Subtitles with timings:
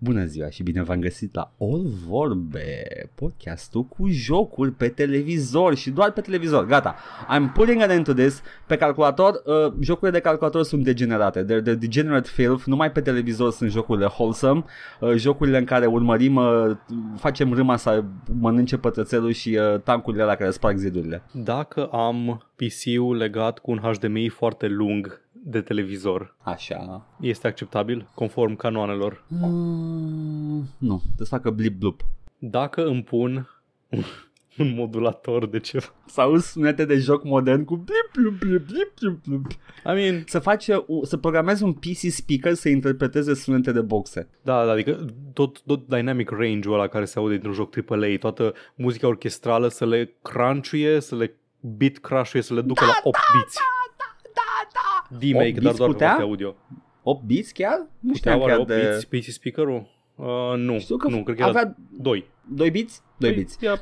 [0.00, 2.82] Bună ziua și bine v-am găsit la All Vorbe,
[3.14, 6.66] podcastul cu jocuri pe televizor și doar pe televizor.
[6.66, 6.96] Gata,
[7.36, 8.42] I'm putting an end to this.
[8.66, 11.44] Pe calculator, uh, jocurile de calculator sunt degenerate.
[11.44, 12.64] They're the degenerate filth.
[12.64, 14.64] Numai pe televizor sunt jocurile wholesome.
[15.00, 16.76] Uh, jocurile în care urmărim, uh,
[17.16, 18.04] facem râma să
[18.40, 21.22] mănânce pătrățelul și uh, tancurile la care sparg zidurile.
[21.32, 27.06] Dacă am PC-ul legat cu un HDMI foarte lung de televizor, Așa.
[27.20, 29.24] este acceptabil conform canoanelor?
[29.28, 32.00] Mm, nu, trebuie să facă blip blup.
[32.38, 33.48] Dacă îmi pun
[33.88, 34.02] un,
[34.58, 35.94] un modulator de ceva.
[36.06, 39.50] Să auzi sunete de joc modern cu blip blup blip blip blip blip.
[39.84, 44.28] I mean, Să faci, uh, să programezi un PC speaker să interpreteze sunete de boxe.
[44.42, 48.54] da, da, adică tot, tot dynamic range-ul ăla care se aude dintr-un joc AAA, toată
[48.74, 53.56] muzica orchestrală să le crunchuie, să le beat crush să le ducă la 8 beats.
[53.96, 55.16] Da, da.
[55.18, 56.08] D-Make, 8 dar beats doar pe putea?
[56.08, 56.56] partea audio.
[57.02, 57.78] 8 bits chiar?
[58.00, 58.74] Nu Putea știam oare chiar 8 de...
[58.74, 59.96] beats PC speaker-ul?
[60.14, 62.30] Uh, nu, Știu că nu, cred că era avea 2.
[62.48, 63.02] 2 bits?
[63.16, 63.56] 2 bits.
[63.60, 63.80] Era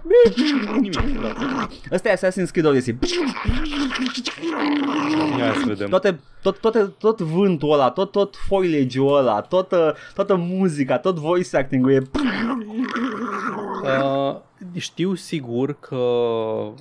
[0.81, 1.69] nimic, da.
[1.93, 2.99] Ăsta e Assassin's Creed Odyssey.
[5.39, 5.89] Ia să vedem.
[5.89, 11.57] Toate, tot, toate, tot vântul ăla, tot, tot foliage-ul ăla, toată, toată muzica, tot voice
[11.57, 12.03] acting-ul e...
[13.87, 14.37] Uh,
[14.81, 15.97] știu sigur că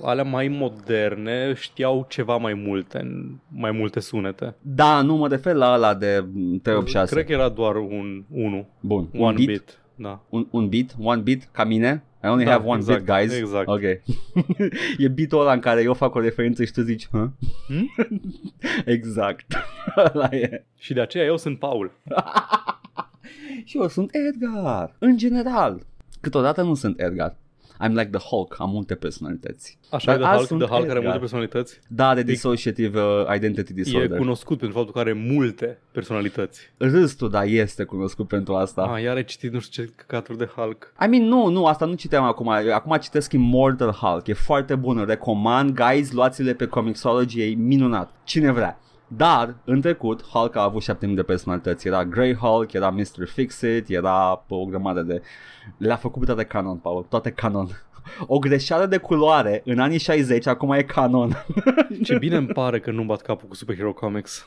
[0.02, 4.54] alea mai moderne știau ceva mai multe, mai multe sunete.
[4.62, 6.24] Da, nu mă refer la ăla de
[6.62, 7.14] 386.
[7.14, 9.46] Cred că era doar un 1, Bun, un one bit.
[9.46, 9.78] bit.
[9.94, 10.20] Da.
[10.28, 12.02] Un, un bit, one bit, ca mine.
[12.24, 13.32] I only Da, have one exact, bit, guys.
[13.32, 13.68] exact.
[13.68, 13.80] Ok.
[14.98, 17.26] e bitul ăla în care eu fac o referință și tu zici, huh?
[17.66, 17.90] Hmm?
[18.84, 19.46] exact.
[20.14, 20.64] Ăla e.
[20.78, 21.92] Și de aceea eu sunt Paul.
[23.64, 24.96] Și eu sunt Edgar.
[24.98, 25.86] În general.
[26.26, 27.36] Câteodată nu sunt Edgar.
[27.84, 29.78] I'm like the Hulk, am multe personalități.
[29.90, 31.02] Așa Dar e de azi Hulk, sunt de Hulk are Edgar.
[31.02, 31.80] multe personalități.
[31.88, 34.18] Da, de dissociative uh, identity E disorder.
[34.18, 36.60] cunoscut pentru faptul că are multe personalități.
[36.76, 38.82] Râstul, da, este cunoscut pentru asta.
[38.82, 40.92] Ah, iar ai citit nu știu ce căcaturi de Hulk.
[41.04, 42.48] I mean, nu, nu, asta nu citeam acum.
[42.48, 44.26] Acum citesc Immortal Hulk.
[44.26, 44.98] E foarte bun.
[44.98, 45.74] Îl recomand.
[45.80, 47.40] Guys, luați-le pe Comixology.
[47.42, 48.10] E minunat.
[48.24, 48.78] Cine vrea.
[49.06, 51.86] Dar, în trecut, Hulk a avut 7000 de personalități.
[51.86, 53.26] Era Grey Hulk, era Mr.
[53.26, 55.22] Fix-It, era o grămadă de...
[55.78, 57.06] Le-a făcut pe toate canon, Paul.
[57.08, 57.68] Toate canon.
[58.26, 61.44] O greșeală de culoare în anii 60 acum e canon.
[62.04, 64.46] Ce bine îmi pare că nu bat capul cu Superhero Comics.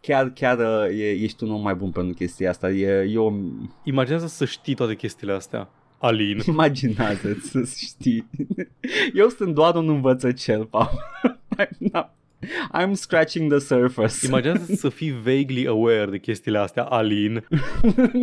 [0.00, 2.70] chiar, chiar uh, e, ești un om mai bun pentru chestia asta.
[2.70, 3.32] E, e o...
[3.82, 5.68] Imaginează să știi toate chestiile astea.
[5.98, 6.38] Alin.
[6.46, 8.30] Imaginează-ți să știi.
[9.14, 10.90] Eu sunt doar un învățăcel, Paul.
[12.46, 14.26] I'm, not, I'm scratching the surface.
[14.26, 17.46] Imaginează să fii vaguely aware de chestiile astea, Alin.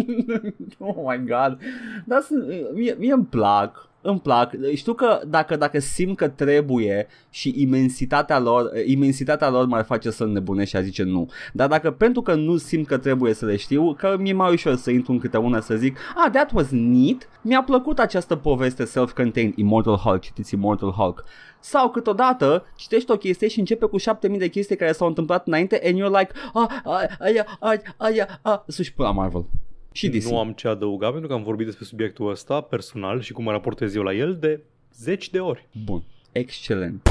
[0.77, 1.57] oh my god.
[2.05, 3.91] Dar sunt, mie, mie îmi plac.
[4.05, 4.53] Îmi plac.
[4.75, 10.25] Știu că dacă, dacă simt că trebuie și imensitatea lor, imensitatea lor m-ar face să
[10.25, 11.29] nebunesc și a zice nu.
[11.53, 14.75] Dar dacă pentru că nu simt că trebuie să le știu, că mi-e mai ușor
[14.75, 18.85] să intru în câte una să zic ah, that was neat, mi-a plăcut această poveste
[18.85, 21.23] self-contained, Immortal Hulk, citiți Immortal Hulk.
[21.59, 25.81] Sau câteodată citești o chestie și începe cu 7000 de chestii care s-au întâmplat înainte
[25.85, 29.45] and you're like, ah, ah, aia, aia, aia, ah, să-și pula Marvel.
[29.93, 30.23] Și DC.
[30.23, 33.51] Nu am ce adăuga pentru că am vorbit despre subiectul ăsta personal și cum mă
[33.51, 35.67] raportez eu la el de zeci de ori.
[35.85, 36.03] Bun.
[36.31, 37.09] Excelent.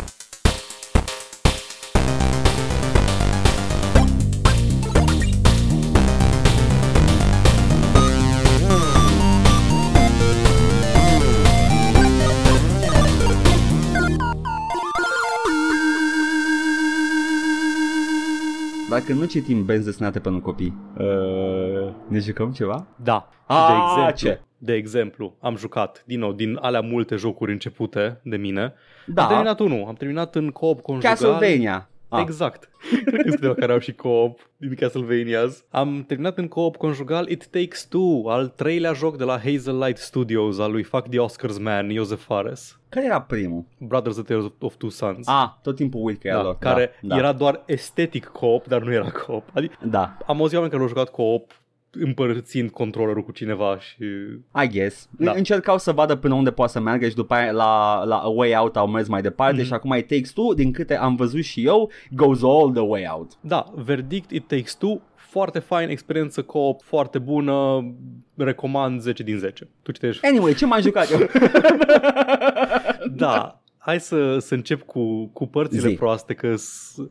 [18.92, 22.86] Dacă nu citim benzi desenate pentru copii, uh, ne jucăm ceva?
[22.96, 23.28] Da.
[23.46, 24.40] Ah, de exemplu, ce?
[24.58, 28.74] De exemplu, am jucat, din nou, din alea multe jocuri începute de mine.
[29.06, 31.10] Da, Am terminat unul, am terminat în co-op conjugal.
[31.10, 31.88] Castlevania.
[32.12, 32.20] Ah.
[32.20, 32.68] Exact.
[33.04, 35.64] Cred că sunt câteva care au și co-op din Castlevanias.
[35.70, 39.98] Am terminat în co-op conjugal It Takes Two, al treilea joc de la Hazel Light
[39.98, 42.80] Studios, al lui Fuck the Oscars Man, Joseph Fares.
[42.88, 43.64] Care era primul?
[43.78, 45.28] Brothers The Tales of Two Sons.
[45.28, 46.56] Ah, tot timpul uit că era da, lor.
[46.58, 49.48] care da, era doar estetic co-op, dar nu era co-op.
[49.52, 51.50] Adică Da, am auzit oameni care au jucat co-op
[51.94, 54.02] împărțind controllerul cu cineva și...
[54.64, 55.08] I guess.
[55.18, 55.32] Da.
[55.36, 58.54] Încercau să vadă până unde poate să meargă și după aia la, la A Way
[58.56, 59.64] Out au mers mai departe Mhm.
[59.64, 63.06] și acum it takes two, din câte am văzut și eu, goes all the way
[63.12, 63.30] out.
[63.40, 67.84] Da, verdict It Takes Two, foarte fain, experiență co-op, foarte bună,
[68.36, 69.68] recomand 10 din 10.
[69.82, 70.26] Tu citești?
[70.26, 71.18] Anyway, ce m-am jucat eu?
[73.14, 75.94] Da, hai să, să încep cu, cu părțile Zi.
[75.94, 76.54] proaste, că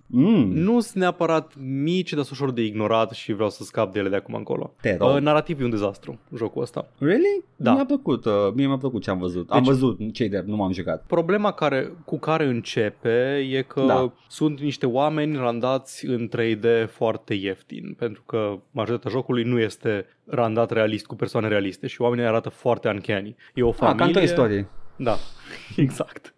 [0.08, 4.00] Mm, nu sunt neapărat mici, dar sunt ușor de ignorat și vreau să scap de
[4.00, 4.74] ele de acum încolo.
[4.82, 5.14] Te rog.
[5.16, 6.88] Uh, narrativ e un dezastru, jocul ăsta.
[7.00, 7.44] Really?
[7.56, 7.74] Da.
[7.74, 9.50] Mi-a plăcut, uh, mie mi-a plăcut ce am văzut.
[9.50, 11.04] am Deci- văzut cei de nu m-am jucat.
[11.08, 14.14] Problema care, cu care începe e că Da.
[14.28, 20.72] sunt niște oameni randați în 3D foarte ieftin, pentru că majoritatea jocului nu este randat
[20.72, 23.36] realist cu persoane realiste și oamenii arată foarte uncanny.
[23.54, 24.20] E o Ah, ca în familie...
[24.20, 24.66] Toy Story.
[24.96, 25.16] Da,
[25.76, 26.34] exact.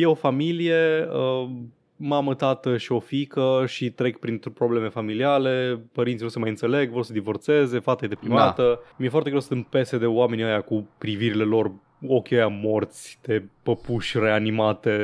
[0.00, 1.50] E o familie, uh,
[1.96, 6.90] mamă, tată și o fică și trec prin probleme familiale, părinții nu se mai înțeleg,
[6.90, 8.62] vor să divorțeze, fata e deprimată.
[8.62, 8.94] Da.
[8.96, 11.72] Mi-e foarte greu să împese de oamenii ăia cu privirile lor,
[12.06, 14.98] ochii ăia morți, de păpuși reanimate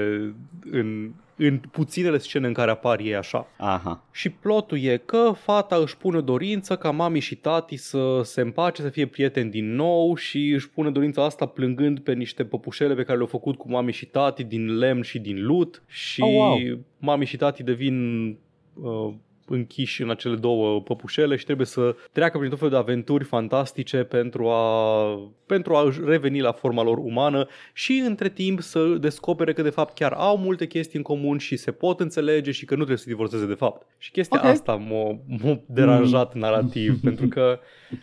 [0.70, 3.46] în, în puținele scene în care apar ei așa.
[3.58, 4.04] Aha.
[4.12, 8.40] Și plotul e că fata își pune o dorință ca mami și tati să se
[8.40, 12.94] împace, să fie prieteni din nou și își pune dorința asta plângând pe niște păpușele
[12.94, 16.32] pe care le-au făcut cu mami și tati din lemn și din lut și Oh,
[16.32, 16.58] wow.
[16.98, 18.26] mami și tati devin
[18.74, 19.12] uh,
[19.48, 23.96] închiși în acele două păpușele și trebuie să treacă prin tot felul de aventuri fantastice
[23.96, 29.62] pentru a, pentru a reveni la forma lor umană și între timp să descopere că
[29.62, 32.76] de fapt chiar au multe chestii în comun și se pot înțelege și că nu
[32.76, 33.86] trebuie să se divorțeze de fapt.
[33.98, 34.50] Și chestia Ok.
[34.50, 37.58] asta m-a, m-a deranjat narrativ pentru că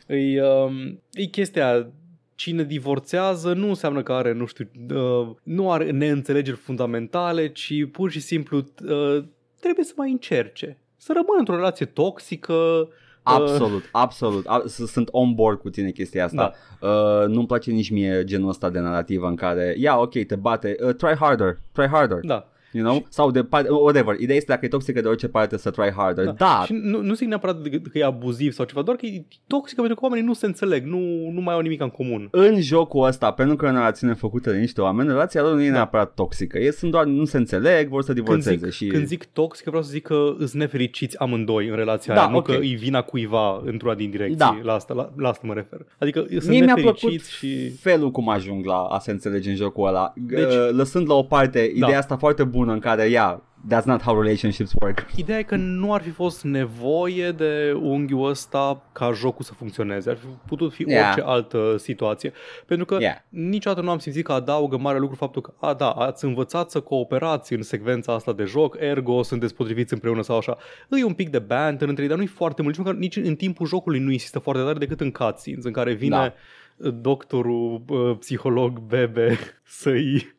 [0.07, 1.87] e, um, e chestia
[2.35, 8.11] cine divorțează nu înseamnă că are, nu știu, uh, nu are neînțelegeri fundamentale, ci pur
[8.11, 9.23] și simplu uh,
[9.59, 10.77] trebuie să mai încerce.
[11.03, 12.53] Să rămână într-o relație toxică.
[12.53, 12.87] uh,
[13.23, 14.45] Absolut, absolut.
[14.47, 16.53] A- s- Sunt on board cu tine chestia asta.
[16.79, 16.87] Da.
[16.87, 20.75] Uh, nu-mi place nici mie genul ăsta de narrativă în care, ia, ok, te bate,
[20.87, 22.19] uh, try harder, try harder.
[22.21, 22.47] Da.
[22.73, 23.05] You know?
[23.09, 24.19] Sau de parte, whatever.
[24.19, 26.25] Ideea este dacă e toxică de orice parte să try harder.
[26.25, 26.31] Da.
[26.31, 29.23] Dar, Și nu, nu zic neapărat de- că e abuziv sau ceva, doar că e
[29.47, 32.27] toxică pentru că oamenii nu se înțeleg, nu, nu mai au nimic în comun.
[32.31, 35.61] în jocul ăsta, pentru că e o narațiune făcută de niște oameni, relația lor nu
[35.63, 35.71] e Da.
[35.73, 36.57] neapărat toxică.
[36.59, 38.55] Ei sunt doar, nu se înțeleg, vor să Când divorțeze.
[38.65, 38.87] zic, și...
[38.87, 42.37] când zic toxic, vreau să zic că îți nefericiți amândoi în relația Da, aia, nu
[42.37, 42.45] ok.
[42.45, 44.37] că îi vina cuiva într-una din direcții.
[44.37, 44.59] Da.
[44.63, 45.85] La, asta, la, la asta mă refer.
[45.97, 47.69] Adică sunt Mie mi-a plăcut nefericiți și...
[47.69, 50.13] felul cum ajung la a se înțelege în jocul ăla.
[50.15, 51.85] Deci- Deci, lăsând la o parte Da.
[51.85, 53.41] ideea asta foarte bună în care, ia,
[53.73, 55.05] that's not how relationships work.
[55.15, 60.09] Ideea e că nu ar fi fost nevoie de unghiul ăsta ca jocul să funcționeze.
[60.09, 61.07] Ar fi putut fi Yeah.
[61.07, 62.33] orice altă situație.
[62.65, 63.15] Pentru că Yeah.
[63.29, 66.79] niciodată nu am simțit că adaugă mare lucru faptul că, a, da, ați învățat să
[66.79, 70.57] cooperați în secvența asta de joc, ergo sunteți potriviți împreună sau așa.
[70.89, 72.75] E un pic de banter între ei, dar nu e foarte mult.
[72.77, 75.93] Nici, măcar- nici în timpul jocului nu insistă foarte tare decât în cutscenes, în care
[75.93, 76.33] vine
[76.77, 76.89] Da.
[76.89, 79.37] doctorul, uh, psiholog, bebe
[79.81, 80.35] să-i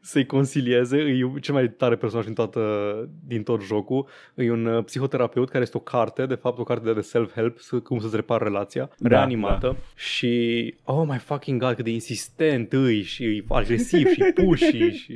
[0.00, 2.60] să-i consilieze, e cel mai tare personaj din, toată,
[3.26, 4.06] din tot jocul.
[4.34, 7.78] E un uh, psihoterapeut care este o carte, de fapt o carte de self-help, să-
[7.78, 9.76] cum să-ți repar relația, Da, reanimată.
[9.94, 15.14] Și, oh my fucking god, cât de insistent îi și e agresiv și pushy și...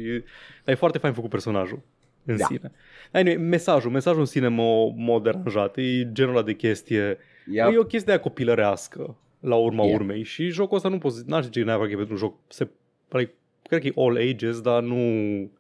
[0.65, 1.83] Dar e foarte fain făcut personajul
[2.25, 2.45] în Da.
[2.45, 2.73] sine.
[3.13, 5.77] Anyway, mesajul, mesajul în sine m-a, m-a deranjat.
[5.77, 7.19] E genul ăla de chestie...
[7.53, 7.73] Yep.
[7.73, 9.99] E o chestie aia copilărească la urma Yeah.
[10.01, 12.69] urmei și jocul ăsta nu poți, n-aș zice neapărat că e pentru un joc, se,
[13.09, 13.35] like,
[13.71, 14.95] cred că e all ages, dar nu,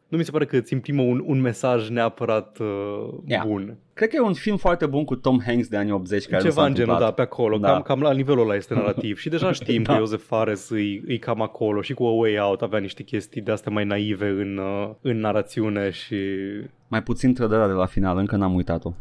[0.09, 3.45] nu mi se pare că îți imprimă un, un mesaj neapărat uh, Yeah.
[3.47, 3.77] bun.
[3.95, 6.49] Cred că e un film foarte bun cu Tom Hanks de anii 80 care nu
[6.49, 7.15] Ceva s-a în genul, da, întâmplat.
[7.15, 7.73] pe acolo, Da.
[7.73, 9.93] cam, cam la nivelul ăla este narrativ și deja știm Da.
[9.93, 13.41] că Joseph Fares îi, îi cam acolo și cu A Way Out avea niște chestii
[13.41, 16.17] de astea mai naive în, uh, în narațiune și
[16.89, 18.93] Mai puțin trădarea de la final, încă n-am uitat-o.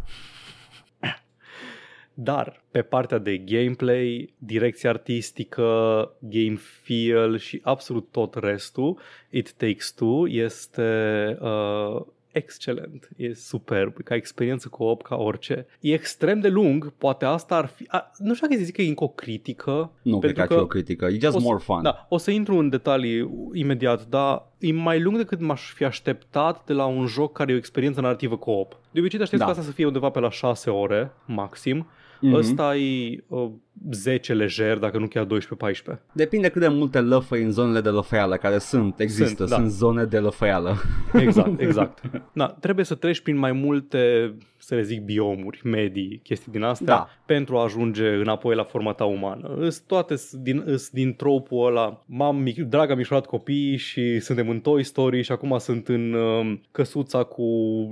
[2.21, 5.63] Dar pe partea de gameplay, direcție artistică,
[6.19, 8.97] game feel și absolut tot restul,
[9.29, 12.01] It Takes Two este uh,
[12.31, 15.65] excelent, e superb, ca experiență co-op, ca orice.
[15.79, 17.85] E extrem de lung, poate asta ar fi...
[17.87, 19.91] A, nu știu dacă să zic că e încă o critică.
[20.01, 21.05] Nu cred pentru că ar fi o critică.
[21.05, 21.81] E just o să- more fun.
[21.81, 26.65] Da, o să intru în detalii imediat, dar e mai lung decât m-aș fi așteptat
[26.65, 28.77] de la un joc care e o experiență narrativă co-op.
[28.91, 29.51] De obicei te aștepți Da.
[29.51, 31.87] ca asta să fie undeva pe la 6 ore maxim.
[32.21, 32.33] Mhm.
[32.33, 33.51] Ăsta e uh,
[33.91, 35.99] 10 lejer, dacă nu chiar 12-14.
[36.13, 39.67] Depinde cât de multe lăfăi în zonele de lăfăială care sunt, există, Sunt, sunt, da.
[39.67, 40.75] zone de lăfăială.
[41.13, 42.01] Exact, exact.
[42.33, 46.85] Na, trebuie să treci prin mai multe, să le zic, biomuri, medii, chestii din astea,
[46.95, 47.07] Da.
[47.25, 49.55] pentru a ajunge înapoi la forma ta umană.
[49.57, 54.19] Îs toate s- din, îs din tropul ăla, m-am, mic, drag, am mișurat copiii și
[54.19, 57.45] suntem în Toy Story și acum sunt în um, căsuța cu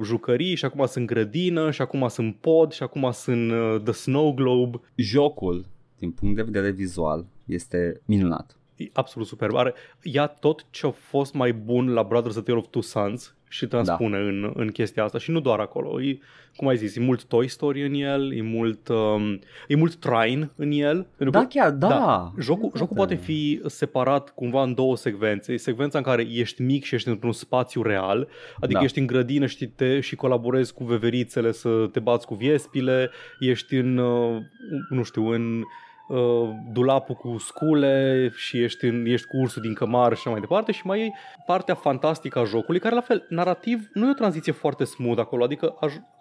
[0.04, 4.34] jucării și acum sunt grădină și acum sunt pod și acum sunt uh, The Snow
[4.34, 4.80] Globe.
[4.96, 5.66] Jocul,
[6.00, 8.58] din punct de vedere vizual, este minunat.
[8.76, 9.56] E absolut superb.
[9.56, 13.36] Are, ia tot ce a fost mai bun la Brothers A Tale of Two Sons
[13.50, 14.24] și transpune da.
[14.24, 16.02] în, în chestia asta și nu doar acolo.
[16.02, 16.18] E,
[16.56, 20.52] cum ai zis, e mult Toy Story în el, e mult, um, e mult Trine
[20.56, 21.08] în el.
[21.18, 21.88] Da, că, chiar, da.
[21.88, 25.54] da jocul, jocul poate fi separat cumva în două secvențe.
[25.54, 28.28] E secvența în care ești mic și ești într-un spațiu real,
[28.60, 28.86] adică da.
[28.86, 33.76] ești în grădină și, te, și colaborezi cu veverițele să te bați cu viespile, ești
[33.76, 34.42] în, uh,
[34.90, 35.64] nu știu, în
[36.08, 40.40] uh, dulapul cu scule și ești, în, ești cu ursul din cămar și așa mai
[40.40, 41.14] departe și mai e
[41.46, 45.44] partea fantastică a jocului care la fel, narrativ nu e o tranziție foarte smooth acolo,
[45.44, 45.76] adică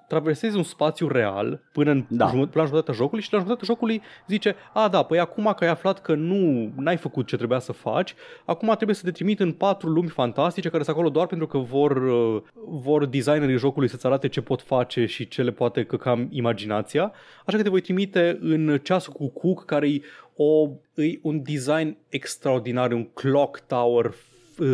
[0.08, 2.26] traversezi un spațiu real până în, da.
[2.26, 5.70] până la jumătatea jocului și la jumătatea jocului zice, a da, păi acum că ai
[5.70, 9.52] aflat că nu n-ai făcut ce trebuia să faci, acum trebuie să te trimit în
[9.52, 14.06] patru lumi fantastice care sunt acolo doar pentru că vor, uh, vor designerii jocului să-ți
[14.06, 17.12] arate ce pot face și ce le poate căca imaginația,
[17.44, 20.00] așa că te voi trimite în ceasul cu Cook care e,
[20.36, 24.14] o, e un design extraordinar, un clock tower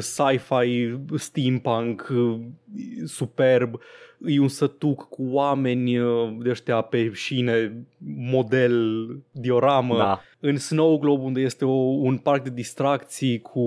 [0.01, 2.41] sci-fi, steampunk, uh,
[3.05, 3.81] superb,
[4.27, 7.87] e un sătuc cu oameni uh, de ăștia pe șine,
[8.17, 9.97] model, dioramă.
[9.97, 13.61] Da în Snow Globe unde este o, un parc de distracții cu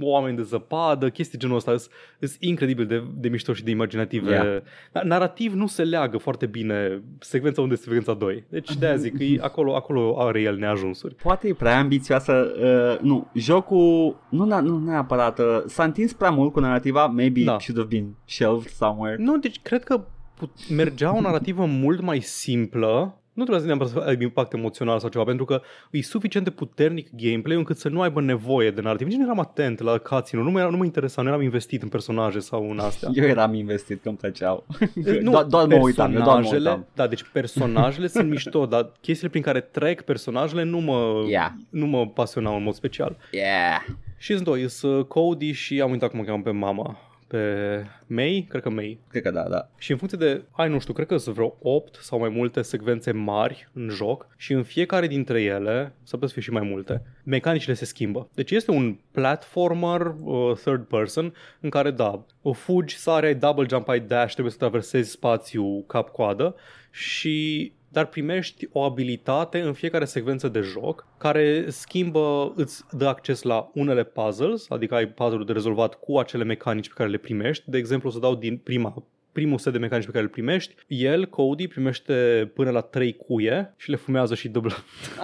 [0.00, 4.30] oameni de zăpadă, chestii genul ăsta sunt incredibil de, de mișto și de imaginative.
[4.30, 5.04] Yeah.
[5.04, 8.44] Narrativ nu se leagă foarte bine secvența unde este secvența 2.
[8.48, 11.14] Deci de-aia zic, e, acolo, acolo are el neajunsuri.
[11.14, 12.52] Poate e prea ambițioasă,
[12.92, 17.58] uh, nu, jocul nu, nu neapărat, uh, s-a întins prea mult cu narrativa, maybe da.
[17.58, 19.16] should have been shelved somewhere.
[19.18, 20.04] Nu, deci cred că
[20.74, 25.08] mergea o narrativă mult mai simplă nu trebuie să neapărat să aibă impact emoțional sau
[25.08, 29.06] ceva, pentru că e suficient de puternic gameplay încât să nu aibă nevoie de narrativ.
[29.06, 32.38] Nici nu eram atent la cutscene nu, nu mă interesa, nu eram investit în personaje
[32.38, 33.08] sau în astea.
[33.12, 34.66] Eu eram investit, că îmi plăceau.
[35.20, 36.86] Nu, Do- doar mă uitam, eu doar mă uitam.
[36.94, 41.50] Da, deci personajele sunt mișto, dar chestiile prin care trec personajele nu mă, yeah.
[41.70, 43.16] nu mă pasionau în mod special.
[43.30, 43.84] Yeah.
[44.18, 48.46] Și sunt doi, sunt Cody și am uitat cum o cheamă pe mama pe May,
[48.48, 48.98] cred că May.
[49.08, 49.68] Cred că da, da.
[49.78, 52.62] Și în funcție de, ai nu știu, cred că sunt vreo 8 sau mai multe
[52.62, 56.68] secvențe mari în joc și în fiecare dintre ele, să putea să fie și mai
[56.68, 58.28] multe, mecanicile se schimbă.
[58.34, 63.66] Deci este un platformer uh, third person în care, da, o fugi, sare, ai double
[63.68, 66.54] jump, ai dash, trebuie să traversezi spațiu cap-coadă
[66.90, 73.42] și dar primești o abilitate în fiecare secvență de joc care schimbă, îți dă acces
[73.42, 77.70] la unele puzzles, adică ai puzzle de rezolvat cu acele mecanici pe care le primești.
[77.70, 80.74] De exemplu, o să dau din prima primul set de mecanici pe care îl primești,
[80.86, 84.72] el, Cody, primește până la 3 cuie și le fumează și dublă.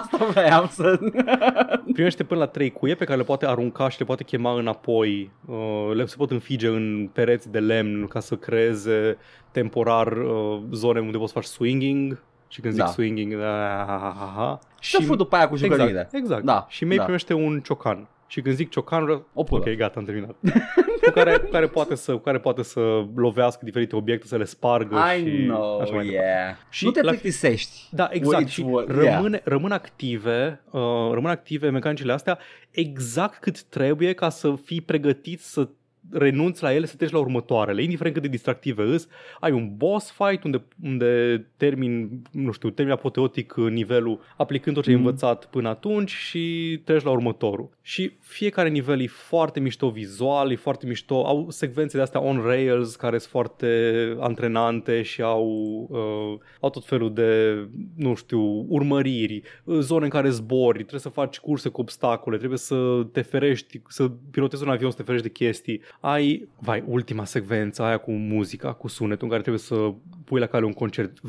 [0.00, 0.98] Asta vreau să...
[1.92, 5.30] primește până la 3 cuie pe care le poate arunca și le poate chema înapoi.
[5.46, 9.16] Uh, le se pot înfige în pereți de lemn ca să creeze
[9.50, 12.88] temporar uh, zone unde poți faci swinging și când zic da.
[12.88, 14.58] swinging, da, ha, ha, ha.
[14.80, 15.90] Și fut după aia cu jucăriile.
[15.90, 16.44] Exact, exact.
[16.44, 17.02] Da, și May da.
[17.02, 18.08] primește un ciocan.
[18.26, 19.60] Și când zic ciocan, o pulă.
[19.66, 20.36] Ok, gata, am terminat.
[21.02, 24.44] cu, care, cu, care poate să, cu care poate să lovească diferite obiecte, să le
[24.44, 26.56] spargă I și know, așa mai yeah.
[26.70, 27.88] Și nu te plictisești.
[27.90, 28.48] Da, exact.
[28.48, 29.44] și rămâne, yeah.
[29.44, 30.80] rămân active, uh,
[31.12, 32.38] rămân active mecanicile astea
[32.70, 35.68] exact cât trebuie ca să fii pregătit să
[36.10, 39.08] renunți la ele să treci la următoarele, indiferent cât de distractive îs,
[39.40, 44.90] ai un boss fight unde, unde termin, nu știu, termin apoteotic nivelul aplicând tot ce
[44.90, 44.96] mm.
[44.96, 47.75] ai învățat până atunci și treci la următorul.
[47.88, 52.40] Și fiecare nivel e foarte mișto vizual, e foarte mișto, au secvențe de astea on
[52.44, 55.46] rails care sunt foarte antrenante și au,
[55.90, 57.58] uh, au tot felul de,
[57.96, 59.42] nu știu, urmăriri,
[59.78, 64.08] zone în care zbori, trebuie să faci curse cu obstacole, trebuie să te ferești, să
[64.30, 68.72] pilotezi un avion să te ferești de chestii ai, vai, ultima secvență aia cu muzica,
[68.72, 69.92] cu sunetul în care trebuie să
[70.24, 71.20] pui la cale un concert.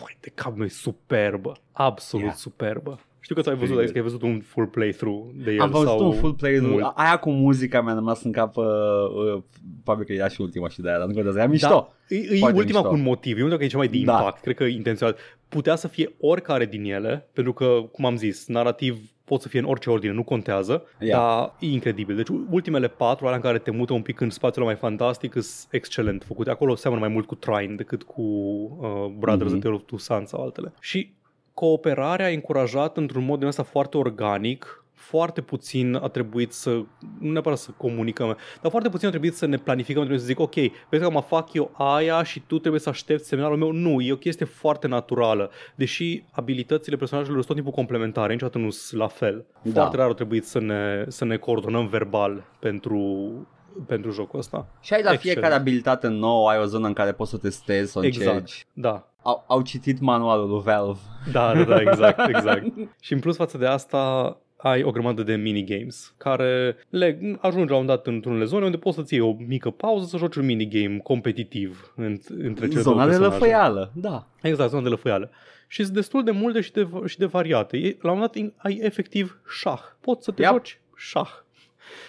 [0.00, 2.36] Vai, de cap noi superbă, absolut yeah.
[2.36, 3.00] superbă.
[3.22, 5.70] Știu că tu ai văzut, ai, că ai văzut un full playthrough de el Am
[5.70, 6.80] văzut sau un full playthrough.
[6.80, 6.92] Mult.
[6.94, 9.42] Aia cu muzica mi-a rămas în cap, uh, uh,
[9.84, 11.68] probabil că era și ultima și de aia, dar nu contează, e mișto.
[12.08, 12.88] Da, e, e ultima mișto.
[12.88, 14.12] cu un motiv, e unul că e cea mai de da.
[14.12, 14.40] impact, da.
[14.40, 15.18] cred că intenționat.
[15.48, 19.60] Putea să fie oricare din ele, pentru că, cum am zis, narrativ pot să fie
[19.60, 21.18] în orice ordine, nu contează, yeah.
[21.18, 22.16] dar e incredibil.
[22.16, 25.68] Deci ultimele patru, alea în care te mută un pic în spațiul mai fantastic, sunt
[25.70, 26.50] excelent făcute.
[26.50, 29.54] Acolo seamănă mai mult cu Trine decât cu uh, Brothers mm-hmm.
[29.54, 30.72] of the Two Sons sau altele.
[30.80, 31.12] Și
[31.54, 36.70] cooperarea a încurajat într-un mod din asta foarte organic foarte puțin a trebuit să,
[37.18, 40.40] nu neapărat să comunicăm, dar foarte puțin a trebuit să ne planificăm, trebuie să zic,
[40.40, 40.54] ok,
[40.90, 43.70] vezi că mă fac eu aia și tu trebuie să aștepți semnalul meu.
[43.70, 45.50] Nu, e o chestie foarte naturală.
[45.74, 49.44] Deși abilitățile personajelor sunt tot timpul complementare, niciodată nu sunt la fel.
[49.62, 49.80] Da.
[49.80, 53.30] Foarte rar a trebuit să ne, să ne coordonăm verbal pentru
[53.86, 54.66] pentru jocul ăsta.
[54.80, 55.38] Și ai la Excellent.
[55.38, 58.30] fiecare abilitate nouă, ai o zonă în care poți să testezi, să o exact.
[58.30, 58.66] încerci.
[58.72, 59.11] Da.
[59.22, 60.98] Au, au citit manualul lui Valve.
[61.32, 62.64] Da, da, da, exact, exact.
[63.00, 67.76] și în plus față de asta, ai o grămadă de minigames care le ajungi la
[67.78, 70.98] un dat într-unele zone unde poți să-ți iei o mică pauză să joci un minigame
[70.98, 73.38] competitiv în, între cele Zona două de personaje.
[73.38, 74.26] lăfăială, da.
[74.42, 75.30] Exact, zona de lăfăială.
[75.68, 77.76] Și sunt destul de multe și de, și de variate.
[77.76, 79.80] E- La un moment dat ai efectiv șah.
[80.00, 80.50] Poți să te Yep.
[80.50, 81.28] joci șah.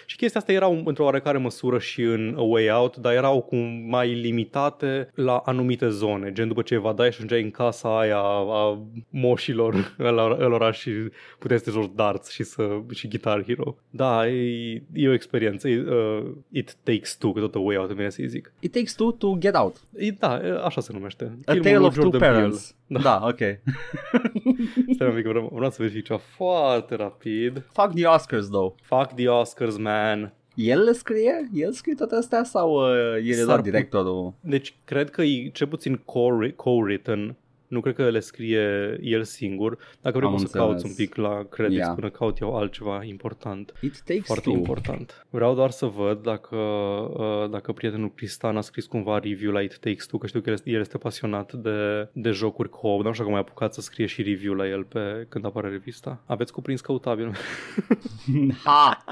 [0.06, 3.84] Și chestia asta erau într-o oarecare măsură și în A Way Out, dar erau cum
[3.88, 6.32] mai limitate la anumite zone.
[6.32, 10.90] Gen după ce evadai și ajungeai în casa aia a moșilor ălora ălora și
[11.38, 13.76] puteai să te joci darts și, să, și Guitar Hero.
[13.90, 15.68] Da, e, e o experiență.
[15.68, 18.52] E, uh, it Takes Two, că tot A Way Out îmi vine să-i zic.
[18.60, 19.76] It takes two to get out.
[19.96, 21.38] E, da, e, așa se numește.
[21.44, 22.54] A Filmul tale lui of two Jordan Peele.
[22.88, 23.04] Parents.
[23.04, 23.38] Da, da ok.
[24.94, 27.62] Stai un pic, vreau, vreau să verific ceva foarte rapid.
[27.72, 28.74] Fuck the Oscars, though.
[28.82, 30.32] Fuck the Oscars, man.
[30.54, 31.48] El le scrie?
[31.54, 34.32] El scrie toate astea sau uh, el e S-ar doar put- directorul?
[34.40, 37.36] Deci, cred că e cel puțin co- co-written.
[37.74, 39.78] Nu cred că le scrie el singur.
[40.00, 40.66] Dacă vrei Am poți să înțeles.
[40.80, 41.94] cauți un pic la credits Yeah.
[41.94, 43.72] până caut eu altceva important.
[43.80, 44.52] It takes Foarte two.
[44.58, 45.26] important.
[45.30, 49.78] Vreau doar să văd dacă, uh, dacă prietenul Cristian a scris cumva review la It
[49.78, 53.02] Takes Two, că știu că el este, el este pasionat de, de jocuri co-op.
[53.02, 55.68] Nu știu dacă mai a apucat să scrie și review la el pe când apare
[55.68, 56.22] revista.
[56.26, 57.32] Aveți cuprins căutabil.
[58.64, 59.04] Ha!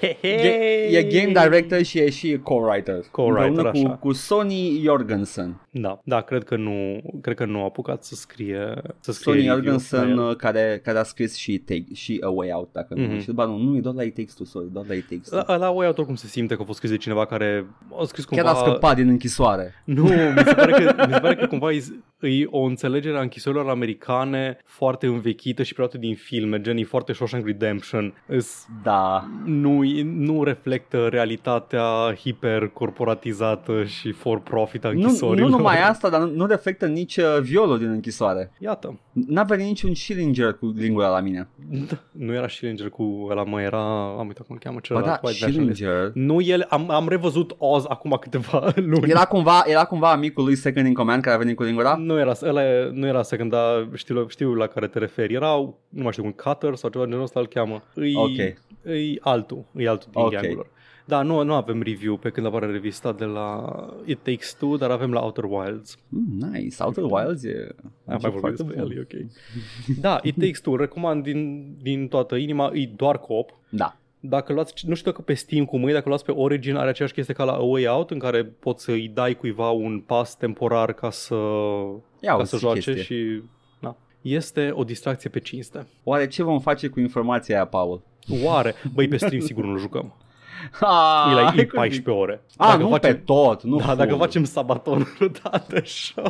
[0.00, 0.28] He, he.
[0.28, 3.00] E, e game director și e și co-writer.
[3.10, 3.88] Co-writer, Împreună așa.
[3.88, 5.60] Cu, cu Sony Jorgensen.
[5.72, 9.36] Da, da, cred că nu, cred că nu a apucat să scrie, să scrie Sony
[9.36, 10.28] review Jorgensen la el.
[10.30, 13.02] uh, care, care a scris și, take, și A Way Out, dacă nu.
[13.02, 13.20] Mhm.
[13.20, 15.28] Și ba, nu, nu, e doar la It Takes Two, sorry, doar la It Takes
[15.28, 15.42] Two.
[15.46, 17.66] La, la Way Out oricum se simte că a fost scris de cineva care
[18.00, 18.42] a scris cumva...
[18.42, 19.74] Chiar a scăpat din închisoare.
[19.84, 21.82] Nu, mi se pare că, mi se pare că cumva e,
[22.20, 27.12] e o înțelegere a închisorilor americane foarte învechită și preluată din filme, gen e foarte
[27.12, 28.14] Shawshank Redemption.
[28.26, 29.30] Îs, Da.
[29.44, 35.48] nu, nu reflectă realitatea hipercorporatizată și for-profit a Nu, închisorilor.
[35.50, 38.52] nu numai asta, dar nu, nu reflectă nici uh, violul din închisoare.
[38.58, 39.00] Iată.
[39.12, 41.48] N-a venit niciun Schillinger cu lingura la mine.
[41.88, 44.02] Da, nu era Schillinger cu ăla, mă, era...
[44.18, 45.10] Am uitat cum îl cheamă Ba celălalt.
[45.12, 45.76] da, White Nationalist.
[45.80, 46.10] Schillinger.
[46.14, 49.10] Nu el, am, am revăzut Oz acum câteva luni.
[49.10, 51.94] Era cumva, era cumva amicul lui Second in Command care a venit cu lingura?
[51.98, 55.34] Nu era, ăla, e- nu era second, dar știu, știu la care te referi.
[55.34, 55.54] Era,
[55.88, 57.82] nu mai știu, un cutter sau ceva de genul ăsta îl cheamă.
[57.94, 58.56] Îi, Ok.
[58.82, 60.26] îi altul, îi altul din Ok.
[60.26, 60.40] okay.
[60.40, 60.66] gangul lor.
[61.10, 63.66] Da, nu, nu avem review pe când apare revista de la
[64.04, 65.98] It Takes Two, dar avem la Outer Wilds.
[66.08, 66.82] Mm, nice.
[66.82, 67.74] Outer Wilds e...
[68.06, 68.90] Am e mai vorbit foarte despre bun.
[68.90, 69.30] el, e ok.
[70.00, 73.50] Da, It Takes Two, îl recomand din, din toată inima, e doar cop.
[73.68, 73.96] Da.
[74.20, 77.14] Dacă luați, nu știu dacă pe Steam cum e, dacă luați pe Origin are aceeași
[77.14, 80.92] chestie ca la A Way Out în care poți să-i dai cuiva un pas temporar
[80.92, 81.34] ca să,
[82.20, 83.02] Ia ca uzi să ce joace chestie.
[83.02, 83.42] și
[83.78, 83.96] na.
[84.20, 85.86] Este o distracție pe cinste.
[86.04, 88.02] Oare ce vom face cu informația aia, Paul?
[88.44, 88.74] Oare?
[88.94, 90.14] Băi, pe stream sigur nu jucăm.
[90.80, 92.42] Ah, E la hai e cu- 14 ore.
[92.56, 94.18] A, nu pe tot, nu da, dacă full.
[94.20, 95.06] facem sabaton
[95.42, 96.22] dată așa.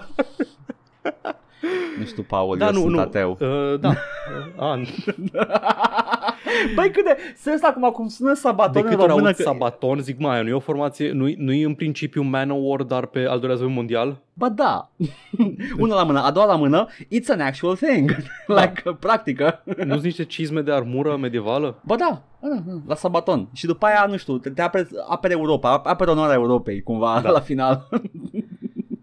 [1.98, 3.00] Nu știu, Paul, Da, eu nu, sunt nu.
[3.00, 3.38] ateu.
[3.40, 3.92] Uh, da.
[4.66, 4.78] A,
[6.74, 7.16] Băi, cât de...
[7.36, 9.26] Serios, acum cum sună de sabaton în câte ori română...
[9.26, 9.42] aud Că...
[9.42, 13.18] sabaton, zic, mai, nu e o formație, nu nu e în principiu Manowar, dar pe
[13.18, 14.20] al doilea război mondial?
[14.32, 14.90] Ba da.
[15.78, 18.10] Una la mână, a doua la mână, it's an actual thing.
[18.58, 19.62] like, practică.
[19.64, 21.80] nu sunt niște cizme de armură medievală?
[21.84, 23.48] Ba da, ba da, da, la sabaton.
[23.52, 27.30] Și după aia, nu știu, te, te apere, apere Europa, apere onoarea Europei, cumva, Da.
[27.30, 27.88] la final.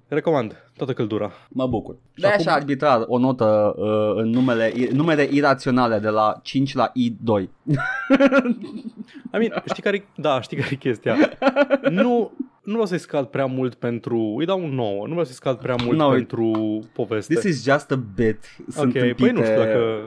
[0.08, 1.32] Recomand, toată căldura.
[1.50, 1.96] mă bucur.
[2.14, 6.74] Și de acum- așa arbitrar o notă uh, în numele, numere iraționale de la 5
[6.74, 7.44] la I2.
[9.34, 11.16] I mean, știi care da, știi care e chestia?
[11.90, 12.32] Nu,
[12.68, 14.36] nu vreau să-i scad prea mult pentru...
[14.40, 15.02] Îi dau un 9.
[15.04, 17.34] Nu vreau să-i scad prea mult No, pentru poveste.
[17.34, 18.38] This is just a bit.
[18.70, 20.00] Sunt ok, păi nu știu dacă,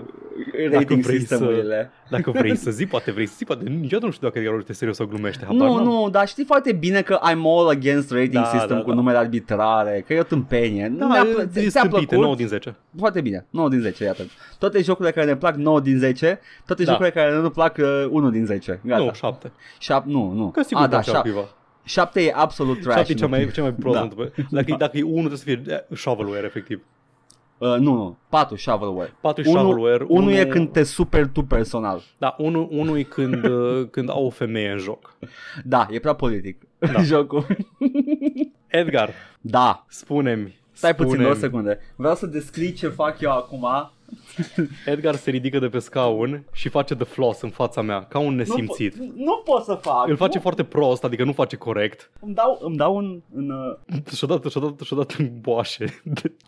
[0.73, 1.90] rating vrei sistemurile.
[2.11, 4.73] dacă vrei să zici, poate vrei să zici, poate niciodată nu știu dacă Erol este
[4.73, 5.44] serios sau glumește.
[5.44, 5.85] Habar Nu, n-am.
[5.85, 8.94] nu, dar știi foarte bine că I'm all against rating Da, system da, cu da.
[8.94, 10.92] numere arbitrare, că e o tâmpenie.
[10.99, 12.25] Da, Mi-a e, plă- e ți-a stâmpite, plăcut?
[12.25, 12.77] 9 din 10.
[12.99, 14.23] Foarte bine, 9 din 10, iată.
[14.59, 16.90] Toate jocurile care ne plac 9 din 10, toate Da.
[16.90, 18.81] jocurile care nu plac uh, 1 din 10.
[18.85, 19.03] Gata.
[19.05, 19.53] Nu, 7.
[19.79, 20.51] Șap, nu, nu.
[20.51, 21.49] Că sigur A, da, plăcea șap, cuiva.
[21.84, 22.96] 7 e absolut trash.
[22.96, 23.30] 7 e cea nu?
[23.30, 23.98] mai, cea mai prost.
[23.98, 24.08] Da.
[24.16, 24.42] Da.
[24.50, 26.82] Dacă, e- dacă e 1, trebuie să fie eh, shovelware, efectiv.
[27.58, 29.12] Uh, nu, nu, 4 shovelware.
[29.20, 30.04] 4 Unu- shovelware.
[30.08, 32.02] Unul e când te super tu personal.
[32.18, 35.14] Da, unul, unul e când, uh, când au o femeie în joc.
[35.64, 37.02] Da, e prea politic Da.
[37.12, 37.46] jocul.
[38.66, 39.84] Edgar, Da.
[39.88, 40.58] spune-mi.
[40.72, 41.28] Stai puțin, spune-mi.
[41.30, 41.78] două secunde.
[41.96, 43.66] Vreau să descrii ce fac eu acum.
[44.87, 48.35] Edgar se ridică de pe scaun și face the floss în fața mea, ca un
[48.35, 48.94] nesimțit.
[48.94, 50.09] Nu, po- nu pot să fac.
[50.09, 52.11] Îl face nu, foarte prost, adică nu face corect.
[52.20, 53.20] Îmi dau, îmi dau în...
[53.35, 56.03] în uh, Și-a dat, și-a dat, și-a dat în boașe.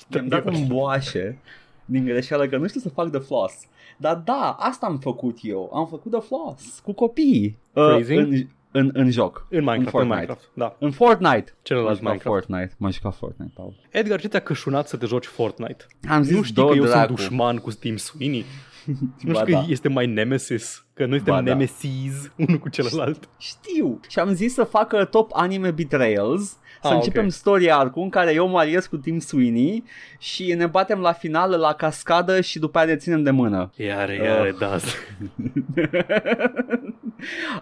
[0.09, 1.39] mi-am dat în boașe
[1.85, 3.55] din greșeală că nu știu să fac the floss.
[3.97, 5.71] Dar da, asta am făcut eu.
[5.75, 7.59] Am făcut the floss cu copii.
[7.73, 8.33] Uh, Phrasing?
[8.33, 9.47] în, în, în joc.
[9.51, 10.15] În Minecraft, în, Fortnite.
[10.15, 10.49] Minecraft.
[10.55, 10.77] Da.
[10.79, 11.55] În Fortnite.
[11.63, 12.47] Celălalt M-am jucat Minecraft.
[12.47, 12.75] Fortnite.
[12.79, 13.75] M-am jucat Fortnite, Paul.
[13.91, 15.87] Edgar, ce te-a cășunat să te joci Fortnite?
[16.09, 17.07] Am zis nu știi două că eu dracu.
[17.07, 18.45] sunt dușman cu Steam Sweeney?
[19.21, 21.51] Nu știu că este mai Nemesis, că noi suntem Ba da.
[21.51, 23.29] Nemesis unul cu celălalt.
[23.39, 24.01] Știu.
[24.09, 27.31] Și am zis să facă top anime betrayals, să Ah, începem ok.
[27.31, 29.85] story arc în care eu mă aliez cu Tim Sweeney
[30.19, 33.71] și ne batem la final la cascadă și după aia ne ținem de mână.
[33.77, 34.27] Iare, Oh.
[34.27, 34.77] iare, da.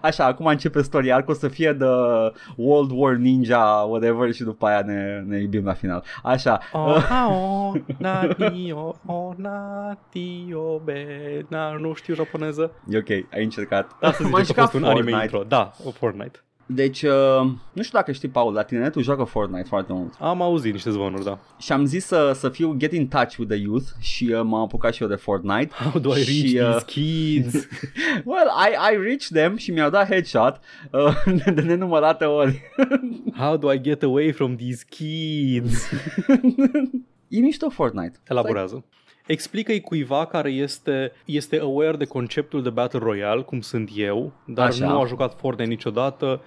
[0.01, 1.85] Așa, acum începe story arc, o să fie de
[2.55, 6.03] World War Ninja, whatever, și după aia ne, ne iubim la final.
[6.23, 11.05] Așa, Oh, oh, nati, oh, oh, nati, oh, be,
[11.49, 12.71] na, nu știu japoneză.
[12.89, 13.91] e ok, ai încercat.
[13.99, 15.23] Da, să M-am zice că a jucat fost un anime Fortnite.
[15.35, 15.43] intro.
[15.57, 16.39] Da, o Fortnite.
[16.73, 17.11] Deci, uh,
[17.73, 20.13] nu știu dacă știi, Paul, la tineretul joacă Fortnite foarte mult.
[20.19, 21.39] Am auzit niște zvonuri, da.
[21.57, 24.61] Și am zis să, să fiu get in touch with the youth și uh, m-am
[24.61, 25.73] apucat și eu de Fortnite.
[25.73, 27.67] How do I Și, reach uh, these kids?
[28.25, 30.59] Well, I, I reached them și mi-au dat headshot
[30.91, 31.23] uh,
[31.55, 32.61] de nenumărate ori.
[33.41, 35.89] How do I get away from these kids?
[37.27, 38.19] e mișto Fortnite.
[38.27, 38.85] Elaborează.
[39.31, 44.67] Explică-i cuiva care este, este aware de conceptul de Battle Royale, cum sunt eu, dar
[44.67, 44.87] Așa.
[44.87, 46.41] nu a jucat Fortnite niciodată.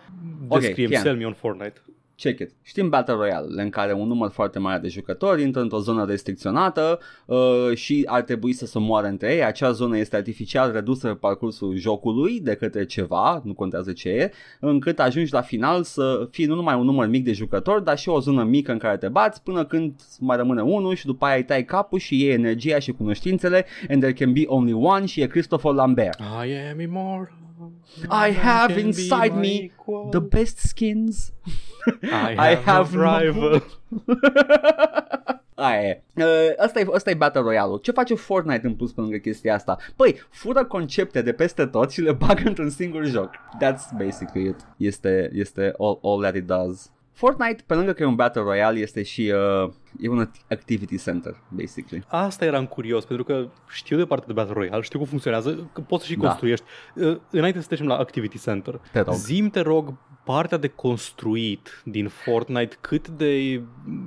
[0.48, 0.98] Ok, Descrie-mi, fie.
[0.98, 1.82] sell me on Fortnite.
[2.16, 2.50] Check it.
[2.62, 6.98] Știm Battle Royale, în care un număr foarte mare de jucători intră într-o zonă restricționată
[7.26, 9.44] uh, și ar trebui să se moară între ei.
[9.44, 14.30] Acea zonă este artificial redusă pe parcursul jocului de către ceva, nu contează ce e,
[14.60, 18.08] încât ajungi la final să fii nu numai un număr mic de jucători, dar și
[18.08, 21.36] o zonă mică în care te bați până când mai rămâne unul și după aia
[21.36, 25.20] îi tai capul și iei energia și cunoștințele and there can be only one și
[25.20, 26.18] e Christopher Lambert.
[26.18, 27.42] I am immortal.
[28.10, 30.08] I have can be inside my me equal.
[30.10, 31.32] The best skins
[32.02, 33.62] I I have, have no no- rival.
[35.56, 36.02] Aia e.
[36.16, 36.24] Uh,
[36.58, 37.78] Asta e, asta e Battle Royale-ul.
[37.78, 39.76] Ce face Fortnite în plus pe lângă chestia asta?
[39.96, 43.30] Păi, fură concepte de peste tot și le bagă într-un singur joc.
[43.62, 44.56] That's basically it.
[44.76, 46.90] Este, este all, all that it does.
[47.14, 49.32] Fortnite, pe lângă că e un Battle Royale, este și
[49.64, 52.04] uh, e un activity center, basically.
[52.08, 55.80] Asta eram curios, pentru că știu de partea de Battle Royale, știu cum funcționează, că
[55.80, 56.26] poți să și Da.
[56.28, 56.64] construiești.
[56.94, 59.14] Uh, Înainte să trecem la Activity Center, Te rog.
[59.14, 63.62] zim te rog partea de construit din Fortnite, cât de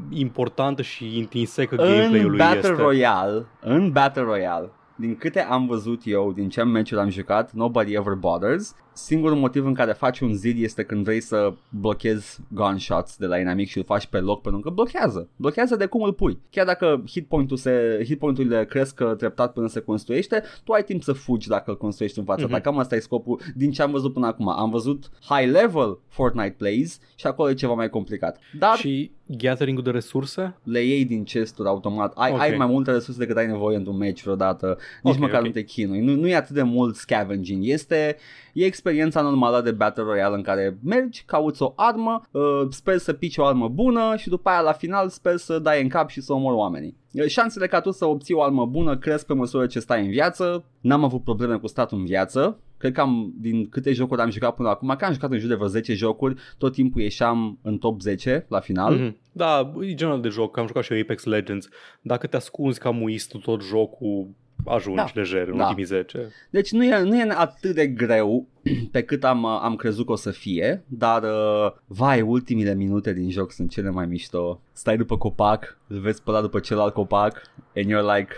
[0.10, 2.82] importantă și intinsecă În gameplay-ului Battle este.
[2.82, 7.94] Royale, în Battle Royale, din câte am văzut eu, din ce meciuri am jucat, nobody
[7.94, 8.76] ever bothers.
[8.98, 13.38] Singurul motiv în care faci un zid este când vrei să blochezi gunshots de la
[13.40, 15.30] inamic și îl faci pe loc pentru că blochează.
[15.36, 16.40] Blochează de cum îl pui.
[16.50, 20.84] Chiar dacă hit point-ul se, hit point-urile cresc uh, treptat până se construiește, tu ai
[20.84, 22.52] timp să fugi dacă îl construiești în fața Mhm.
[22.52, 22.60] ta.
[22.60, 24.50] Cam asta e scopul din ce am văzut până acum.
[24.50, 28.40] Am văzut high level Fortnite plays și acolo e ceva mai complicat.
[28.60, 30.56] Dar Și gathering-ul de resurse?
[30.64, 32.14] le iei din chesturi automat.
[32.16, 32.40] Ai, Ok.
[32.40, 34.78] ai mai multe resurse decât ai nevoie într-un match vreodată.
[35.04, 35.46] Nici Ok, măcar ok.
[35.46, 36.00] nu te chinui.
[36.02, 37.66] Nu, nu e atât de mult scavenging.
[37.68, 38.18] Este
[38.54, 43.14] e experiența normală de Battle Royale în care mergi, cauți o armă, uh, sper să
[43.14, 46.22] pici o armă bună și după aia la final sper să dai în cap și
[46.22, 46.96] să omori oamenii.
[47.14, 50.10] Uh, Șansele ca tu să obții o armă bună cresc pe măsură ce stai în
[50.10, 50.64] viață.
[50.82, 52.60] N-am avut probleme cu statul în viață.
[52.78, 55.50] Cred că am, din câte jocuri am jucat până acum, că am jucat în jur
[55.50, 58.94] de vreo 10 jocuri, tot timpul ieșeam în top 10 la final.
[58.96, 59.18] Mhm.
[59.32, 61.68] Da, e genul de joc, am jucat și eu Apex Legends.
[62.02, 64.28] Dacă te ascunzi ca muistul tot jocul,
[64.66, 65.12] ajungi Da.
[65.14, 65.64] lejer în Da.
[65.64, 66.30] ultimii 10.
[66.50, 68.48] Deci nu e, nu e atât de greu
[68.92, 73.14] pe cât am, uh, am crezut că o să fie, dar uh, vai, ultimile minute
[73.14, 74.62] din joc sunt cele mai mișto.
[74.72, 77.42] Stai după copac, îl vezi pe ăla după celălalt copac
[77.76, 78.34] and you're like,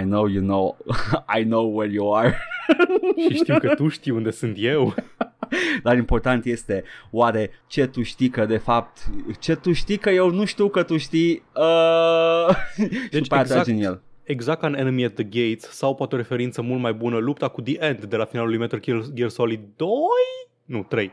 [0.00, 0.76] I know you know,
[1.38, 2.38] I know where you are.
[3.28, 4.94] și știu că tu știi unde sunt eu.
[5.82, 10.30] Dar important este, oare ce tu știi că de fapt, ce tu știi că eu
[10.30, 12.54] nu știu că tu știi, uh...
[12.92, 14.02] și Deci după aia exact- tragi în el.
[14.24, 17.48] Exact ca în Enemy at the Gates sau poate o referință mult mai bună, lupta
[17.48, 19.88] cu The End de la finalul lui Metal Gear, Gear Solid 2?
[20.64, 21.12] Nu, 3.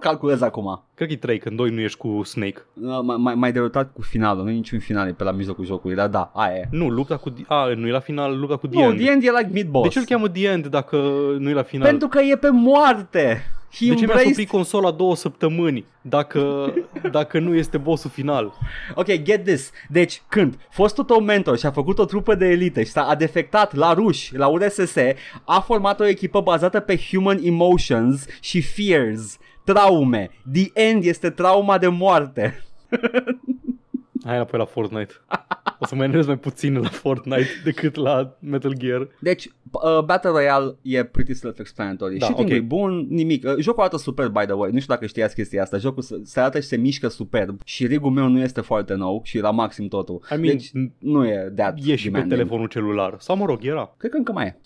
[0.00, 0.84] Calculez acum.
[0.94, 2.66] Cred că e 3, când 2 nu ești cu Snake.
[2.74, 5.64] Uh, mai- mai, mai derutat cu finalul, nu e niciun final e pe la mijlocul
[5.64, 6.68] jocului, dar da, aia e.
[6.70, 7.30] Nu, lupta cu...
[7.30, 8.98] The- A, nu e la final, lupta cu The Nu, End.
[9.00, 9.82] The End e like mid-boss.
[9.82, 10.96] De ce îl cheamă The End dacă
[11.38, 11.88] nu e la final?
[11.88, 13.42] Pentru că e pe moarte.
[13.72, 14.26] He de ce mi-a embraced...
[14.26, 16.74] suprit consola două săptămâni dacă,
[17.10, 18.52] dacă nu este bossul final?
[18.94, 19.70] Ok, get this.
[19.88, 23.74] Deci, când fostul tău mentor și-a făcut o trupă de elită și s-a a defectat
[23.74, 24.96] la ruși, la URSS,
[25.44, 30.30] a format o echipă bazată pe human emotions și fears, traume.
[30.52, 32.64] The End este trauma de moarte.
[34.24, 35.14] Hai înapoi la Fortnite.
[35.82, 39.08] O să mai enervez mai puțin la Fortnite decât la Metal Gear.
[39.20, 42.12] Deci, uh, Battle Royale e pretty self-explanatory.
[42.18, 42.56] Da, Da, Shooting ok.
[42.56, 43.44] e bun, nimic.
[43.46, 44.70] Uh, jocul arată superb, by the way.
[44.70, 45.76] Nu știu dacă știați chestia asta.
[45.76, 47.60] Jocul se, se arată și se mișcă superb.
[47.64, 50.20] Și rigul meu nu este foarte nou și la maxim totul.
[50.30, 52.32] I mean, deci, nu e that E și pe demanding.
[52.38, 53.14] telefonul celular.
[53.18, 53.94] Sau mă rog, era.
[53.98, 54.56] Cred că încă mai e.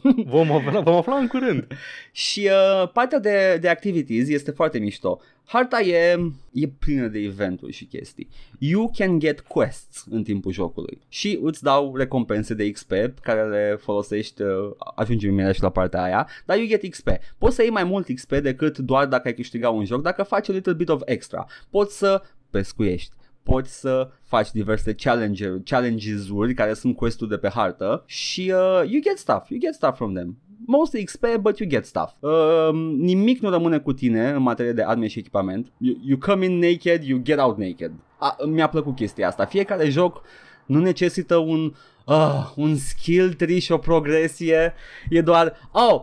[0.26, 1.66] Vom afla, vom afla în curând.
[2.12, 5.20] Și uh, partea de, de activities este foarte mișto.
[5.44, 8.28] Harta e, e plină de eventuri și chestii.
[8.58, 13.48] You can get quests în timpul jocului și îți dau recompense de XP pe care
[13.48, 17.08] le folosești, uh, ajungem imediat și la partea aia, dar you get XP.
[17.38, 20.48] Poți să iei mai mult XP decât doar dacă ai câștigat un joc, dacă faci
[20.48, 21.46] a little bit of extra.
[21.70, 28.02] Poți să pescuiești poți să faci diverse challenger, challenges-uri care sunt quest de pe hartă
[28.06, 30.38] și uh, you get stuff, you get stuff from them.
[30.66, 32.12] Mostly XP, but you get stuff.
[32.20, 35.72] Uh, nimic nu rămâne cu tine în materie de arme și echipament.
[35.78, 37.92] You, you come in naked, you get out naked.
[38.18, 39.44] A, mi-a plăcut chestia asta.
[39.44, 40.22] Fiecare joc
[40.66, 41.72] nu necesită un
[42.06, 44.74] uh, un skill tree și o progresie.
[45.08, 46.00] E doar, oh,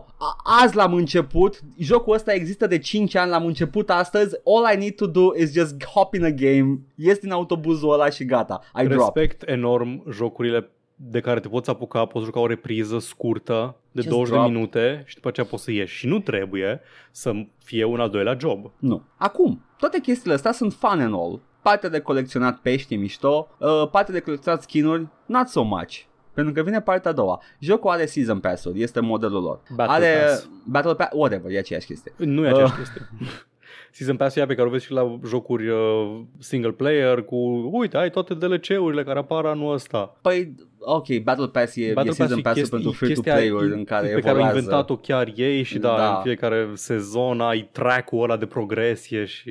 [0.62, 4.94] azi l-am început, jocul ăsta există de 5 ani, l-am început astăzi, all I need
[4.94, 8.86] to do is just hop in a game, ies din autobuzul ăla și gata, I
[8.86, 9.56] Respect drop.
[9.56, 10.70] enorm jocurile
[11.02, 14.46] de care te poți apuca, poți juca o repriză scurtă de Just 20 drop.
[14.46, 15.96] de minute și după aceea poți să ieși.
[15.96, 17.32] Și nu trebuie să
[17.64, 18.70] fie un al doilea job.
[18.78, 19.02] Nu.
[19.16, 21.40] Acum, toate chestiile astea sunt fun and all.
[21.62, 25.96] Partea de colecționat pești e mișto, uh, partea de colecționat skin-uri, not so much.
[26.34, 27.42] Pentru că vine partea a doua.
[27.58, 29.60] Jocul are season pass-uri, este modelul lor.
[29.74, 30.48] Battle are Pass.
[30.64, 32.12] Battle Pass, whatever, e aceeași chestie.
[32.16, 32.78] Nu e aceeași Uh.
[32.78, 33.08] chestie.
[33.92, 37.36] Season pass pe care o vezi și la jocuri uh, single player cu,
[37.72, 40.16] uite, ai toate DLC-urile care apar anul ăsta.
[40.22, 43.78] Păi, ok, Battle Pass e, Battle e season e pass chesti- pentru e free-to-play-uri chestia
[43.78, 44.56] în care pe care au evoluează.
[44.58, 46.14] inventat-o chiar ei și da, Da.
[46.16, 49.50] în fiecare sezon ai track-ul ăla de progresie și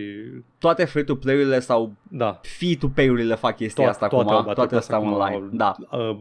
[0.59, 2.39] Toate free-to-play-urile sau da.
[2.43, 5.35] fee-to-pay-urile fac chestia To- asta toate acum, au Battle toate Pass astea acum, online.
[5.35, 5.75] au- Da.
[5.97, 6.17] Uh,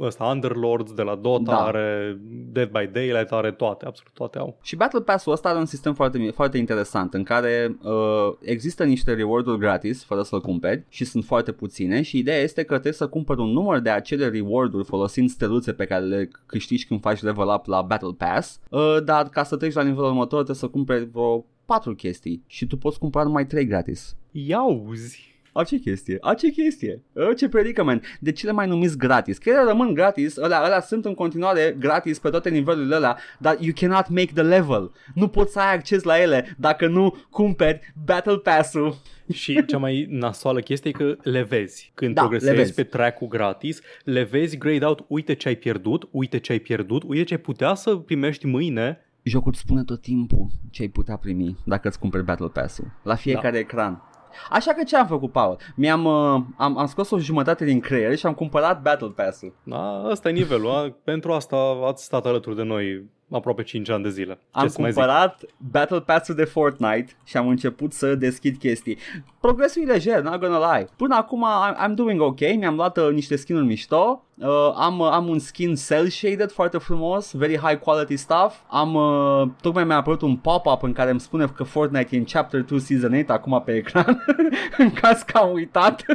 [0.00, 1.56] ăsta Underlords de la Dota Da.
[1.64, 2.18] are
[2.52, 4.58] Dead by Daylight are toate, absolut toate au.
[4.62, 7.92] Și Battle Pass-ul ăsta are un sistem foarte, foarte interesant în care uh,
[8.40, 12.72] există niște reward-uri gratis fără să-l cumperi și sunt foarte puține și ideea este că
[12.72, 17.00] trebuie să cumperi un număr de acele reward-uri folosind steluțe pe care le câștigi când
[17.00, 20.56] faci level up la Battle Pass, uh, dar ca să treci la nivelul următor trebuie
[20.56, 24.16] să cumperi vreo patru chestii și tu poți cumpăra numai trei gratis.
[24.30, 25.37] Iauzi!
[25.58, 26.18] A ce chestie?
[26.20, 27.02] A ce chestie?
[27.30, 28.04] A, ce predicament?
[28.20, 29.38] De ce le mai numiți gratis?
[29.38, 33.56] Că ele rămân gratis, ălea, ălea sunt în continuare gratis pe toate nivelurile alea, dar
[33.60, 34.92] you cannot make the level.
[35.14, 38.96] Nu poți să ai acces la ele dacă nu cumperi Battle Pass-ul.
[39.32, 41.92] Și cea mai nasoală chestie e că le vezi.
[41.94, 42.74] Când Da, progresezi le vezi.
[42.74, 47.02] pe track-ul gratis, le vezi grade out, uite ce ai pierdut, uite ce ai pierdut,
[47.06, 49.00] uite ce ai putea să primești mâine.
[49.22, 52.90] Jocul îți spune tot timpul ce ai putea primi dacă îți cumperi Battle Pass-ul.
[53.02, 53.58] La fiecare da.
[53.58, 54.02] ecran.
[54.50, 55.58] Așa că ce am făcut, Paul?
[55.74, 59.54] Mi-am uh, am, am scos o jumătate din creier și am cumpărat Battle Pass-ul.
[59.62, 60.70] Da, ăsta e nivelul.
[60.70, 60.94] A?
[61.04, 64.32] Pentru asta ați stat alături de noi aproape 5 ani de zile.
[64.32, 65.02] Ce Am să mai zic?
[65.02, 68.98] cumpărat Battle Pass-ul de Fortnite și am început să deschid chestii.
[69.40, 70.88] Progresul e lejer, not gonna lie.
[70.96, 75.08] Până acum I'm, I'm doing ok, mi-am luat uh, niște skin-uri mișto, uh, am, uh,
[75.12, 78.54] am un skin cel shaded foarte frumos, very high quality stuff.
[78.68, 82.24] Am, uh, tocmai mi-a apărut un pop-up în care îmi spune că Fortnite e în
[82.24, 84.24] Chapter 2 Season 8 acum pe ecran,
[84.78, 86.04] în caz că am uitat.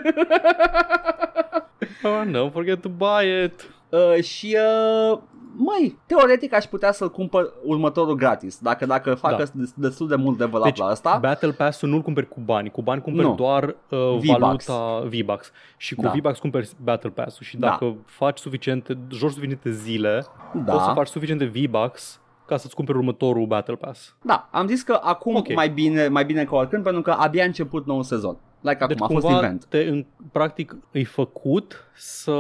[2.04, 3.74] Oh, no, forget to buy it.
[3.90, 4.58] Uh, și
[5.12, 5.20] uh,
[5.56, 9.38] măi, teoretic aș putea să-l cumpăr următorul gratis Dacă, dacă fac Da.
[9.38, 9.64] da.
[9.76, 12.70] destul de mult level up Deci, la asta Battle Pass-ul nu-l cumperi cu bani.
[12.70, 13.36] Cu bani cumperi Nu.
[13.36, 14.66] doar uh, V-Bucks.
[14.66, 15.52] valuta V-Bucks.
[15.78, 16.10] Și cu Da.
[16.10, 17.46] V-Bucks cumperi Battle Pass-ul.
[17.46, 17.68] Și Da.
[17.68, 20.26] dacă faci suficiente, joci suficiente zile,
[20.66, 20.72] Da.
[20.72, 22.22] poți să faci suficiente V-Bucks
[22.54, 24.16] ca să-ți cumperi următorul Battle Pass.
[24.22, 25.54] Da, am zis că acum Ok.
[25.54, 28.38] mai bine mai bine ca oricând pentru că abia a început nou sezon.
[28.62, 29.66] Like Deci acum, a fost cumva event.
[29.66, 32.36] te, în, practic îi făcut să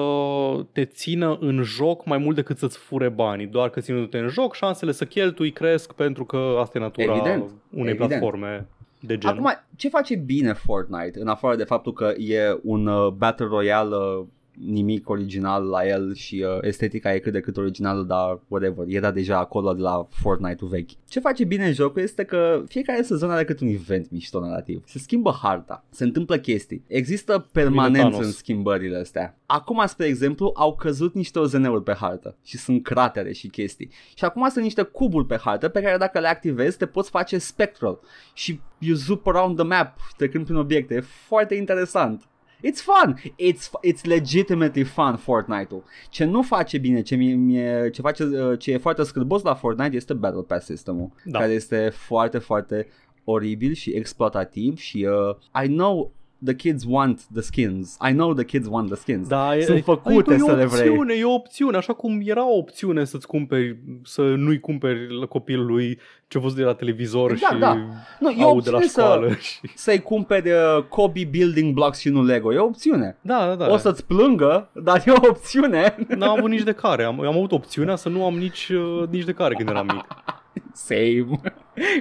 [0.72, 3.46] te țină în joc mai mult decât să-ți fure banii.
[3.48, 7.44] Doar că ținându-te în joc, șansele să cheltui cresc pentru că asta e natura Evident,
[7.72, 8.10] unei evident.
[8.10, 8.68] platforme
[9.00, 9.38] de genul.
[9.38, 13.96] Acum, ce face bine Fortnite, în afară de faptul că e un uh, Battle Royale
[13.96, 18.86] uh, nimic original la el și uh, estetica e cât de cât originală, dar whatever,
[18.88, 20.90] era deja acolo de la Fortnite-ul vechi.
[21.08, 24.84] Ce face bine jocul este că fiecare sezon are cât un event mișto narrativ.
[24.86, 28.26] Se schimbă harta, se întâmplă chestii, există permanență Thanos.
[28.26, 29.38] în schimbările astea.
[29.46, 33.90] Acum, spre exemplu, au căzut niște OZN-uri pe hartă și sunt cratere și chestii.
[34.16, 37.38] Și acum sunt niște cuburi pe hartă pe care dacă le activezi te poți face
[37.38, 38.00] spectral
[38.34, 40.94] și you zoop around the map trecând prin obiecte.
[40.94, 42.28] E foarte interesant.
[42.66, 43.16] It's fun.
[43.38, 45.84] It's, it's legitimately fun Fortnite-ul.
[46.10, 49.54] Ce nu face bine, ce, mie, mie, ce, face, uh, ce e foarte scârbos la
[49.56, 51.40] Fortnite este Battle Pass systemul, Da.
[51.40, 52.88] care este foarte, foarte
[53.24, 56.12] oribil și exploatativ și uh, I know
[56.46, 57.98] the kids want the skins.
[58.10, 59.28] I know the kids want the skins.
[59.28, 60.90] Da, Sunt e, făcute e, să e le vrei.
[60.90, 65.26] opțiune, E o opțiune, așa cum era o opțiune să-ți cumperi, să nu-i cumperi la
[65.26, 67.78] copilului ce văzut de la televizor Da, și da.
[68.20, 69.34] Nu, e o au de la opțiune să, școală.
[69.48, 69.60] Și...
[69.76, 72.54] să-i cumperi uh, Kobe building blocks și nu Lego.
[72.54, 73.18] E o opțiune.
[73.22, 73.74] Da, da, da.
[73.74, 75.96] O să-ți plângă, dar e o opțiune.
[76.08, 77.04] N-am avut nici de care.
[77.04, 80.06] Am, am avut opțiunea să nu am nici, uh, nici de care când eram mic.
[80.88, 81.42] Same.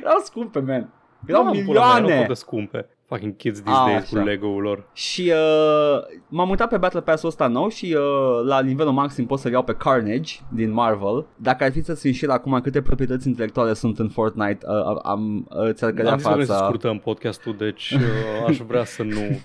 [0.02, 0.92] Erau scumpe, man.
[1.26, 2.06] Erau Da, pula mea, milioane.
[2.06, 2.86] Erau foarte scumpe.
[3.12, 4.24] Fucking kids these Ah, days cu așa.
[4.24, 4.84] Lego-ul lor.
[4.92, 9.38] Și uh, m-am uitat pe Battle Pass-ul ăsta nou și uh, la nivelul maxim pot
[9.38, 11.26] să-l iau pe Carnage din Marvel.
[11.36, 15.72] Dacă ar fi să-ți înșir acum câte proprietăți intelectuale sunt în Fortnite, uh, am, uh,
[15.72, 16.64] ți-ar cădea Am zis că noi să fața.
[16.64, 19.20] scurtăm podcastul, deci uh, aș vrea să nu...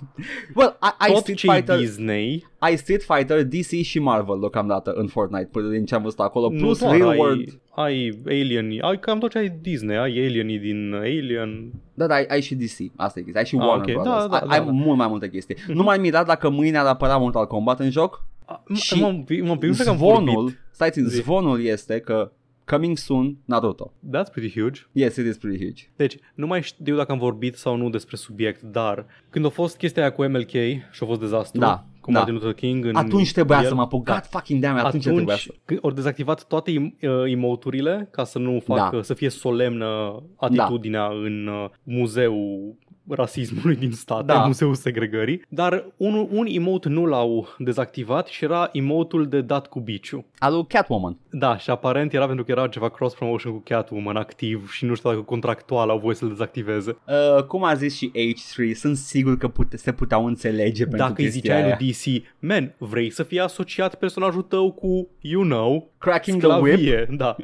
[0.55, 4.91] Well, ai, ai Tot Street ce Fighter, Disney, ai Street Fighter, DC și Marvel deocamdată
[4.91, 7.59] în Fortnite, până din ce am văzut acolo, nu plus doar, Real ai, World.
[7.75, 11.71] ai Alien, ai cam tot ce ai Disney, ai Alienii din Alien.
[11.93, 14.01] Da, da, ai, ai și DC, asta e chestia, ai și Ah, Warner ok.
[14.03, 14.71] Brothers, Da, da, ai, da, ai da.
[14.71, 15.55] mult mai multe chestii.
[15.67, 18.23] Nu m-ai mirat dacă mâine ar apărea Mortal Kombat în joc?
[18.45, 20.57] A, Și m-am, m-am pierdut că am zvonul, vorbit.
[20.71, 21.15] stai țin, Zi.
[21.21, 22.31] zvonul este că
[22.65, 23.93] coming soon Naruto.
[24.07, 24.81] That's pretty huge.
[24.91, 25.83] Yes, it is pretty huge.
[25.95, 29.77] Deci, nu mai știu dacă am vorbit sau nu despre subiect, dar când a fost
[29.77, 30.49] chestia aia cu MLK
[30.91, 32.17] și a fost dezastru, Da, cu da.
[32.17, 34.03] Martin Luther King în Atunci trebuia el, să mă apuc.
[34.05, 34.13] da.
[34.13, 35.53] God fucking damn, it, atunci, trebuia să...
[35.65, 39.01] când ori dezactivat toate im- uh, emoturile ca să nu facă, Da.
[39.01, 42.75] să fie solemnă atitudinea în uh, muzeul
[43.09, 44.33] rasismului din state, Da.
[44.45, 49.79] muzeul segregării, dar un, un emote nu l-au dezactivat și era emotul de dat cu
[49.79, 50.25] biciu.
[50.37, 51.17] Al lui Catwoman.
[51.29, 55.09] Da, și aparent era pentru că era ceva cross-promotion cu Catwoman activ și nu știu
[55.09, 56.97] dacă contractual au voie să-l dezactiveze.
[57.37, 61.13] Uh, cum a zis și H3, sunt sigur că pute, se puteau înțelege pentru Dacă
[61.17, 61.77] îi chestia ziceai aia.
[61.79, 66.63] lui DC, man, vrei să fie asociat personajul tău cu, you know, Cracking the whip.
[66.65, 67.35] sclavie, da.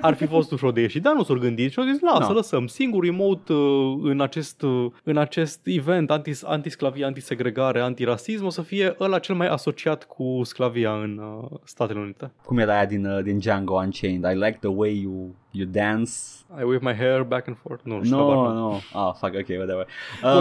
[0.00, 2.34] Ar fi fost ușor de ieșit, dar nu s-au gândit și au zis, lasă, No.
[2.34, 2.66] lăsăm.
[2.66, 8.62] Singur emote uh, în acest, uh, în acest event anti, antisclavie, antisegregare, antirasism o să
[8.62, 12.32] fie ăla cel mai asociat cu sclavia în uh, Statele Unite.
[12.44, 14.30] Cum era aia din, uh, din Django Unchained.
[14.32, 16.12] I like the way you, you dance.
[16.58, 17.84] I wave my hair back and forth.
[17.84, 18.56] Nu, nu știu, No, habar n-am.
[18.56, 18.70] no.
[18.92, 19.86] Ah, fuck, ok, whatever.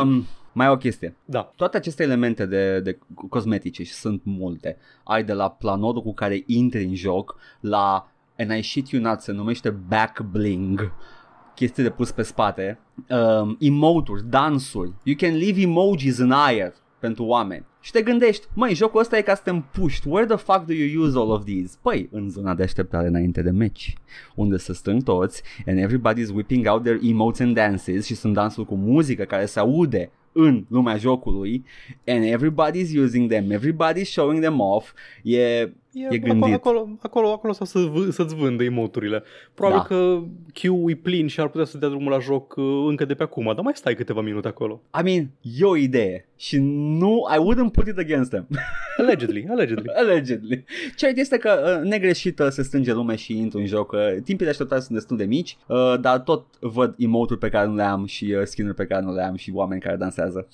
[0.01, 1.15] Um, mai e o chestie.
[1.25, 1.51] Da.
[1.55, 2.97] Toate aceste elemente de, de
[3.29, 4.77] cosmetice și sunt multe.
[5.03, 9.21] Ai de la planodul cu care intri în joc la and I shit you not
[9.21, 10.91] se numește back bling
[11.55, 14.93] chestii de pus pe spate um, emote-uri, dansuri.
[15.03, 17.65] You can leave emojis în aer pentru oameni.
[17.79, 20.73] Și te gândești, măi, jocul ăsta e ca să te împuști, where the fuck do
[20.73, 21.77] you use all of these?
[21.81, 23.93] Păi, în zona de așteptare înainte de meci,
[24.35, 28.67] unde se strâng toți and everybody's whipping out their emotes and dances și sunt dansuri
[28.67, 31.65] cu muzică care se aude în lumea jocului
[32.05, 36.53] and everybody's using them, everybody's showing them off, e, E, E gândit.
[36.53, 39.23] Acolo, acolo, acolo, acolo sau să, vă- să-ți vândă emoturile.
[39.53, 39.95] Probabil Da.
[39.95, 40.21] că
[40.53, 43.23] Q e plin și ar putea să dea drumul la joc uh, încă de pe
[43.23, 44.81] acum, dar mai stai câteva minute acolo.
[44.99, 46.57] I mean, e o idee și
[46.99, 48.47] nu, I wouldn't put it against them.
[48.97, 49.89] Allegedly, allegedly.
[49.95, 50.63] Allegedly.
[50.95, 53.91] Cert este că uh, negreșit uh, se strânge lume și intru în joc.
[53.91, 57.67] Uh, timpii de așteptare sunt destul de mici, uh, dar tot văd emote pe care
[57.67, 60.47] nu le am și uh, skin-uri pe care nu le am și oameni care dansează.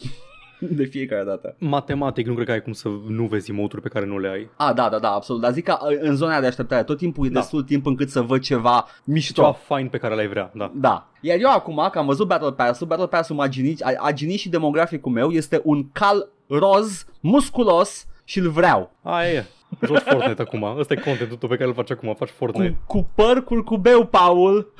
[0.79, 1.55] de fiecare dată.
[1.59, 4.49] Matematic nu cred că ai cum să nu vezi emoturi pe care nu le ai.
[4.55, 5.41] Ah, da, da, da, absolut.
[5.41, 7.39] Dar zic că uh, în zona de așteptare tot timpul e Da.
[7.39, 9.41] destul timp încât să văd ceva mișto.
[9.41, 10.71] Ceva fain pe care l-ai vrea, da.
[10.75, 11.07] Da.
[11.21, 14.39] Iar eu acum, că am văzut Battle Pass-ul, Battle Pass-ul m-a ginit, a, a ginit
[14.39, 18.91] și demograficul meu este un cal roz, musculos și îl vreau.
[19.01, 19.45] Aia e.
[19.85, 20.63] Joci Fortnite acum.
[20.63, 22.15] Ăsta e contentul tău pe care îl faci acum.
[22.15, 22.77] Faci Fortnite.
[22.85, 24.73] Cu, cu păr curcubeu, Paul.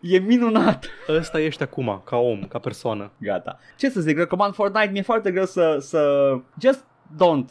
[0.00, 0.86] e minunat.
[1.08, 3.10] Ăsta ești acum, ca om, ca persoană.
[3.18, 3.58] Gata.
[3.76, 6.30] Ce să zic, recomand Fortnite, mi-e foarte greu să, să...
[6.60, 7.50] Just don't,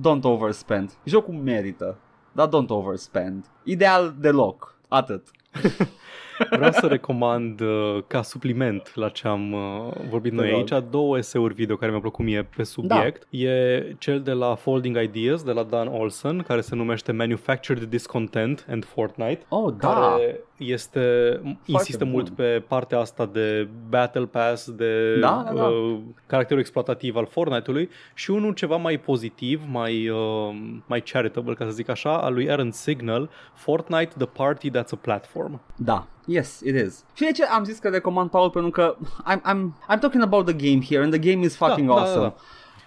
[0.00, 0.92] don't overspend.
[1.04, 1.98] Jocul merită,
[2.32, 3.44] dar don't overspend.
[3.62, 5.28] Ideal deloc, atât.
[6.50, 10.72] Vreau să recomand uh, ca supliment la ce am uh, vorbit Te noi rog.
[10.72, 13.26] aici două eseuri video care mi-au plăcut mie pe subiect.
[13.30, 13.38] Da.
[13.38, 18.66] E cel de la Folding Ideas de la Dan Olson care se numește Manufactured Discontent
[18.70, 19.40] and Fortnite.
[19.48, 19.88] Oh, da.
[19.88, 22.12] care este insistă bun.
[22.12, 25.64] mult pe partea asta de Battle Pass, de Da, da, da.
[25.64, 30.54] Uh, caracterul exploatativ al Fortnite-ului și unul ceva mai pozitiv, mai, uh,
[30.86, 34.96] mai charitable, ca să zic așa, al lui Aaron Signal, Fortnite The Party That's a
[35.00, 35.60] Platform.
[35.76, 37.04] Da, yes, it is.
[37.14, 38.50] Și de ce am zis că recomand Paul?
[38.50, 38.96] Pentru că
[39.32, 42.00] I'm, I'm, I'm talking about the game here and the game is fucking Da, da,
[42.00, 42.22] awesome.
[42.22, 42.34] da,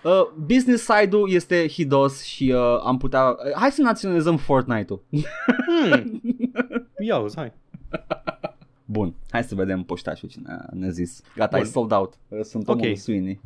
[0.04, 3.28] Uh, business side-ul este hidos și uh, am putea...
[3.28, 5.02] Uh, hai să naționalizăm Fortnite-ul.
[5.10, 6.22] Hmm.
[7.04, 7.52] Ia uzi, hai.
[8.86, 11.22] Bun, hai să vedem poștașul cine a- ne-a zis.
[11.36, 11.66] Gata, Bun.
[11.66, 12.18] e sold out.
[12.28, 12.86] Uh, Sunt omul Ok.
[12.88, 13.40] lui Sweeney.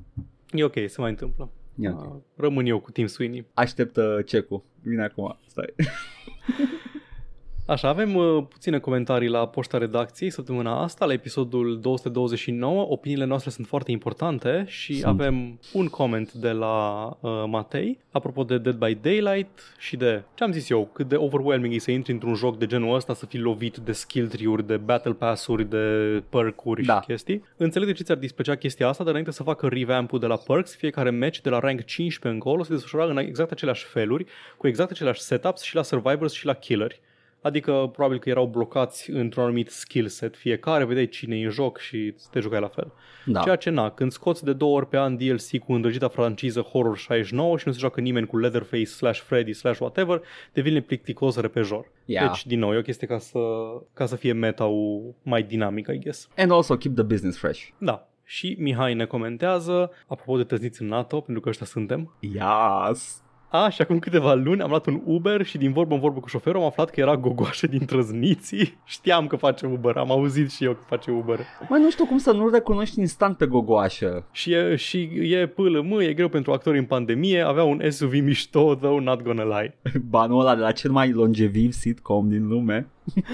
[0.52, 1.50] E ok, se mai întâmplă.
[1.80, 2.14] E ok.
[2.14, 3.46] Uh, Rămân eu cu Team Sweeney.
[3.54, 4.64] Aștept uh, cecul.
[4.82, 5.38] Vine acum.
[5.48, 5.74] Stai.
[7.72, 12.86] Așa, avem uh, puține comentarii la poșta redacției săptămâna asta, la episodul 229.
[12.90, 15.20] Opiniile noastre sunt foarte importante și Sunt.
[15.20, 20.44] avem un coment de la uh, Matei, apropo de Dead by Daylight și de, ce
[20.44, 23.26] am zis eu, cât de overwhelming e să intri într-un joc de genul ăsta, să
[23.26, 25.78] fii lovit de skill tree-uri, de battle pass-uri, de
[26.30, 27.02] perk-uri Da.
[27.02, 27.44] și chestii.
[27.58, 30.76] Înțeleg de ce ți-ar displăcea chestia asta, dar înainte să facă revamp-ul de la perks,
[30.76, 34.26] fiecare match de la rank 15 încolo se desfășura în exact aceleași feluri,
[34.58, 37.02] cu exact aceleași setups și la survivors și la killeri.
[37.42, 41.78] Adică probabil că erau blocați într-un anumit skill set fiecare, vedeai cine e în joc
[41.78, 42.94] și te jucai la fel.
[43.26, 43.42] Da.
[43.42, 46.98] Ceea ce na, când scoți de două ori pe an DLC cu îndrăgita franciză Horror
[46.98, 50.22] 69 și nu se joacă nimeni cu Leatherface slash Freddy slash whatever,
[50.54, 51.92] devine plicticos repejor.
[52.06, 52.28] Yeah.
[52.28, 53.40] Deci, din nou, e o chestie ca să,
[53.94, 56.28] ca să fie meta-ul mai dinamic, I guess.
[56.38, 57.68] And also keep the business fresh.
[57.78, 58.06] Da.
[58.24, 62.16] Și Mihai ne comentează, apropo de tăzniți în NATO, pentru că ăștia suntem.
[62.20, 63.24] Yes.
[63.52, 66.28] A, și acum câteva luni am luat un Uber și din vorbă în vorbă cu
[66.28, 68.78] șoferul am aflat că era gogoașă din trăzniții.
[68.86, 71.40] Știam că face Uber, am auzit și eu că face Uber.
[71.70, 74.26] Mai nu știu cum să nu-l recunoști instant pe gogoașă.
[74.32, 78.14] Și e, și e pâlă, mă, e greu pentru actori în pandemie, avea un SUV
[78.14, 79.78] mișto, though not gonna lie.
[80.10, 82.88] Banul ăla de la cel mai longeviv sitcom din lume.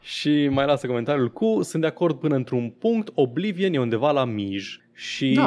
[0.00, 4.24] Și mai lasă comentariul cu, sunt de acord până într-un punct, Oblivion e undeva la
[4.24, 4.81] mij.
[5.02, 5.46] Și Da.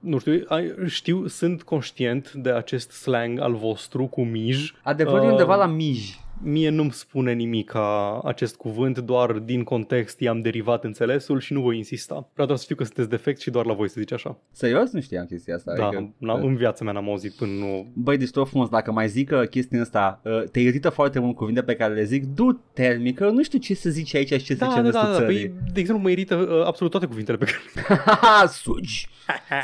[0.00, 4.72] nu știu, ai- știu, sunt conștient de acest slang al vostru cu mij.
[4.82, 6.20] Adevărul e Uh, undeva la mij.
[6.42, 11.60] Mie nu-mi spune nimic ca acest cuvânt, doar din context i-am derivat înțelesul și nu
[11.60, 12.28] voi insista.
[12.32, 14.38] Vreau doar să știu că sunteți defect și doar la voi să zice așa.
[14.52, 14.90] Serios?
[14.90, 15.74] Nu știam chestia asta.
[15.76, 17.86] Da, Adică- n-am, în viața mea n-am auzit până nu...
[17.94, 21.36] Băi, deci tot frumos, dacă mai zic că chestia asta uh, te irită foarte mult
[21.36, 24.54] cuvinte pe care le zic, du termică, nu știu ce să zici aici și ce
[24.54, 25.48] să Da, zice da, în da, restul da, țării.
[25.48, 27.98] păi, de exemplu, mă irită uh, absolut toate cuvintele pe care...
[28.04, 29.08] Haha, sugi.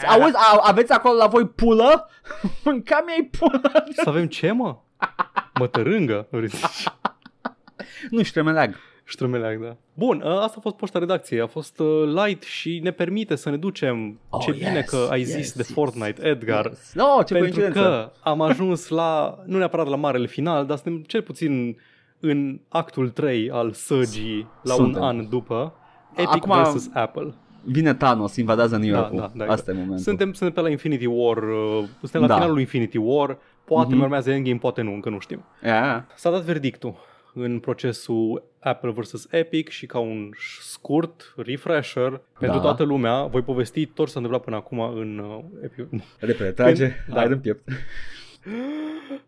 [0.07, 2.09] Auzi, a, aveți acolo la voi pulă?
[2.65, 3.61] Mânca mi-ai pulă.
[4.03, 4.77] Să avem ce, mă?
[5.59, 6.27] Mătărângă?
[6.31, 6.87] vreți să zici?
[8.11, 8.75] Nu știu, meleag.
[9.09, 9.77] Ștrumeleag, da.
[9.95, 11.41] Bun, ă, asta a fost poșta redacției.
[11.41, 14.19] A fost uh, light și ne permite să ne ducem.
[14.31, 16.65] Oh, ce bine yes, că ai yes, zis de yes, Fortnite, Edgar.
[16.67, 16.93] Yes.
[16.95, 17.81] No, ce pentru coincidență.
[17.81, 21.77] că am ajuns la, nu neapărat la marele final, dar suntem cel puțin
[22.21, 25.03] în actul 3 al săgii la Suntem.
[25.03, 25.75] un an după.
[26.15, 27.35] Epic Acum- versus Apple.
[27.65, 29.19] Vine Thanos, invadează New Da, York-ul.
[29.19, 29.99] da, da, Asta e momentul.
[29.99, 32.35] Suntem, suntem pe la Infinity War, uh, suntem la Da.
[32.35, 33.97] finalul Infinity War, poate Mhm.
[33.97, 35.45] mai urmează Endgame, poate nu, încă nu știm.
[35.63, 36.03] Yeah.
[36.15, 36.95] S-a dat verdictul
[37.35, 39.27] în procesul Apple vs.
[39.31, 42.63] Epic și ca un scurt refresher pentru Da.
[42.63, 45.87] toată lumea, voi povesti tot ce s-a întâmplat până acum în uh, Epic.
[46.19, 47.25] Repede, trage, Când- da.
[47.27, 47.33] da.
[47.35, 47.69] în piept.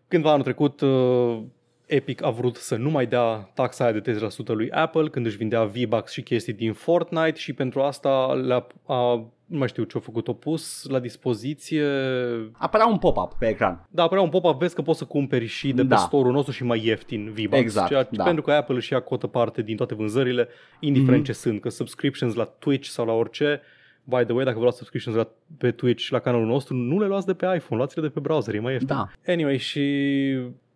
[0.07, 1.39] Cândva anul trecut, uh,
[1.89, 4.11] Epic a vrut să nu mai dea taxa aia de
[4.43, 8.67] 30% lui Apple când își vindea V-Bucks și chestii din Fortnite și pentru asta le-a,
[8.85, 9.13] a,
[9.45, 11.85] nu mai știu ce a făcut, o pus la dispoziție
[12.51, 13.87] Apărea un pop-up pe ecran.
[13.89, 15.95] Da, apărea un pop-up, vezi că poți să cumperi și de pe Da.
[15.95, 17.57] store-ul nostru și mai ieftin V-Bucks.
[17.59, 18.23] Exact, ceea, da.
[18.23, 20.47] Pentru că Apple își ia cotă parte din toate vânzările,
[20.79, 21.25] indiferent Mhm.
[21.31, 23.61] ce sunt, că subscriptions la Twitch sau la orice,
[24.03, 25.27] by the way, dacă vreau subscriptions la,
[25.57, 28.55] pe Twitch la canalul nostru, nu le luați de pe iPhone, luați-le de pe browser,
[28.55, 28.95] e mai ieftin.
[28.95, 29.09] Da.
[29.27, 29.83] Anyway, și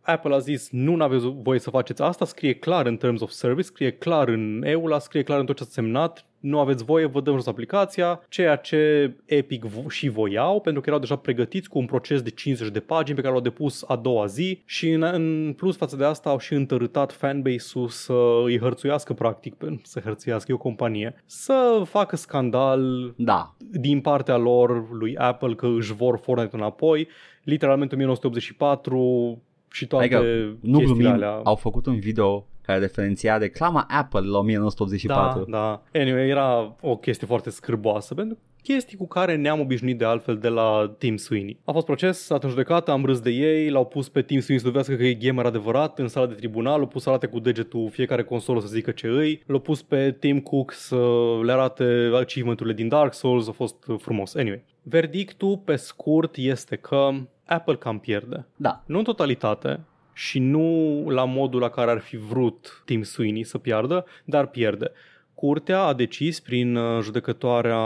[0.05, 3.65] Apple a zis nu aveți voie să faceți asta, scrie clar în Terms of Service,
[3.67, 7.21] scrie clar în EULA, scrie clar în tot ce ați semnat, nu aveți voie, vă
[7.21, 11.77] dăm jos aplicația, ceea ce Epic vo- și voiau, pentru că erau deja pregătiți cu
[11.79, 15.03] un proces de 50 de pagini pe care l-au depus a doua zi și în,
[15.03, 18.13] în plus față de asta au și întărâtat fanbase-ul să
[18.45, 23.55] îi hărțuiască practic, pe- să hărțuiască e o companie, să facă scandal Da.
[23.71, 27.07] din partea lor lui Apple că își vor Fortnite înapoi,
[27.43, 29.41] literalmente 1984
[29.73, 30.19] și toate Adică,
[30.61, 31.41] nu chestiile glumim, alea.
[31.43, 35.45] au făcut un video care referenția reclama Apple la 1984.
[35.49, 35.99] Da, da.
[35.99, 40.47] Anyway, era o chestie foarte scârboasă, pentru chestii cu care ne-am obișnuit de altfel de
[40.47, 41.59] la Tim Sweeney.
[41.65, 44.63] A fost proces, a atunci judecată, am râs de ei, l-au pus pe Tim Sweeney
[44.63, 47.39] să dovedească că e gamer adevărat în sala de tribunal, l-au pus să arate cu
[47.39, 51.05] degetul fiecare consolă să zică ce îi, l-au pus pe Tim Cook să
[51.43, 54.35] le arate achievement-urile din Dark Souls, a fost frumos.
[54.35, 57.09] Anyway, verdictul pe scurt este că
[57.45, 58.45] Apple cam pierde.
[58.55, 58.83] Da.
[58.85, 59.79] Nu în totalitate
[60.13, 64.91] și nu la modul la care ar fi vrut Tim Sweeney să piardă, dar pierde.
[65.33, 67.77] Curtea a decis prin uh, judecătoarea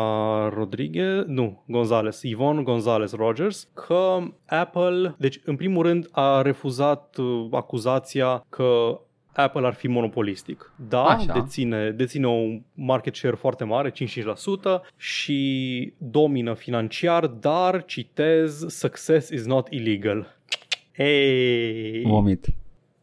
[0.53, 7.47] Rodriguez, nu, Gonzales, Yvonne Gonzales Rogers, că Apple, deci în primul rând a refuzat uh,
[7.51, 8.99] acuzația că
[9.37, 10.71] Apple ar fi monopolistic.
[10.89, 11.33] Da, Așa.
[11.33, 13.95] deține, deține un market share foarte mare, 55%,
[14.97, 20.36] și domină financiar, dar, citez, success is not illegal.
[20.97, 22.45] Ei, Vomit.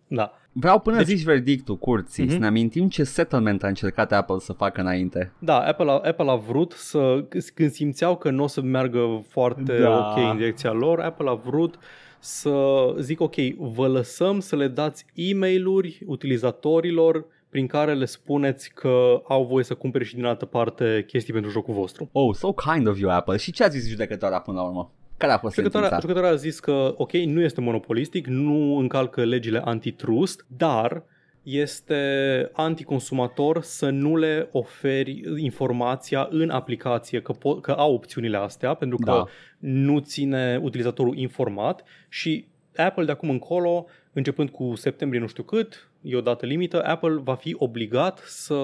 [0.06, 0.32] da.
[0.56, 1.16] Vreau până Deci- deci...
[1.16, 2.32] zici verdictul curții Mhm.
[2.32, 5.32] să ne amintim ce settlement a încercat Apple să facă înainte.
[5.38, 7.24] Da, Apple a, Apple a vrut să,
[7.54, 9.98] când simțeau că nu o să meargă foarte Da.
[9.98, 11.78] ok în direcția lor, Apple a vrut
[12.18, 12.54] să
[13.00, 19.44] zic ok, vă lăsăm să le dați e-mail-uri utilizatorilor prin care le spuneți că au
[19.44, 22.08] voie să cumpere și din altă parte chestii pentru jocul vostru.
[22.12, 23.36] Oh, so kind of you, Apple.
[23.36, 24.90] Și ce a zis judecătoarea până la urmă?
[25.16, 26.00] Care a fost Judecătoarea, sentința?
[26.00, 31.02] judecătoarea a zis că, ok, nu este monopolistic, nu încalcă legile antitrust, dar
[31.42, 38.74] este anticonsumator să nu le oferi informația în aplicație că, po- că au opțiunile astea,
[38.74, 39.24] pentru că Da.
[39.58, 42.46] nu ține utilizatorul informat și
[42.76, 47.20] Apple de acum încolo, începând cu septembrie nu știu cât, e o dată limită, Apple
[47.22, 48.54] va fi obligat să,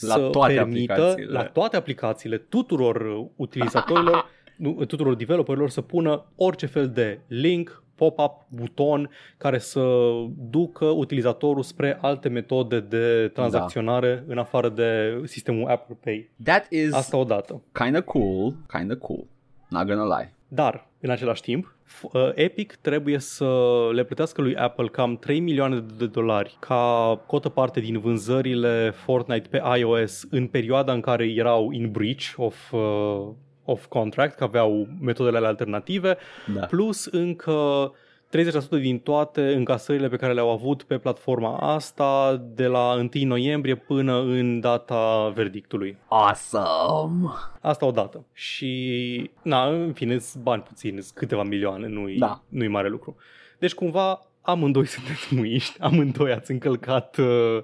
[0.00, 1.32] La să toate permită aplicațiile.
[1.32, 4.20] la toate aplicațiile tuturor utilizatorilor, nu,
[4.86, 10.10] tuturor developerilor să pună orice fel de link, pop-up, buton care să
[10.50, 16.30] ducă utilizatorul spre alte metode de tranzacționare în afară de sistemul Apple Pay.
[16.44, 17.62] That is Asta odată.
[17.72, 19.24] kinda cool, kinda cool.
[19.68, 20.34] Not gonna lie.
[20.48, 23.48] Dar, în același timp, f- uh, Epic trebuie să
[23.92, 29.48] le plătească lui Apple cam 3 milioane de dolari ca cotă parte din vânzările Fortnite
[29.48, 33.28] pe iOS în perioada în care erau in breach of, uh,
[33.64, 36.16] of contract, că aveau metodele alea alternative,
[36.54, 36.66] Da.
[36.66, 37.92] plus încă
[38.28, 43.74] 30% din toate încasările pe care le-au avut pe platforma asta de la 1 noiembrie
[43.74, 45.96] până în data verdictului.
[46.08, 47.28] Awesome!
[47.60, 48.24] Asta odată.
[48.32, 52.42] Și, na, în fine, sunt bani puțini, sunt câteva milioane, nu-i, Da.
[52.48, 53.16] nu-i mare lucru.
[53.58, 57.62] Deci, cumva, amândoi sunteți muiști, amândoi ați încălcat uh,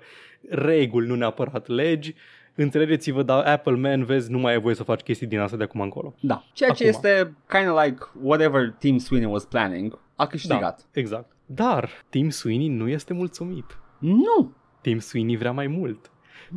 [0.50, 2.14] reguli, nu neapărat legi.
[2.56, 5.62] Înțelegeți-vă, dar Apple Man, vezi, nu mai ai voie să faci chestii din asta de
[5.62, 6.14] acum încolo.
[6.20, 6.44] Da.
[6.52, 6.94] Ceea ce Acum.
[7.08, 9.98] este kind of like whatever Team Sweeney was planning.
[10.16, 10.60] A câștigat.
[10.92, 11.30] Da, exact.
[11.46, 13.78] Dar Tim Sweeney nu este mulțumit.
[13.98, 14.52] Nu!
[14.80, 16.10] Tim Sweeney vrea mai mult.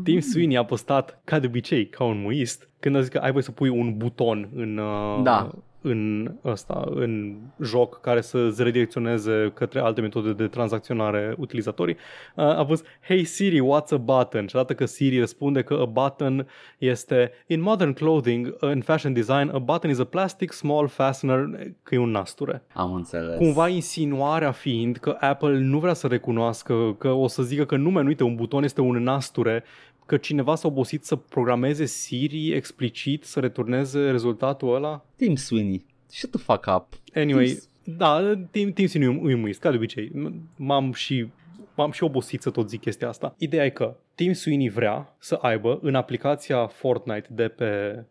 [0.03, 3.31] Tim Sweeney a postat, ca de obicei, ca un muist, când a zis că ai
[3.31, 5.49] voie să pui un buton în, uh, Da.
[5.81, 11.95] În, ăsta, în joc care să-ți redirecționeze către alte metode de tranzacționare utilizatorii,
[12.35, 14.47] uh, a pus Hey Siri, what's a button?
[14.47, 19.49] Și odată că Siri răspunde că a button este In modern clothing, in fashion design,
[19.53, 21.49] a button is a plastic small fastener,
[21.83, 22.63] că e un nasture.
[22.73, 23.37] Am înțeles.
[23.37, 27.89] Cumva insinuarea fiind că Apple nu vrea să recunoască, că o să zică că nu,
[27.89, 29.63] man, uite, un buton este un nasture,
[30.09, 35.05] că cineva s-a obosit să programeze Siri explicit să returneze rezultatul ăla.
[35.15, 35.85] Team Sweeney.
[36.07, 36.85] Shut the fuck up.
[37.15, 40.11] Anyway, Tim- da, Tim, Tim Sini îi muist, ca de obicei.
[40.55, 41.27] M-am și,
[41.75, 43.35] m-am și obosit să tot zic chestia asta.
[43.37, 48.03] Ideea e că Tim Sweeney vrea să aibă în aplicația Fortnite de pe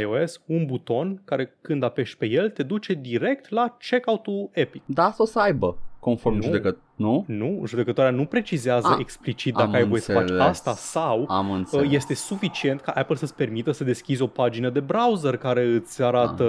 [0.00, 4.82] iOS un buton care când apeși pe el te duce direct la checkout-ul Epic.
[4.86, 6.42] Da, asta o să aibă, conform Nu.
[6.42, 6.76] judecat.
[6.96, 7.24] Nu?
[7.26, 10.42] Nu, judecătoarea nu precizează Ah, explicit am dacă ai voie să faci înțeles.
[10.42, 11.92] asta sau Am uh, înțeles.
[11.92, 16.44] este suficient ca Apple să-ți permită să deschizi o pagină de browser care îți arată...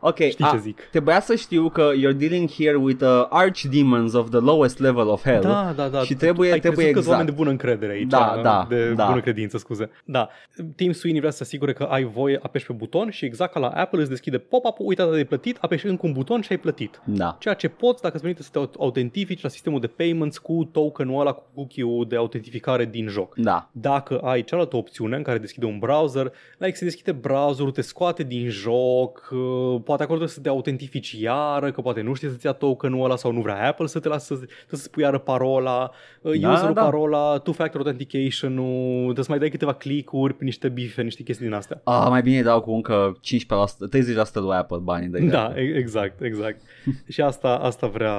[0.00, 0.80] Ok, Știi a, ce zic?
[0.90, 5.22] Trebuia să știu că you're dealing here with uh, archdemons of the lowest level of
[5.22, 5.40] hell.
[5.42, 6.00] Da, da, da.
[6.00, 7.08] Și trebuie, Ai trebuie crezut că exact.
[7.18, 8.08] oameni de bună încredere aici.
[8.10, 9.06] Da, da, de da.
[9.06, 9.90] bună credință, scuze.
[10.04, 10.28] Da.
[10.76, 13.58] Tim Sweeney vrea să se asigure că ai voie, apeși pe buton și exact ca
[13.60, 17.00] la Apple îți deschide pop-up-ul, uite de plătit, apeși încă un buton și ai plătit.
[17.04, 17.36] Da.
[17.40, 21.20] Ceea ce poți dacă îți permite să te autentifici la sistemul de payments cu tokenul
[21.20, 23.34] ăla, cu cookie-ul de autentificare din joc.
[23.36, 23.68] Da.
[23.72, 28.22] Dacă ai cealaltă opțiune în care deschide un browser, like se deschide browserul, te scoate
[28.22, 32.46] din joc, uh, poate acolo trebuie să te autentifici iară, că poate nu știe să-ți
[32.46, 35.90] ia tokenul ăla sau nu vrea Apple să te lasă să, să spui iară parola,
[36.22, 36.82] uh, Da, userul da.
[36.82, 41.54] parola, two-factor authentication-ul, trebuie să mai dai câteva click-uri pe niște bife, niște chestii din
[41.54, 41.80] astea.
[41.84, 45.76] Ah, mai bine îi dau cu încă 15%, 30% lui Apple banii de Da, e-
[45.76, 46.60] exact, exact.
[47.08, 48.14] și asta, asta vrea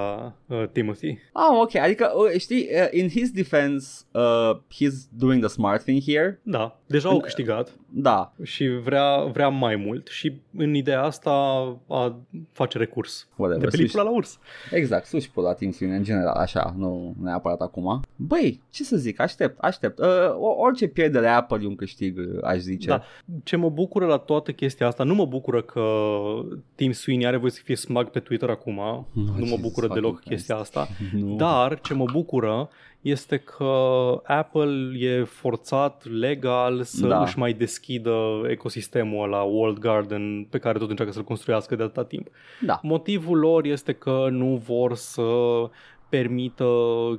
[0.47, 1.17] uh, Timothy.
[1.33, 6.01] Ah, ok, adică, uh, știi, uh, in his defense, uh, he's doing the smart thing
[6.03, 6.39] here.
[6.43, 7.69] Da, deja au câștigat.
[7.97, 11.31] Da, și vrea, vrea mai mult și în ideea asta
[11.89, 12.15] a
[12.51, 13.27] face recurs.
[13.35, 14.39] Whatever, De pelicula la urs.
[14.71, 18.01] exact, sus pe la Team Sweeney în general, așa, nu neapărat acum.
[18.15, 19.99] Băi, ce să zic, aștept, aștept.
[19.99, 20.05] Uh,
[20.37, 22.87] o- orice pierdere Apple e un câștig, uh, aș zice.
[22.87, 23.03] Da.
[23.43, 25.83] Ce mă bucură la toată chestia asta, nu mă bucură că
[26.75, 28.75] Tim Sweeney are voie să fie smug pe Twitter acum,
[29.13, 30.29] nu mă Jesus bucură fucking deloc Christ.
[30.29, 30.87] chestia asta,
[31.19, 31.35] Nu.
[31.35, 32.69] dar ce mă bucură
[33.01, 33.73] este că
[34.23, 37.21] Apple e forțat legal să Da.
[37.21, 42.03] își mai deschidă ecosistemul ăla, World Garden, pe care tot încearcă să-l construiască de atâta
[42.03, 42.27] timp.
[42.61, 42.79] Da.
[42.83, 45.23] Motivul lor este că nu vor să
[46.09, 46.69] permită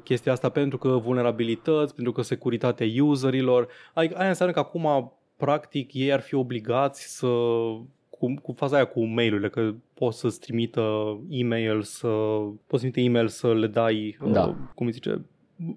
[0.04, 3.68] chestia asta pentru că vulnerabilități, pentru că securitatea userilor.
[3.94, 7.28] Adică aia înseamnă că acum practic ei ar fi obligați să
[8.18, 12.08] cu, cu faza aia cu mail-urile, că poți să-ți trimită e-mail, să
[12.66, 14.44] poți trimite e-mail să le dai, Da.
[14.46, 15.24] uh, cum îi zice,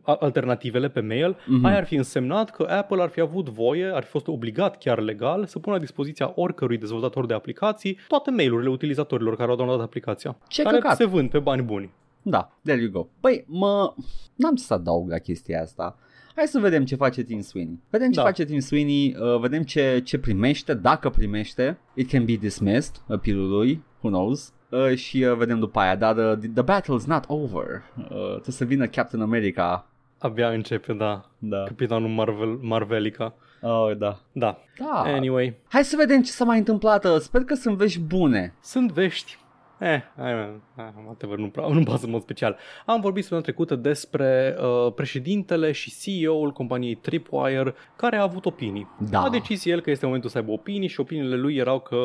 [0.02, 1.66] a- alternativele pe mail, Mhm.
[1.66, 5.00] aia ar fi însemnat că Apple ar fi avut voie, ar fi fost obligat chiar
[5.00, 9.86] legal să pună la dispoziția oricărui dezvoltator de aplicații toate mail-urile utilizatorilor care au downloadat
[9.86, 10.38] aplicația.
[10.48, 10.96] Ce care căcat.
[10.96, 11.92] se vând pe bani buni.
[12.22, 13.08] Da, there you go.
[13.20, 13.94] Păi, mă...
[14.36, 15.98] N-am ce să adaug la chestia asta.
[16.40, 17.80] Hai să vedem ce face Tim Sweeney.
[17.90, 18.26] Vedem ce Da.
[18.26, 21.78] face Tim Sweeney, uh, vedem ce, ce primește, dacă primește.
[21.94, 24.54] It can be dismissed, appeal-ul lui, who knows.
[24.70, 27.84] Uh, și uh, vedem după aia, dar uh, the battle's not over.
[27.98, 29.88] Uh, trebuie să vină Captain America.
[30.18, 31.64] Abia începe, da, Da.
[31.64, 33.34] capitanul Marvel, Marvelica.
[33.62, 34.20] Oh, da.
[34.32, 34.58] Da.
[34.78, 35.02] Da.
[35.06, 37.06] Anyway, Hai să vedem ce s-a mai întâmplat.
[37.06, 38.54] Uh, Sper că sunt vești bune.
[38.62, 39.38] sunt vești.
[39.80, 42.58] Eh, hai, mă, hai, whatever, nu prea, nu pasă în mod special.
[42.86, 48.88] Am vorbit săptămâna trecută despre uh, președintele și CEO-ul companiei Tripwire, care a avut opinii.
[49.10, 49.22] Da.
[49.22, 51.98] A decis el că este momentul să aibă opinii și opiniile lui erau că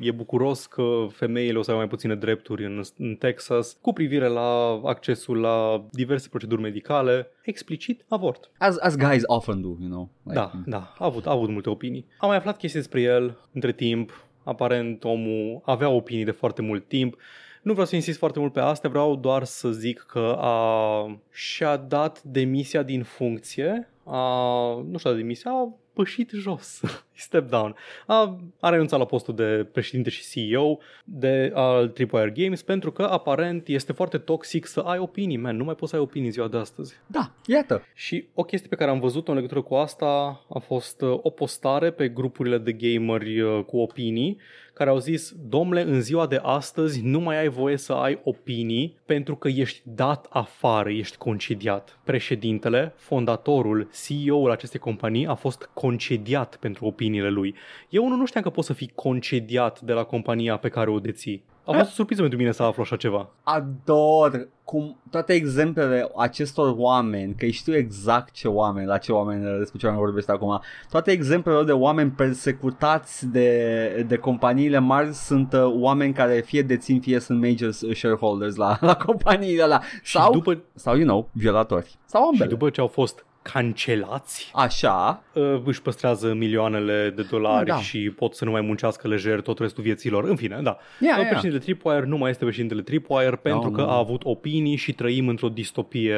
[0.00, 4.26] e bucuros că femeile o să aibă mai puține drepturi în, în Texas cu privire
[4.26, 8.50] la accesul la diverse proceduri medicale, explicit avort.
[8.58, 10.10] As, as guys often do, you know.
[10.22, 12.06] Like, Da, da, a avut, a avut multe opinii.
[12.18, 14.26] Am mai aflat chestii despre el între timp.
[14.44, 17.16] Aparent omul avea opinii de foarte mult timp.
[17.62, 21.76] Nu vreau să insist foarte mult pe asta, vreau doar să zic că a, și-a
[21.76, 26.80] dat demisia din funcție, a, nu și-a dat demisia, a pășit jos,
[27.14, 27.74] step down.
[28.06, 33.02] A, a renunțat la postul de președinte și CEO de, al Tripwire Games pentru că
[33.02, 36.48] aparent este foarte toxic să ai opinii, man, nu mai poți să ai opinii ziua
[36.48, 36.94] de astăzi.
[37.06, 37.82] Da, iată.
[37.94, 41.30] Și o chestie pe care am văzut-o în legătură cu asta a fost uh, o
[41.30, 44.38] postare pe grupurile de gameri uh, cu opinii
[44.82, 48.96] care au zis, domnule, în ziua de astăzi nu mai ai voie să ai opinii
[49.06, 51.98] pentru că ești dat afară, ești concediat.
[52.04, 57.54] Președintele, fondatorul, CEO-ul acestei companii a fost concediat pentru opiniile lui.
[57.88, 60.98] Eu unul nu știam că poți să fii concediat de la compania pe care o
[60.98, 61.44] deții.
[61.64, 63.30] A fost o surpriză pentru mine să aflu așa ceva.
[63.42, 69.78] ador cum toate exemplele acestor oameni, că știu exact ce oameni, la ce oameni, despre
[69.78, 70.60] ce oameni vorbește acum,
[70.90, 77.00] toate exemplele de oameni persecutați de, de companiile mari sunt uh, oameni care fie dețin,
[77.00, 79.82] fie sunt major shareholders la, la companiile alea.
[80.04, 81.98] Sau, Și după, sau, you know, violatori.
[82.04, 82.48] Sau și ambele.
[82.48, 87.76] după ce au fost cancelați, Așa, uh, își păstrează milioanele de dolari Da.
[87.80, 90.24] și pot să nu mai muncească lejer tot restul vieților.
[90.24, 90.70] În fine, da.
[90.70, 90.78] Ia,
[91.08, 91.26] Yeah, ia.
[91.28, 93.88] Președintele Tripwire nu mai este președintele Tripwire pentru No, că nu.
[93.88, 96.16] a avut opinii și trăim într-o distopie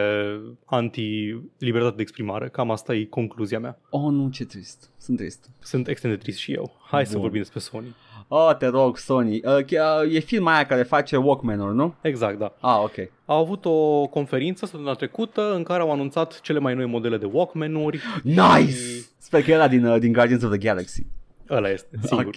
[0.64, 2.48] anti-libertate de exprimare.
[2.48, 3.78] Cam asta e concluzia mea.
[3.90, 5.50] oh nu, ce trist, sunt trist.
[5.58, 6.76] Sunt extrem de trist și eu.
[6.90, 7.20] Hai să Bun.
[7.20, 7.94] vorbim despre Sony.
[8.28, 9.40] Oh, te rog, Sony.
[9.44, 11.94] Uh, ch- uh, e filma aia care face Walkman-uri, nu?
[12.00, 12.52] Exact, da.
[12.60, 12.92] Ah, ok.
[13.26, 17.28] Au avut o conferință săptămâna trecută în care au anunțat cele mai noi modele de
[17.32, 18.00] Walkman-uri.
[18.22, 18.76] Nice!
[19.18, 21.06] Sper că era din, uh, din Guardians of the Galaxy.
[21.50, 22.26] Ăla este, sigur.
[22.26, 22.34] Ok.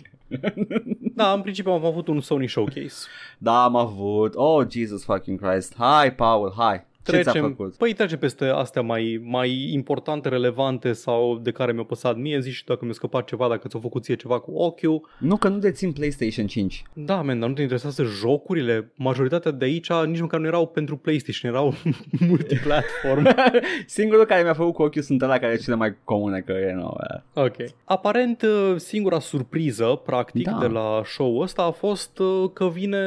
[1.16, 3.08] Da, în principiu am avut un Sony Showcase.
[3.38, 4.36] Da, am avut.
[4.36, 5.74] Oh, Jesus fucking Christ.
[5.78, 6.86] Hai, Paul, hai.
[7.12, 7.76] Ce ți-a Trecem, făcut?
[7.76, 12.54] păi trecem peste astea mai, mai importante, relevante sau de care mi-au păsat mie, zici
[12.54, 15.10] și dacă mi-a scăpat ceva, dacă ți-a făcut ție ceva cu ochiul.
[15.20, 16.84] Nu că nu dețin PlayStation 5.
[16.94, 18.92] Da, man, dar nu te interesează jocurile?
[18.96, 21.74] Majoritatea de aici nici măcar nu erau pentru PlayStation, erau
[22.30, 23.28] multiplatform.
[23.86, 26.74] Singurul care mi-a făcut cu ochiul sunt ăla care e cele mai comune că e
[26.74, 26.98] nou.
[27.34, 27.56] ok.
[27.84, 30.58] Aparent, uh, singura surpriză, practic, Da.
[30.62, 33.00] de la show-ul ăsta a fost uh, că vine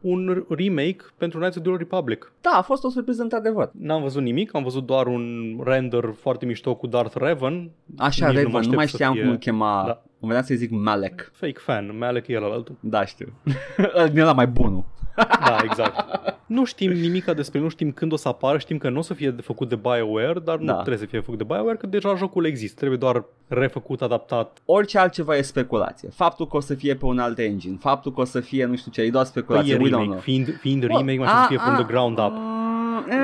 [0.00, 2.32] un remake pentru Knights of the Old Republic.
[2.40, 3.70] Da, a fost o surpriză într-adevăr.
[3.78, 7.70] N-am văzut nimic, am văzut doar un render foarte mișto cu Darth Revan.
[7.98, 9.82] Așa, Nici nu Raven, mă nu, mai aștept să știam fie- cum îl chema.
[9.86, 10.02] Da.
[10.20, 11.30] Îmi venea să-i zic Malek.
[11.34, 12.76] Fake fan, Malek e el altul.
[12.80, 13.32] Da, știu.
[14.12, 14.84] Din ăla mai bunul.
[15.16, 16.04] Da, exact.
[16.46, 19.14] nu știm nimica despre, nu știm când o să apară, știm că nu o să
[19.14, 20.72] fie făcut de BioWare, dar nu Da.
[20.74, 24.58] trebuie să fie făcut de BioWare, că deja jocul există, trebuie doar refăcut, adaptat.
[24.64, 26.08] Orice altceva e speculație.
[26.08, 28.76] Faptul că o să fie pe un alt engine, faptul că o să fie nu
[28.76, 29.74] știu ce, e doar Păi speculație.
[29.74, 30.18] e We don't remake, know.
[30.18, 32.24] fiind, fiind remake, mai să fie from the ground up.
[32.24, 32.32] up.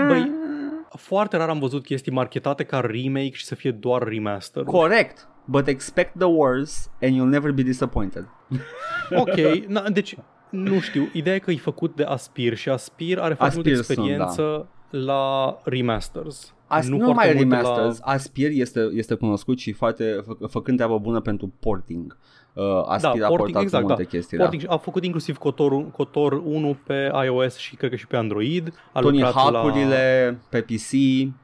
[0.06, 0.30] Băi,
[0.96, 4.62] Foarte rar am văzut chestii marketate ca remake și să fie doar remaster.
[4.62, 5.28] Corect.
[5.44, 8.28] But expect the worst and you'll never be disappointed.
[9.22, 10.16] ok, na, deci
[10.50, 13.84] nu știu, ideea e că e făcut de Aspir și Aspir are foarte multă Aspir
[13.84, 16.54] sunt, experiență la remasters.
[16.66, 18.12] As, nu, nu foarte numai multe remasters, la...
[18.12, 22.16] Aspir este, este cunoscut și foarte fă, făcând treabă bună pentru porting.
[22.55, 24.09] Uh, Aspir Da, a porting, portat exact, multe da.
[24.09, 24.38] chestii.
[24.38, 28.68] Porting, A făcut inclusiv Cotor, Cotor 1 pe iOS și cred că și pe Android.
[28.68, 29.00] A da.
[29.00, 30.90] Tony lucrat Hawk-urile pe PC.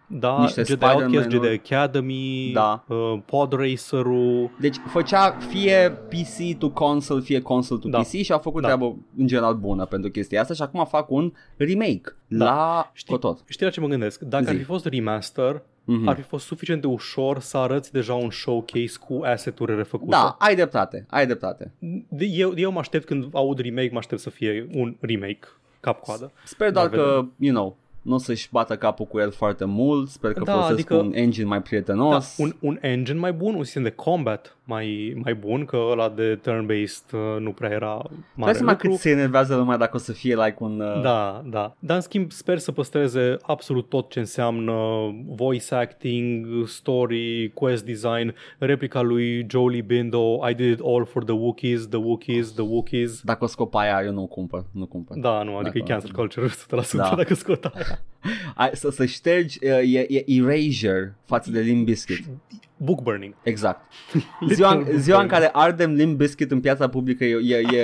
[0.06, 1.48] da, niște Jedi Outcast, Spider-Man-uri.
[1.48, 2.84] Jedi Academy, Da.
[2.88, 4.50] uh, Pod Racer-ul.
[4.60, 7.98] Deci făcea fie PC to console, fie console to Da.
[7.98, 8.66] PC și a făcut Da.
[8.66, 12.44] treabă în general bună pentru chestia asta și acum fac un remake Da.
[12.44, 13.38] la Știi, Cotot.
[13.48, 14.20] știi la ce mă gândesc?
[14.20, 14.50] Dacă Zi.
[14.50, 16.08] ar fi fost remaster, Mhm.
[16.08, 20.10] ar fi fost suficient de ușor să arăți deja un showcase cu asset-uri refăcute.
[20.10, 21.72] Da, ai dreptate, ai dreptate.
[22.08, 25.38] De- Eu, eu mă aștept când aud remake, mă aștept să fie un remake
[25.80, 26.32] cap-coadă.
[26.44, 27.32] Sper doar Dar că, vedem.
[27.36, 27.76] you know,
[28.08, 31.12] nu o să-și bată capul cu el foarte mult, sper că Da, folosesc adică- un
[31.14, 32.36] engine mai Da, prietenos.
[32.38, 36.36] un, un engine mai bun, un sistem de combat mai, mai bun, că ăla de
[36.42, 38.88] turn-based uh, nu prea era Hai mare să mai lucru.
[38.90, 40.80] cât se enervează lumea dacă o să fie like un...
[40.80, 41.02] Uh...
[41.02, 41.74] Da, da.
[41.78, 44.72] Dar în schimb sper să păstreze absolut tot ce înseamnă
[45.26, 51.34] voice acting, story, quest design, replica lui Jolie Bindo, I did it all for the
[51.34, 53.20] Wookiees, the Wookiees, the Wookiees.
[53.22, 55.16] Dacă o scop aia, eu nu cumpăr, nu cumpăr.
[55.18, 57.12] Da, nu, adică Dacă- e cancel culture 100% Da.
[57.16, 57.97] dacă scot aia.
[58.54, 62.24] Ai, să, să ștergi, uh, e, e erasure față de Limp Bizkit.
[62.76, 63.34] Book burning.
[63.42, 63.92] Exact.
[64.48, 67.78] Ziua, Literal ziua în book care ardem Limp Bizkit în piața publică e, e, e,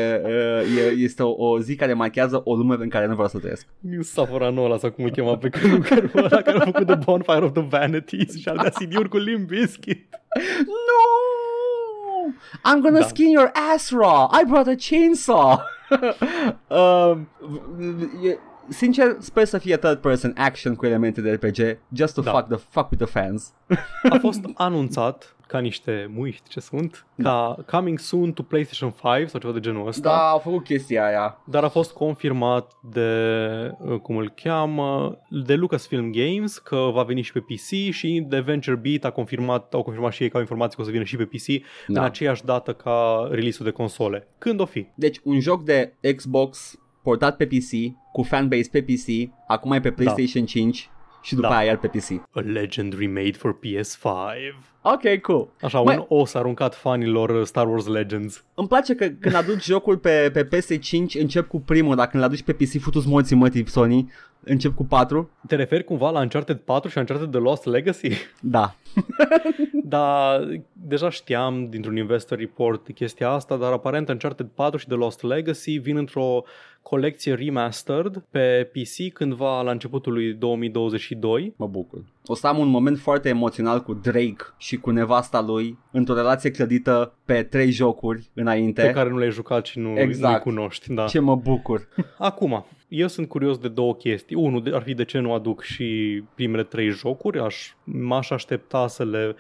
[0.78, 3.66] e, este o, o zi care marchează o lume în care nu vreau să trăiesc.
[3.78, 7.44] New Saforano ăla sau cum îl chema pe călugărul ăla care a făcut The Bonfire
[7.44, 10.08] of the Vanities și al dea CD-uri cu Limp Bizkit.
[10.58, 11.24] No!
[12.64, 13.06] I'm gonna Da.
[13.06, 14.30] skin your ass raw.
[14.40, 15.60] I brought a chainsaw.
[16.78, 17.28] um,
[18.24, 18.38] e,
[18.68, 22.30] sincer, sper să fie third person action cu elemente de RPG, just to Da.
[22.30, 23.52] fuck, the, fuck with the fans.
[24.10, 29.40] A fost anunțat ca niște muiști ce sunt, ca coming soon to PlayStation 5 sau
[29.40, 30.08] ceva de genul ăsta.
[30.08, 31.38] Da, au făcut chestia aia.
[31.44, 33.10] Dar a fost confirmat de,
[33.78, 38.40] uh, cum îl cheamă, de Lucasfilm Games că va veni și pe PC și de
[38.40, 41.16] Venture Beat a confirmat, au confirmat și ei ca informații că o să vină și
[41.16, 41.46] pe PC
[41.86, 42.00] Da.
[42.00, 44.28] în aceeași dată ca release-ul de console.
[44.38, 44.86] Când o fi?
[44.94, 47.70] Deci un joc de Xbox portat pe PC,
[48.12, 50.88] cu fanbase pe PC, acum e pe PlayStation 5
[51.22, 51.56] și după Da.
[51.56, 52.10] aia iar pe PC.
[52.32, 54.73] A legend remade for PS5.
[54.86, 55.48] Ok, cool.
[55.60, 58.44] Așa, Mai- un os aruncat fanilor uh, Star Wars Legends.
[58.54, 62.42] Îmi place că când aduci jocul pe, pe PS5 încep cu primul, dacă îl aduci
[62.42, 64.12] pe PC futu-ți morții mătii Sony,
[64.44, 65.30] încep cu 4.
[65.46, 68.10] Te referi cumva la Uncharted 4 și Uncharted The Lost Legacy?
[68.40, 68.74] Da.
[69.86, 70.38] Da,
[70.72, 75.76] deja știam dintr-un investor report chestia asta, dar aparent Uncharted 4 și The Lost Legacy
[75.78, 76.42] vin într-o
[76.82, 81.52] colecție remastered pe PC cândva la începutul lui 2022.
[81.56, 82.04] Mă bucur.
[82.26, 86.50] O să am un moment foarte emoțional cu Drake și cu nevasta lui într-o relație
[86.50, 88.82] clădită pe trei jocuri înainte.
[88.82, 90.34] Pe care nu le-ai jucat și nu Exact.
[90.34, 90.92] nu cunoști.
[90.94, 91.04] Da.
[91.06, 91.88] Ce mă bucur.
[92.18, 94.36] Acum, eu sunt curios de două chestii.
[94.36, 97.38] Unul de- ar fi de ce nu aduc și primele trei jocuri.
[97.40, 99.34] Aș, m-aș aștepta să le...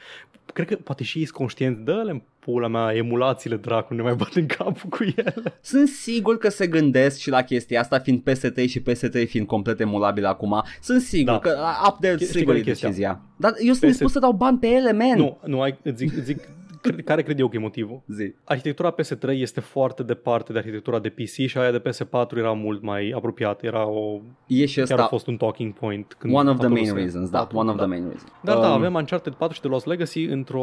[0.52, 4.02] Cred că poate și ei sunt conștienți de ele în pula mea, emulațiile dracu, ne
[4.02, 5.34] mai bat în capul cu ele.
[5.60, 9.80] Sunt sigur că se gândesc și la chestia asta fiind PS3 și PS3 fiind complet
[9.80, 10.62] emulabil acum.
[10.82, 11.38] Sunt sigur Da.
[11.38, 12.88] că up there Știi sigur care e e chestia?
[12.88, 13.20] decizia.
[13.36, 15.16] Dar eu sunt PS3 dispus să dau bani pe ele, man.
[15.18, 16.54] Nu, nu ai, îți zic, îți zic cred,
[17.04, 18.02] care cred eu că e motivul.
[18.06, 18.34] Zi.
[18.44, 22.82] Arhitectura PS3 este foarte departe de arhitectura de PC și aia de PS4 era mult
[22.82, 26.14] mai apropiată, era o, E și chiar a ăsta fost un talking point.
[26.18, 28.32] Când one of the acolo main se- reasons, da, one of the main reasons.
[28.42, 30.62] Dar da, Um, avem Uncharted 4 și The Lost Legacy într-o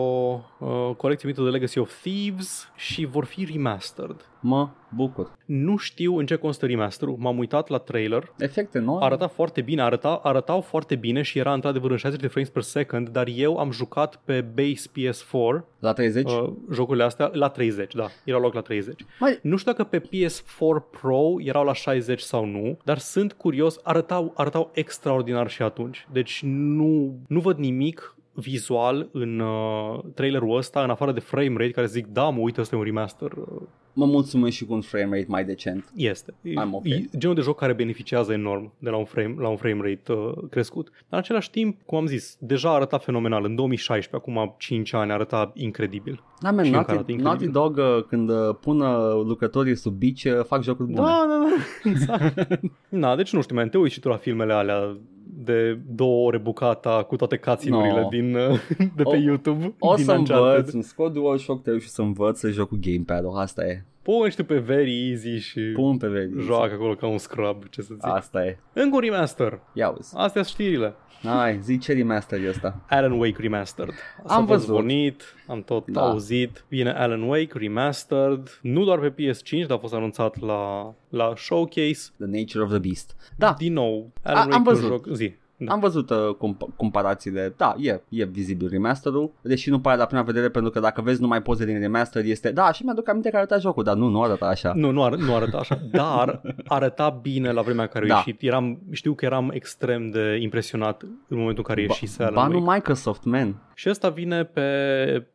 [0.59, 0.67] uh,
[0.97, 4.25] colecție numită The Legacy of Thieves și vor fi remastered.
[4.41, 5.31] Mă bucur.
[5.45, 8.97] Nu știu în ce constă remasterul, m-am uitat la trailer, Efecte noi.
[9.01, 12.61] arăta foarte bine, arăta, arătau foarte bine și era într-adevăr în 60 de frames per
[12.61, 16.31] second, dar eu am jucat pe base PS4 La 30?
[16.31, 19.05] uh, jocurile astea la 30, da, era loc la 30.
[19.19, 23.79] Mai, Nu știu dacă pe PS4 Pro erau la 60 sau nu, dar sunt curios,
[23.83, 26.07] arătau, arătau extraordinar și atunci.
[26.11, 31.71] Deci nu, nu văd nimic vizual în uh, trailerul ăsta, în afară de frame rate,
[31.71, 33.31] care zic, da, mă, uite, ăsta e un remaster.
[33.31, 33.61] Uh,
[33.93, 35.91] mă mulțumesc și cu un frame rate mai decent.
[35.95, 36.33] Este.
[36.41, 36.85] E, I'm ok.
[36.85, 40.11] e genul de joc care beneficiază enorm de la un frame, la un frame rate
[40.11, 40.89] uh, crescut.
[40.89, 43.45] Dar în același timp, cum am zis, deja arăta fenomenal.
[43.45, 46.23] În 2016, acum 5 ani, arăta incredibil.
[46.41, 47.51] Da, man, Și încă Naughty, arată incredibil.
[47.53, 51.07] Naughty Dog uh, când uh, pun uh, lucrătorii sub bici uh, fac jocuri bune.
[51.07, 51.55] Da, da, da,
[51.89, 52.59] exact.
[52.89, 56.37] Na, deci nu știu, man, te uiți și tu la filmele alea de două ore
[56.37, 58.07] bucata cu toate cutscene-urile No.
[58.09, 58.59] din, uh,
[58.95, 59.73] de pe O- YouTube.
[59.79, 60.55] O din să Uncharted.
[60.55, 63.85] învăț, îmi scot DualShock 3 și să învăț să joc cu gamepad-ul, asta e.
[64.01, 66.31] Pune și tu pe very easy și Pun pe veri.
[66.39, 68.05] joacă acolo ca un scrub, ce să zic.
[68.05, 68.57] Asta e.
[68.73, 69.59] Încă un remaster.
[69.73, 70.13] Ia uzi.
[70.17, 70.93] Astea sunt știrile.
[71.23, 72.81] Hai, zi ce remaster e ăsta.
[72.89, 73.93] Alan Wake Remastered.
[74.23, 74.65] Asta Am a fost văzut.
[74.75, 76.01] zvonit, am tot Da.
[76.01, 76.07] da.
[76.09, 76.65] auzit.
[76.67, 82.09] Vine Alan Wake Remastered, nu doar pe PS5, dar a fost anunțat la, la Showcase.
[82.17, 83.15] The Nature of the Beast.
[83.37, 84.83] Da, Din nou, Alan am Wake văzut.
[84.83, 85.33] un joc, zi.
[85.65, 85.71] Da.
[85.73, 87.53] Am văzut uh, comp- comparațiile.
[87.57, 91.21] Da, e, e vizibil remasterul, deși nu pare la prima vedere pentru că dacă vezi
[91.21, 94.21] numai poze din remaster este, da, și mi-aduc aminte că arăta jocul, dar nu, nu
[94.23, 94.71] arăta așa.
[94.75, 98.15] Nu, nu, ar, nu arăta așa, dar arăta bine la vremea în care a Da.
[98.15, 98.41] ieșit.
[98.41, 102.73] Eram, știu că eram extrem de impresionat în momentul în care ieșise Alan Banul Wake.
[102.73, 103.55] Microsoft, man.
[103.81, 104.61] Și ăsta vine pe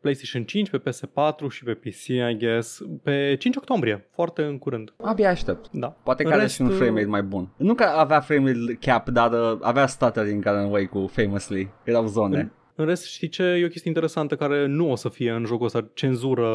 [0.01, 4.93] PlayStation 5, pe PS4 și pe PC, I guess, pe 5 octombrie, foarte în curând.
[5.03, 5.69] Abia aștept.
[5.73, 5.87] Da.
[6.03, 7.49] Poate că În are rest, și un frame rate mai bun.
[7.57, 11.71] Nu că avea frame rate cap, dar uh, avea stuttering care în Wake-ul, famously.
[11.85, 12.39] Erau zone.
[12.39, 12.51] În
[12.85, 13.43] rest, știi ce?
[13.43, 15.91] E o chestie interesantă care nu o să fie în jocul ăsta.
[15.95, 16.49] Cenzură,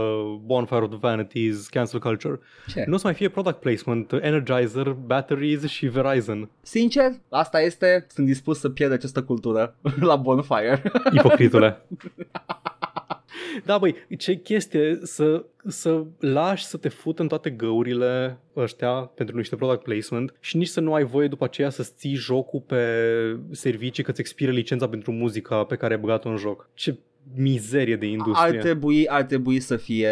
[0.45, 2.39] Bonfire of the Vanities, cancel culture.
[2.67, 2.83] Ce?
[2.87, 6.49] Nu o să mai fie product placement, Energizer, Batteries și Verizon.
[6.61, 9.75] Sincer, asta este, sunt dispus să pierd această cultură
[10.09, 10.81] la Bonfire.
[11.13, 11.81] Ipocritule.
[13.65, 19.37] Da, băi, ce chestie să, să lași să te fută în toate găurile ăștia pentru
[19.37, 22.85] niște product placement și nici să nu ai voie după aceea să ții jocul pe
[23.51, 26.69] servicii că ți expiră licența pentru muzica pe care ai băgat-o în joc.
[26.73, 26.97] Ce
[27.35, 28.57] mizerie de industrie.
[28.57, 30.09] Ar trebui, ar trebui să fie,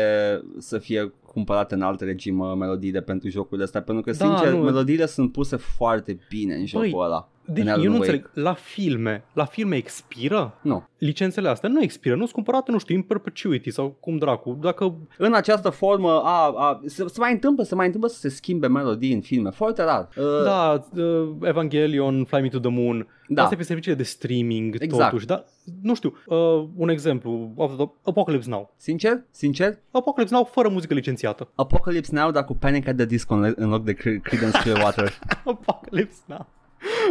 [0.57, 4.53] să fie cumpărate în alt regim uh, melodiile pentru jocurile astea, pentru că, Da, sincer,
[4.53, 4.63] nu.
[4.63, 7.29] melodiile sunt puse foarte bine în jocul Băi, ăla.
[7.53, 8.05] Deci în eu Alan nu Wake.
[8.11, 10.57] înțeleg, la filme, la filme expiră?
[10.61, 10.83] Nu.
[10.97, 14.57] Licențele astea nu expiră, nu sunt cumpărate, nu știu, in perpetuity sau cum dracu.
[14.61, 18.29] Dacă În această formă, a, a, se, se mai întâmplă, se mai întâmplă să se
[18.29, 20.09] schimbe melodii în filme, foarte rar.
[20.17, 23.35] Uh, Da, uh, Evangelion, Fly Me to the Moon, Da.
[23.35, 23.41] da.
[23.41, 25.09] astea pe serviciile de streaming Exact.
[25.09, 25.45] totuși, dar
[25.81, 28.73] nu știu, uh, un exemplu, of the- Apocalypse Now.
[28.77, 31.49] Sincer, sincer, Apocalypse Now fără muzică licențiată.
[31.55, 35.13] Apocalypse Now, dar cu Panic at the Disco în în loc de Cre- Creedence Clearwater.
[35.45, 36.45] Apocalypse Now.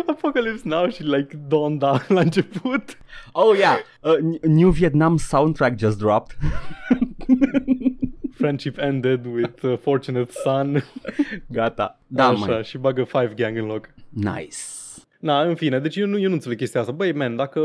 [0.06, 2.98] Apocalypse Now și like Donda la început.
[3.32, 6.36] oh, yeah, uh, New Vietnam soundtrack just dropped.
[8.34, 10.84] Friendship ended with uh, Fortunate Son.
[11.46, 12.00] Gata.
[12.06, 12.64] Da, Așa, mai.
[12.64, 13.88] și bagă Five Gang în loc.
[14.08, 14.56] Nice.
[15.18, 16.92] Na, în fine, deci eu nu, eu nu înțeleg chestia asta.
[16.92, 17.60] Băi, man, dacă,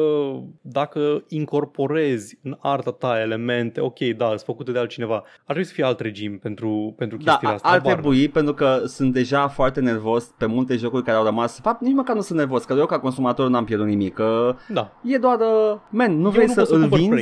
[0.62, 5.74] dacă incorporezi în arta ta elemente, ok, da, sunt făcute de altcineva, ar trebui să
[5.74, 7.70] fie alt regim pentru, pentru Da, chestiile astea.
[7.70, 11.56] ar Habar trebui pentru că sunt deja foarte nervos pe multe jocuri care au rămas.
[11.56, 14.14] De fapt, nici măcar nu sunt nervos, că eu ca consumator n-am pierdut nimic.
[14.14, 14.92] Că n-am.
[15.04, 15.12] Da.
[15.12, 17.14] e doar, uh, man, nu vrei nu să pot să îl cumpăr vinzi?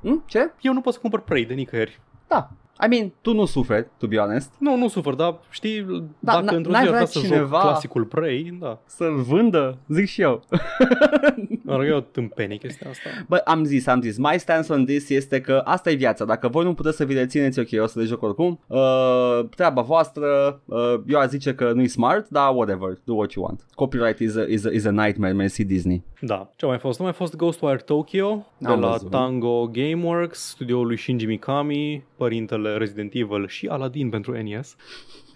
[0.00, 0.12] Prey.
[0.12, 0.22] Hm?
[0.26, 0.52] Ce?
[0.60, 2.00] Eu nu pot să cumpăr Prey de nicăieri.
[2.28, 2.50] Da.
[2.84, 4.52] I mean, tu nu suferi, to be honest.
[4.58, 5.84] Nu, nu sufăr, dar știi,
[6.18, 8.78] Da, dacă n- într-o n-ai zi ar vrea vrea să cineva- joc clasicul Prey, da.
[8.86, 10.42] Să-l vândă, zic și eu.
[11.62, 13.08] Dar e o tâmpenie chestia asta.
[13.28, 16.24] Bă, am zis, am zis, my stance on this este că asta e viața.
[16.24, 18.60] Dacă voi nu puteți să vi le țineți, ok, o să le joc oricum.
[18.66, 18.78] Uh,
[19.56, 23.66] treaba voastră, uh, eu aș zice că nu-i smart, dar whatever, do what you want.
[23.74, 26.04] Copyright is a, is a, is a nightmare, mersi Disney.
[26.20, 26.50] Da.
[26.56, 26.98] Ce a mai fost?
[26.98, 29.10] Nu mai fost Ghostwire Tokyo de Am la văzut.
[29.10, 34.76] Tango Gameworks, studioul lui Shinji Mikami, părintele Resident Evil și Aladdin pentru NES.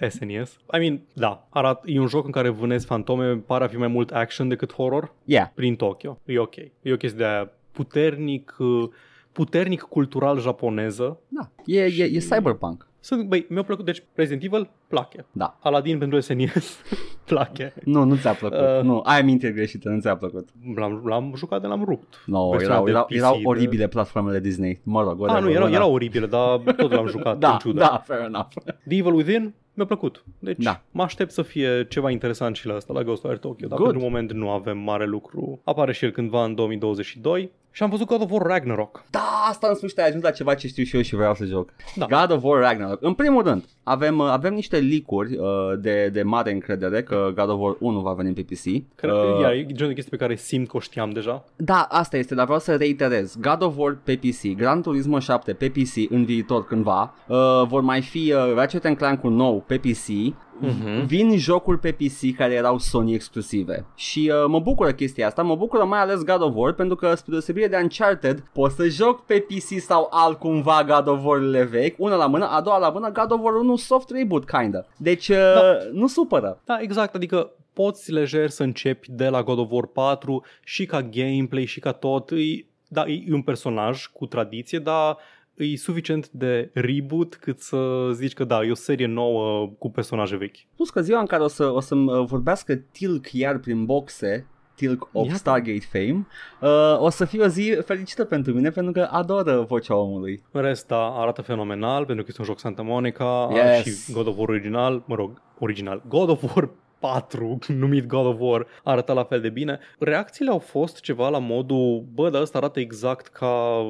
[0.08, 0.56] SNES.
[0.74, 3.88] I mean, da, arat, e un joc în care vânezi fantome, pare a fi mai
[3.88, 5.48] mult action decât horror Yeah.
[5.54, 6.18] prin Tokyo.
[6.24, 6.56] E ok.
[6.56, 8.88] E o chestie de aia puternic, uh,
[9.32, 11.20] puternic cultural japoneză.
[11.28, 12.88] Da, e, e, e cyberpunk.
[13.00, 15.26] Sunt, băi, mi-a plăcut, deci Resident Evil, place.
[15.32, 15.58] Da.
[15.62, 16.78] Aladdin pentru SNES,
[17.26, 17.74] place.
[17.84, 18.58] Nu, nu ți-a plăcut.
[18.58, 18.82] Uh.
[18.82, 20.48] nu, ai amintiri greșite, nu ți-a plăcut.
[20.76, 22.22] L-am, l-am jucat de l-am rupt.
[22.26, 24.80] No, Versiunea erau, de erau, PC erau de- oribile platformele Disney.
[24.82, 25.80] Mă rog, Ah, whatever, nu, erau, whatever.
[25.80, 27.78] erau oribile, dar tot l-am jucat, Da, în ciudă.
[27.78, 28.48] da, fair enough.
[28.64, 30.24] The Evil Within mi-a plăcut.
[30.38, 30.70] Deci Da.
[30.70, 30.82] da.
[30.90, 33.66] mă aștept să fie ceva interesant și la asta, la Ghostwire Tokyo.
[33.68, 33.90] Dar Good.
[33.90, 35.60] pentru moment nu avem mare lucru.
[35.64, 37.50] Apare și el cândva în 2022.
[37.72, 39.04] Și am văzut God of War Ragnarok.
[39.10, 41.44] Da, asta în sfârșit ai ajuns la ceva ce știu și eu și vreau să
[41.44, 41.70] joc.
[41.94, 42.06] Da.
[42.06, 42.98] God of War Ragnarok.
[43.02, 45.46] În primul rând, avem, uh, avem niște leak-uri uh,
[45.78, 48.62] de, de mare încredere că God of War 1 va veni pe PC.
[48.94, 51.44] Cred, Uh, uh, e genul de chestii pe care simt că o știam deja.
[51.56, 53.36] Da, asta este, dar vreau să reiterez.
[53.40, 57.80] God of War pe PC, Gran Turismo 7 pe PC în viitor cândva, uh, vor
[57.80, 61.06] mai fi uh, Ratchet Clank un nou pe PC, Mhm.
[61.06, 63.86] vin jocuri pe PC care erau Sony exclusive.
[63.94, 67.14] Și uh, mă bucură chestia asta, mă bucură mai ales God of War pentru că
[67.14, 71.94] spre deosebire de Uncharted pot să joc pe PC sau altcumva God of War-urile vechi,
[71.98, 74.86] una la mână, a doua la mână God of War 1 soft reboot kinda.
[74.96, 75.62] Deci uh, Da.
[75.92, 76.60] nu supără.
[76.64, 81.02] Da, exact, adică poți lejer să începi de la God of War 4 și ca
[81.02, 82.30] gameplay și ca tot.
[82.30, 85.16] E, da, e un personaj cu tradiție, dar
[85.54, 90.36] e suficient de reboot cât să zici că da, e o serie nouă cu personaje
[90.36, 90.56] vechi.
[90.76, 94.46] Plus că ziua în care o, să, o să-mi uh, vorbească Tilk iar prin boxe,
[94.74, 95.38] Tilk of Iată.
[95.38, 96.26] Stargate fame,
[96.60, 100.42] uh, o să fie o zi fericită pentru mine pentru că adoră vocea omului.
[100.50, 104.06] În rest, da, arată fenomenal pentru că este un joc Santa Monica Yes.
[104.06, 108.36] și God of War original, mă rog, original, God of War 4, numit God of
[108.38, 109.78] War, arată la fel de bine.
[109.98, 113.82] Reacțiile au fost ceva la modul, bă, dar ăsta arată exact ca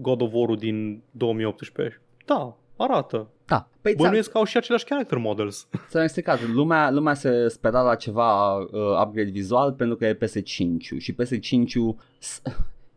[0.00, 2.00] God of War-ul din 2018.
[2.24, 3.28] Da, arată.
[3.46, 5.68] Da, păi ți-am, Bănuiesc că au și aceleași character models.
[5.88, 8.68] ți-am explicat, lumea, lumea se spera la ceva uh,
[9.04, 11.72] upgrade vizual pentru că e PS5 și PS5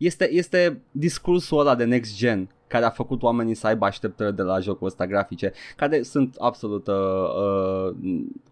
[0.05, 4.41] este, este discursul ăla de next gen care a făcut oamenii să aibă așteptări de
[4.41, 7.95] la jocul ăsta grafice, care sunt absolut, uh, uh,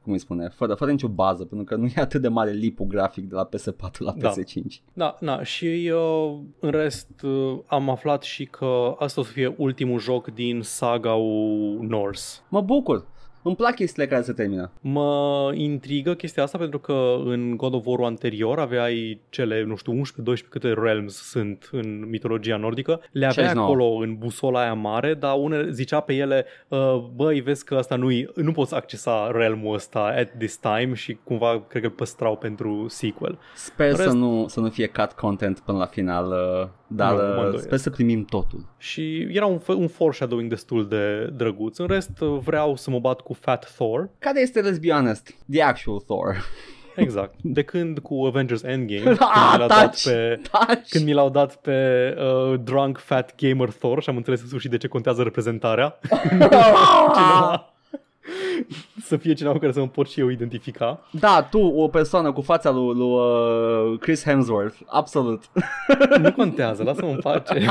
[0.02, 2.86] cum îi spune, fără, fără nicio bază, pentru că nu e atât de mare lipul
[2.86, 4.30] grafic de la PS4 la Da.
[4.32, 4.82] PS5.
[4.93, 9.54] Da, da, și uh, în rest uh, am aflat și că asta o să fie
[9.58, 11.16] ultimul joc din saga
[11.80, 12.39] Norse.
[12.50, 13.06] Mă bucur.
[13.42, 14.72] Îmi plac chestiile care se termină.
[14.82, 20.02] Mă intrigă chestia asta pentru că în God of War anterior aveai cele, nu știu,
[20.02, 20.02] 11-12
[20.50, 23.02] câte realms sunt în mitologia nordică.
[23.12, 23.66] Le aveai 69.
[23.68, 27.96] acolo în busola aia mare, dar unele zicea pe ele, uh, băi, vezi că asta
[27.96, 32.36] nu nu poți accesa realmul ăsta at this time și cumva cred că îl păstrau
[32.38, 33.38] pentru sequel.
[33.56, 37.18] Sper Rest- să, nu, să nu fie cut content până la final, uh, dar Nu,
[37.18, 37.64] mă uh, îndoiesc.
[37.66, 38.66] sper să primim totul.
[38.78, 41.78] Și era un, fe- un foreshadowing destul de drăguț.
[41.78, 44.10] În rest, uh, vreau să mă bat cu Fat Thor.
[44.20, 46.44] Care este, let's be honest, the actual Thor?
[46.96, 47.34] Exact.
[47.42, 50.90] De când cu Avengers Endgame, când Ah, mi l-au dat taci, pe, taci.
[50.90, 51.78] când mi l-au dat pe
[52.20, 56.00] uh, Drunk Fat Gamer Thor și am înțeles în sfârșit de ce contează reprezentarea.
[57.16, 57.74] cineva,
[59.04, 61.00] să fie cineva cu care să mă pot și eu identifica.
[61.12, 65.44] Da, tu, o persoană cu fața lui, lui uh, Chris Hemsworth, absolut.
[66.22, 67.60] Nu contează, lasă-mă în pace.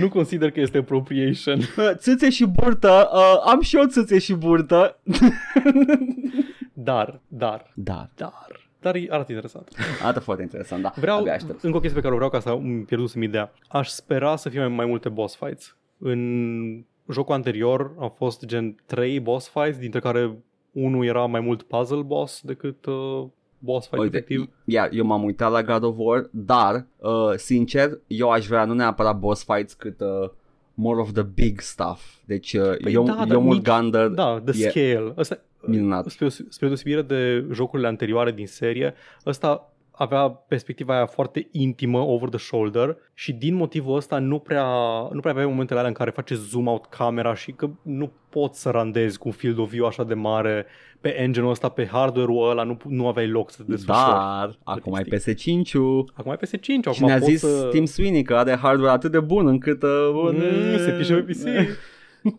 [0.00, 1.60] nu consider că este appropriation.
[1.94, 4.98] țâțe și burtă, uh, am și eu țâțe și burtă.
[6.72, 9.68] Dar, dar, Da, dar, dar e- arată interesant.
[10.02, 10.92] arată foarte interesant, da.
[10.96, 11.62] Vreau, Abia aștept.
[11.62, 13.52] încă o chestie pe care o vreau ca să îmi pierdusem ideea.
[13.68, 15.76] Aș spera să fie mai, mai multe boss fights.
[15.98, 20.36] În jocul anterior au fost gen 3 boss fights, dintre care
[20.72, 23.24] unul era mai mult puzzle boss decât uh,
[23.64, 24.48] boss fight Uite, efectiv.
[24.64, 28.74] iar eu m-am uitat la God of War, dar, uh, sincer, eu aș vrea nu
[28.74, 30.28] neapărat boss fights, cât uh,
[30.74, 32.00] more of the big stuff.
[32.24, 35.12] Deci, uh, Păi eu, da, dar eu mult nici- Gander, Da, the e scale.
[35.16, 36.06] Asta, minunat.
[36.06, 38.94] spre, spre deosebire de jocurile anterioare din serie,
[39.26, 44.66] ăsta avea perspectiva aia foarte intimă over the shoulder și din motivul ăsta nu prea,
[45.12, 48.60] nu prea aveai momentele alea în care face zoom out camera și că nu poți
[48.60, 50.66] să randezi cu un field of view așa de mare
[51.00, 54.10] pe engine-ul ăsta, pe hardware-ul ăla, nu, nu aveai loc să te desfășori.
[54.10, 56.04] Dar, acum ai PS5-ul.
[56.14, 57.68] Acum ai PS5, acum Cine a poți zis să...
[57.70, 59.82] Tim Sweeney că are hardware atât de bun încât...
[59.82, 61.46] Uh, Mm, se pișe pe PC.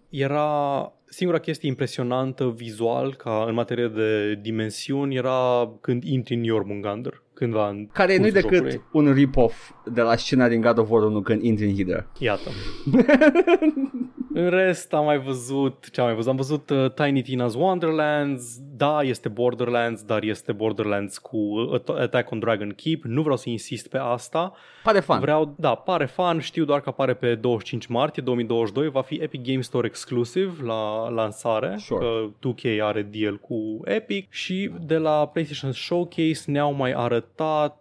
[0.10, 7.22] Era singura chestie impresionantă vizual, ca în materie de dimensiuni, era când intri în Jormungandr,
[7.44, 9.08] cândva în Care nu-i cursul decât jocului.
[9.08, 12.06] un rip-off de la scena din God of War 1 când intri în Hydra.
[12.20, 12.50] Iată.
[14.34, 16.30] în rest am mai văzut, ce am mai văzut?
[16.30, 22.32] Am văzut uh, Tiny Tina's Wonderlands, da, este Borderlands, dar este Borderlands cu uh, Attack
[22.32, 25.20] on Dragon Keep, nu vreau să insist pe asta, Pare fan.
[25.20, 29.42] Vreau, da, pare fan, știu doar că apare pe 25 martie 2022, va fi Epic
[29.46, 32.06] Game Store exclusive la lansare, Sure.
[32.06, 37.33] că 2K are deal cu Epic și de la PlayStation Showcase ne-au mai arătat,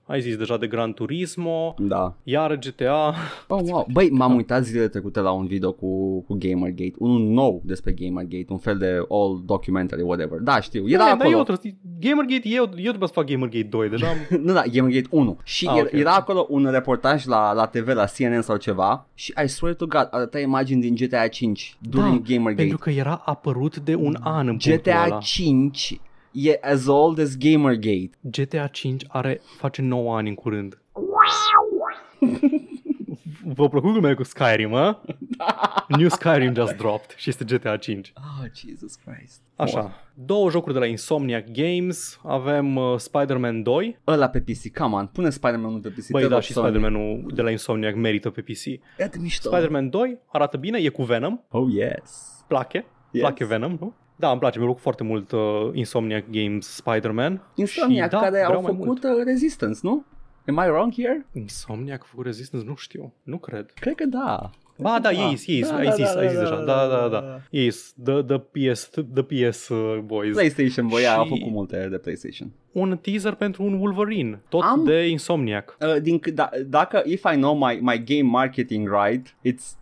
[0.07, 2.15] ai zis deja de Gran Turismo, Da.
[2.23, 3.15] iar GTA,
[3.49, 3.87] Oh, wow.
[3.93, 8.47] Băi, m-am uitat zilele trecute la un video cu, cu Gamergate, unul nou despre Gamergate,
[8.49, 10.39] un fel de all documentary, whatever.
[10.39, 11.37] Da, știu, era Man, dar acolo.
[11.37, 15.07] eu trebuie, Gamergate, eu, eu trebuie să fac Gamergate 2, deja am, nu, da, Gamergate
[15.11, 15.39] 1.
[15.45, 15.93] Și Ah, era, ok.
[16.01, 19.87] era acolo un reportaj la, la TV, la CNN sau ceva și I swear to
[19.87, 22.55] God, arăta imagini din GTA 5 during Gamergate.
[22.55, 25.19] pentru că era apărut de un an în punctul GTA ăla.
[25.19, 26.01] 5
[26.33, 28.11] e as old as Gamergate.
[28.21, 30.79] GTA 5 are, face 9 ani în curând.
[33.45, 35.01] V-a plăcut lumea cu Skyrim, a?
[35.89, 38.13] New Skyrim just dropped și este GTA 5.
[38.17, 39.41] Oh, Jesus Christ.
[39.57, 43.99] Așa, două jocuri de la Insomniac Games, avem uh, Spider-Man 2.
[44.07, 46.11] Ăla pe PC, come on, pune Spider-Man pe PC.
[46.11, 46.67] Băi, te da, rog, și Sony.
[46.67, 48.65] Spider-Man-ul de la Insomniac merită pe PC.
[48.67, 49.49] E de mișto.
[49.49, 52.45] Spider-Man 2 arată bine, e cu Venom, Oh, yes.
[52.49, 53.23] place, Yes.
[53.23, 53.95] place Venom, nu?
[54.23, 55.41] Da, îmi place, mi-a plăcut foarte mult uh,
[55.73, 57.43] Insomniac Games Spider-Man.
[57.55, 59.05] Insomniac, și, da, care au vreau mai făcut mult.
[59.19, 60.05] uh, Resistance, nu?
[60.47, 61.27] Am I wrong here?
[61.33, 62.67] Insomniac a făcut Resistance?
[62.67, 63.71] Nu știu, nu cred.
[63.75, 64.51] Cred că da.
[64.79, 66.57] Ba, da, ei, ei, Da, ai da, zis, da, ai zis da, deja.
[66.57, 67.21] da, Da, da, da, da.
[67.21, 67.41] da.
[67.51, 67.71] Ei,
[68.05, 70.33] the, the PS, the PS uh, boys.
[70.35, 72.51] PlayStation, băia, Și- au făcut multe de PlayStation.
[72.73, 75.77] Un teaser pentru un Wolverine, tot Am- de Insomniac.
[75.81, 79.77] Uh, din, c- da, dacă, if I know my, my game marketing right, it's,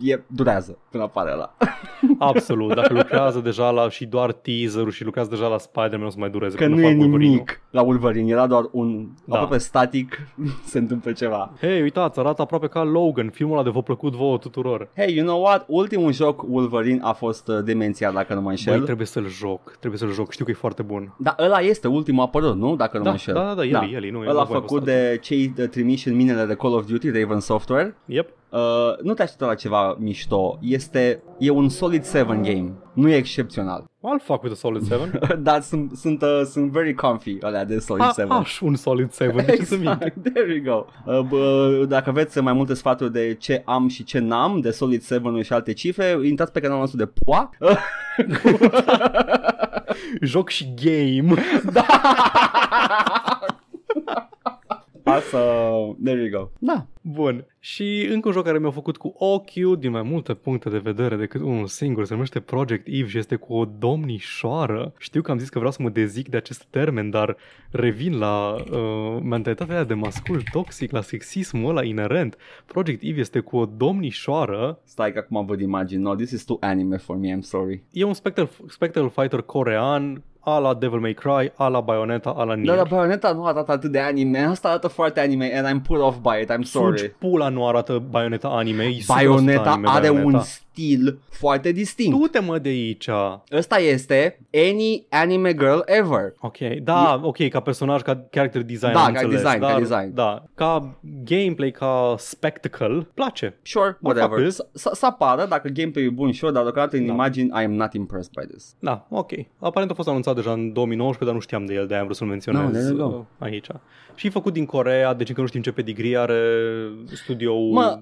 [0.00, 1.54] e, durează până apare ăla.
[2.18, 6.16] Absolut, dacă lucrează deja la și doar teaser și lucrează deja la Spider-Man o să
[6.18, 7.30] mai dureze Că până nu e fac Wolverine-ul.
[7.30, 9.34] nimic la Wolverine, era doar un Da.
[9.34, 10.18] aproape static,
[10.72, 11.52] se întâmplă ceva.
[11.60, 14.88] Hei, uitați, arată aproape ca Logan, filmul ăla de v-a plăcut vouă tuturor.
[14.96, 15.64] Hey, you know what?
[15.68, 18.80] Ultimul joc Wolverine a fost uh, demențial, dacă nu mă Băi, înșel.
[18.84, 21.14] trebuie să-l joc, trebuie să-l joc, știu că e foarte bun.
[21.18, 22.76] Da, ăla este ultimul apărut, nu?
[22.76, 23.34] Dacă nu Da, mă înșel.
[23.34, 25.18] da, da, da, el e, el e, nu e, Ăla nu voi făcut vă de
[25.22, 27.96] cei uh, trimiși în minele de Call of Duty, Raven Software.
[28.06, 28.28] Yep.
[28.50, 28.60] Uh,
[29.02, 30.58] nu te aștepta la ceva mișto.
[30.60, 32.72] Este, e un Solid 7 game.
[32.92, 33.84] Nu e excepțional.
[34.06, 35.18] I'll fuck with a Solid 7.
[35.42, 38.26] Dar sunt, sunt, uh, sunt very comfy alea de Solid A, 7.
[38.32, 40.02] aș un Solid 7, de ce să mint?
[40.02, 41.12] Exact, there you go.
[41.12, 45.02] Uh, bă, dacă aveți mai multe sfaturi de ce am și ce n-am, de Solid
[45.04, 47.50] 7 și alte cifre, intrați pe canalul nostru de PUA.
[50.20, 51.34] Joc și game.
[55.14, 55.96] Awesome.
[56.04, 56.50] There you go.
[56.58, 56.86] Da.
[57.00, 57.46] Bun.
[57.58, 61.16] Și încă un joc care mi-a făcut cu ochiul din mai multe puncte de vedere
[61.16, 62.04] decât unul singur.
[62.04, 64.92] Se numește Project Eve și este cu o domnișoară.
[64.98, 67.36] Știu că am zis că vreau să mă dezic de acest termen, dar
[67.70, 72.36] revin la uh, mentalitatea aia de mascul toxic, la sexismul ăla inerent.
[72.66, 74.80] Project Eve este cu o domnișoară.
[74.84, 76.02] Stai că acum văd imagini.
[76.02, 77.82] No, this is too anime for me, I'm sorry.
[77.92, 82.44] E un spectral, spectral fighter corean a la Devil May Cry, a la Bayonetta, a
[82.44, 82.66] la Nier.
[82.66, 84.38] Dar la Bayonetta nu arată atât de anime.
[84.38, 86.50] Asta arată foarte anime and I'm put off by it.
[86.52, 86.98] I'm sorry.
[86.98, 88.84] Fugi pula nu arată Bayonetta anime.
[88.84, 90.38] E 100% Bayonetta anime, are Bayonetta.
[90.38, 90.42] un
[90.74, 92.18] stil foarte distinct.
[92.18, 93.08] Du-te mă de aici.
[93.52, 96.32] Ăsta este any anime girl ever.
[96.40, 99.78] Ok, da, ok, ca personaj, ca character design, Da, am ca înțeles, design, ca dar,
[99.78, 100.14] design.
[100.14, 100.94] Da, ca
[101.24, 103.54] gameplay, ca spectacle, place.
[103.62, 104.44] Sure, Mă fac whatever.
[104.44, 104.54] râs.
[104.54, 107.12] S- s- Să apară, dacă gameplay e bun, sure, dar deocamdată în Da.
[107.12, 108.74] imagine I am not impressed by this.
[108.78, 109.30] Da, ok.
[109.58, 112.18] Aparent a fost anunțat deja în 2019, dar nu știam de el, de-aia am vrut
[112.18, 113.16] să-l menționez No, there you go.
[113.16, 113.66] uh, aici.
[114.14, 116.40] Și e făcut din Corea, deci încă nu știm ce pedigree are
[117.12, 117.72] studioul.
[117.72, 117.98] Mă,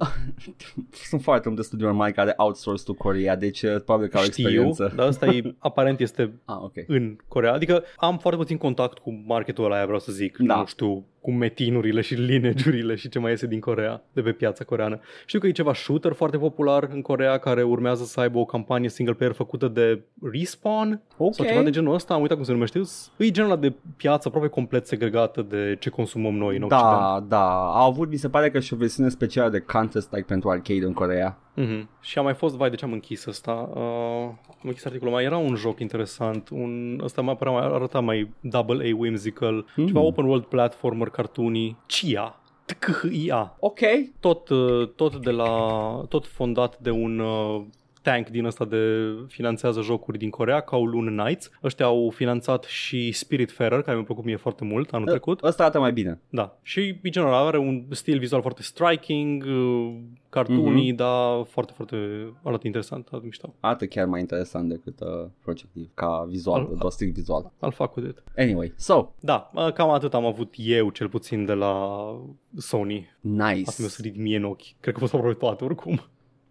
[1.11, 4.43] sunt foarte multe studiouri mari care outsource to Korea, deci uh, probabil că au știu,
[4.49, 4.93] experiență.
[4.97, 6.73] dar ăsta e, aparent este Ah, ok.
[6.87, 7.53] în Corea.
[7.53, 10.37] Adică am foarte puțin contact cu marketul ăla, aia vreau să zic.
[10.39, 10.57] Da.
[10.57, 14.65] Nu știu, cu metinurile și lineageurile și ce mai iese din Corea, de pe piața
[14.65, 15.01] coreană.
[15.27, 18.89] Știu că e ceva shooter foarte popular în Corea care urmează să aibă o campanie
[18.89, 20.03] single player făcută de
[20.33, 21.35] Respawn Ok.
[21.35, 22.81] sau ceva de genul ăsta, am uitat cum se numește.
[23.17, 26.91] E genul ăla de piață aproape complet segregată de ce consumăm noi în Occident.
[26.91, 27.49] Da, da.
[27.65, 30.93] Au avut, mi se pare că și o versiune specială de Counter-Strike pentru arcade în
[30.93, 31.39] Corea.
[31.61, 31.87] Mm-hmm.
[32.01, 33.53] Și a mai fost, vai, de ce am închis ăsta?
[33.75, 33.81] Uh,
[34.49, 35.13] am închis articolul.
[35.15, 39.67] Mai era un joc interesant, un, ăsta mai părea mai arăta mai double A whimsical,
[39.77, 39.87] Mm.
[39.87, 42.37] ceva open world platformer cartoony, Chia.
[42.65, 43.57] T-C-H-I-A.
[43.61, 43.79] Ok.
[44.21, 45.51] Tot, uh, tot de la,
[46.09, 47.63] tot fondat de un uh,
[48.03, 48.79] tank din ăsta de
[49.29, 51.51] finanțează jocuri din Corea, Kowloon Knights.
[51.63, 55.43] Ăștia au finanțat și Spiritfarer, care mi-a plăcut mie foarte mult anul trecut.
[55.43, 56.21] Ăsta arată mai bine.
[56.29, 56.59] Da.
[56.63, 59.95] Și, în general, are un stil vizual foarte striking, uh,
[60.29, 60.97] cartoony, Mhm.
[60.97, 61.97] dar foarte, foarte
[62.43, 63.55] arată interesant, arată mișto.
[63.61, 67.53] Arată chiar mai interesant decât uh, Project Eve, ca vizual, Al- doar strict vizual.
[67.67, 68.23] I'll fuck with it.
[68.37, 71.97] Anyway, so, Da, uh, cam atât am avut eu, cel puțin, de la
[72.57, 72.97] Sony.
[72.97, 73.73] Asta mi-a nice.
[73.73, 74.63] sărit mie în ochi.
[74.81, 76.01] Cred că a fost aproape toate, oricum.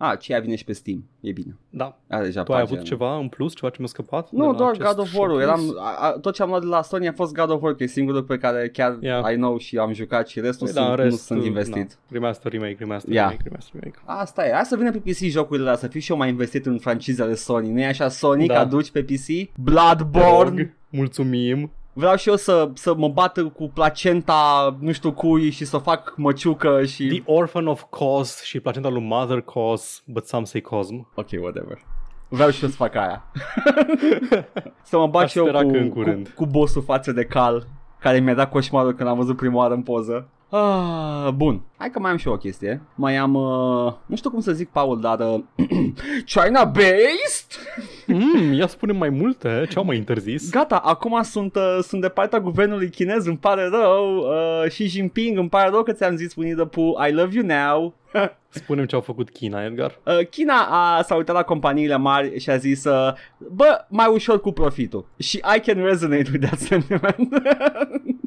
[0.04, 1.04] Ah, ce vine și pe Steam.
[1.20, 1.56] E bine.
[1.70, 1.98] Da.
[2.10, 2.78] Are deja Tu ai pagina.
[2.78, 4.24] avut ceva în plus, ceva ce mi-a scăpat?
[4.32, 5.28] de Nu, la doar acest God of War.
[5.30, 5.44] showcase?
[5.50, 7.74] Eram, a, a, tot ce am luat de la Sony a fost God of War,
[7.76, 9.32] că e singurul pe care chiar Yeah.
[9.34, 11.88] I know și am jucat și restul Păi sunt, da, în rest, nu sunt investit.
[11.90, 11.96] Da.
[12.12, 13.26] Remaster, remake, remaster, Yeah.
[13.28, 14.00] remake, remaster, remake.
[14.06, 16.66] Asta e, hai să vină pe PC jocurile astea, să fiu și eu mai investit
[16.66, 17.72] în francizele Sony.
[17.72, 18.54] Nu e așa Sony, Da.
[18.54, 19.60] că aduci pe PC?
[19.60, 20.62] Bloodborne.
[20.62, 21.72] Rog, Mulțumim.
[21.94, 26.14] Vreau și eu să, să mă bat cu placenta, nu știu cui și să fac
[26.18, 27.08] măciucă și...
[27.08, 31.08] The Orphan of Cos și placenta lui Mother Cos, but some say Cosm.
[31.16, 31.78] Ok, whatever.
[32.28, 33.24] Vreau și eu să fac aia.
[34.90, 36.34] să mă bat Aș și eu spera că în cu, cu, curând.
[36.36, 37.68] cu bossul față de cal,
[38.00, 40.28] care mi-a dat coșmarul când am văzut prima oară în poză.
[40.54, 41.62] Ah, bun.
[41.78, 42.82] Hai că mai am și eu o chestie.
[42.96, 45.40] Mai am, uh, nu știu cum să zic, Paul, dar uh,
[46.34, 47.52] China-based?
[48.08, 50.50] Mm, ia spune mai multe, ce au mai interzis?
[50.50, 54.18] Gata, acum sunt, uh, sunt de partea guvernului chinez, îmi pare rău.
[54.18, 57.46] Uh, Xi Jinping, îmi pare rău că ți-am zis Winnie the Pooh, I love you
[57.46, 57.94] now.
[58.50, 60.00] Spunem ce au făcut China, Edgar.
[60.06, 64.42] Uh, China a, s-a uitat la companiile mari și a zis uh, Bă, mai ușor
[64.42, 67.18] cu profitul Și I can resonate with that sentiment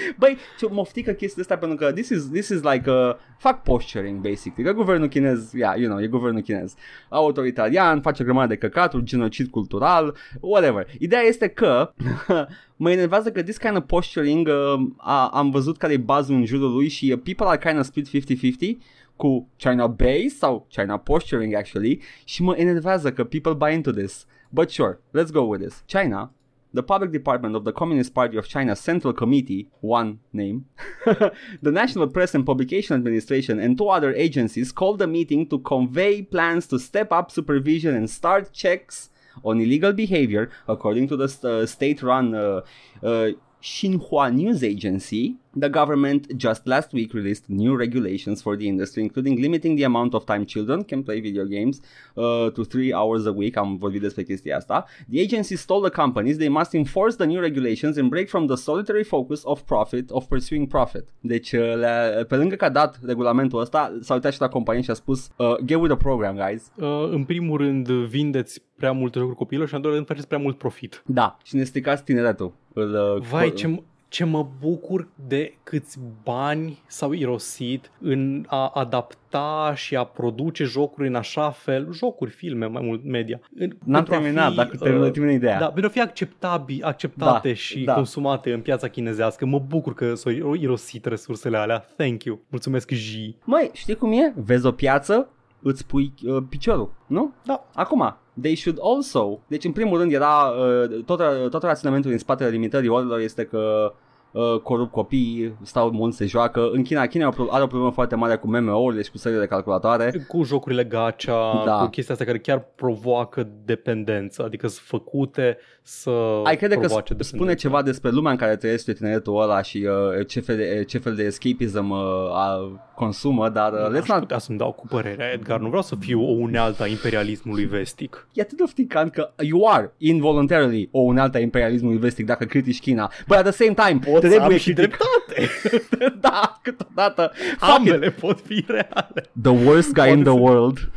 [0.20, 4.20] Băi, ce moftică chestia asta pentru că this is, this is like a fac posturing
[4.20, 6.74] basically, că guvernul chinez, yeah, you know, e guvernul chinez
[7.08, 10.86] autoritarian, face grămadă de căcaturi, genocid cultural, whatever.
[10.98, 11.92] Ideea este că
[12.76, 16.44] mă enervează că this kind of posturing uh, a, am văzut care e bazul în
[16.44, 20.96] jurul lui și uh, people are kind of split 50-50 cu China base sau China
[20.96, 24.26] posturing actually și mă enervează că people buy into this.
[24.50, 25.82] But sure, let's go with this.
[25.86, 26.32] China
[26.72, 30.66] the Public Department of the Communist Party of China Central Committee, one name,
[31.04, 36.22] the National Press and Publication Administration, and two other agencies called the meeting to convey
[36.22, 39.10] plans to step up supervision and start checks
[39.44, 42.60] on illegal behavior, according to the uh, state-run uh,
[43.02, 43.30] uh,
[43.62, 45.36] Xinhua News Agency.
[45.58, 50.12] The government just last week released new regulations for the industry, including limiting the amount
[50.12, 51.80] of time children can play video games
[52.14, 53.56] uh, to three hours a week.
[53.56, 54.84] Am vorbit despre chestia asta.
[55.10, 58.56] The agency told the companies they must enforce the new regulations and break from the
[58.56, 61.04] solitary focus of profit, of pursuing profit.
[61.20, 64.82] Deci, uh, le, pe lângă că a dat regulamentul ăsta, s-a uitat și la companie
[64.82, 66.72] și a spus uh, get with the program, guys.
[66.76, 70.28] Uh, în primul rând, vindeți prea multe jocuri copilor și în al doilea rând faceți
[70.28, 71.02] prea mult profit.
[71.06, 72.52] Da, și ne stricați tineretul.
[72.72, 78.68] Îl, uh, Vai, co- ce, ce mă bucur de câți bani s-au irosit în a
[78.74, 83.40] adapta și a produce jocuri în așa fel, jocuri, filme, mai mult media.
[83.58, 85.58] în- N-am pentru a terminat, fi, dacă termină uh, tine ideea.
[85.58, 87.94] Da, pentru a fi acceptabil, acceptate Da, și da.
[87.94, 89.46] consumate în piața chinezească.
[89.46, 91.78] Mă bucur că s-au irosit resursele alea.
[91.96, 92.40] Thank you.
[92.48, 93.14] Mulțumesc, J.
[93.44, 94.32] Măi, știi cum e?
[94.36, 95.28] Vezi o piață,
[95.62, 97.32] îți pui uh, piciorul, nu?
[97.44, 97.66] Da.
[97.74, 99.40] Acum, they should also...
[99.46, 103.92] Deci, în primul rând, era uh, tot, tot raționamentul din spatele limitării orelor este că
[104.30, 106.68] uh, corup copiii, stau mulți, se joacă.
[106.72, 109.18] În China, China are o pro- are o problemă foarte mare cu MMO-urile și cu
[109.18, 110.24] sările de calculatoare.
[110.28, 111.72] Cu jocurile gacha, Da.
[111.78, 116.10] cu chestia asta care chiar provoacă dependență, adică sunt făcute să
[116.44, 117.36] Ai crede că provoace sp- dependență.
[117.36, 120.98] spune ceva despre lumea în care trăiește tineretul ăla și uh, ce, fel de, ce
[120.98, 121.98] fel de escapism uh,
[122.32, 124.18] a, consumă, dar uh, let's Aș not...
[124.18, 125.60] putea să-mi dau cu părerea, Edgar.
[125.60, 128.28] Nu vreau să fiu o unealtă a imperialismului vestic.
[128.32, 132.80] E atât de ofticant că you are involuntarily o unealtă a imperialismului vestic dacă critici
[132.80, 133.10] China.
[133.26, 135.48] But at the same time, Pot să am trebuie și critic- dreptate.
[136.28, 137.30] da, câteodată.
[137.34, 137.62] Fuck it.
[137.76, 139.30] Ambele pot fi reale.
[139.42, 140.90] The worst guy Poate in the să- world.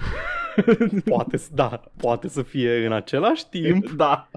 [1.06, 4.30] Poate, să- da, poate să fie în același timp da.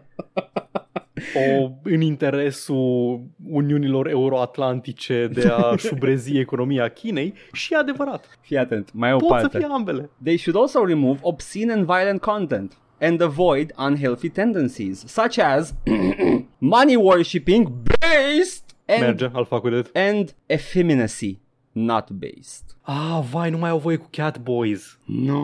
[1.34, 8.38] o, în interesul Uniunilor Euroatlantice de a șubrezi economia Chinei și e adevărat.
[8.40, 9.48] Fii atent, mai e o Pot parte.
[9.50, 10.10] să fie ambele.
[10.24, 15.74] They should also remove obscene and violent content and avoid unhealthy tendencies, such as
[16.58, 19.96] money worshipping based and, Merge, I'll fuck with it.
[19.96, 21.40] and effeminacy,
[21.72, 22.64] not based.
[22.82, 24.98] Ah, vai, nu mai au voie cu Catboys.
[25.04, 25.40] No.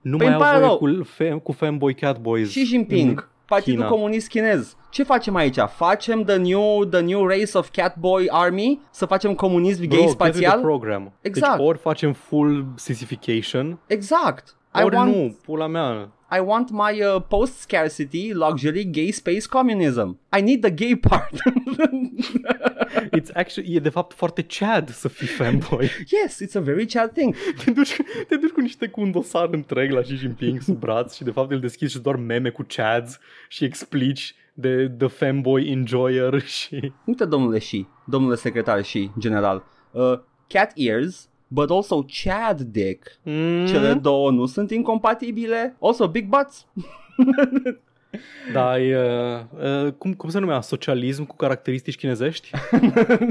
[0.00, 0.98] Nu Păi mai îmi pare au voie rău.
[0.98, 2.48] cu, fe- cu fanboy Catboys.
[2.48, 3.88] Xi Jinping, în Partidul China.
[3.90, 4.76] Comunist Chinez.
[4.90, 5.56] Ce facem aici?
[5.68, 8.80] Facem the new, the new race of Catboy Army?
[8.90, 10.60] Să facem comunism Bro, gay get with the spațial?
[10.60, 11.12] program.
[11.20, 11.56] Exact.
[11.56, 14.56] Deci ori facem full sissification, Exact.
[14.80, 16.10] I ori want, nu, pula mea.
[16.30, 20.18] I want my uh, post-scarcity luxury gay space communism.
[20.38, 21.30] I need the gay part.
[23.12, 25.90] It's actually, e de fapt foarte Chad să fii fanboy.
[26.22, 27.34] yes, it's a very Chad thing.
[27.64, 27.96] te, duci,
[28.28, 31.30] te duci cu niște cu un dosar întreg la Xi Jinping sub braț și de
[31.30, 36.92] fapt îl deschizi și doar meme cu Chads și explici de The Fanboy Enjoyer și...
[37.04, 39.64] Uite, domnule și, domnule secretar și general.
[39.90, 43.18] Uh, cat ears, but also Chad dick.
[43.22, 45.76] Mm, Cele două nu sunt incompatibile.
[45.80, 46.66] Also big butts.
[48.52, 50.60] Da, e, uh, cum, cum se numea?
[50.60, 52.50] Socialism cu caracteristici chinezești?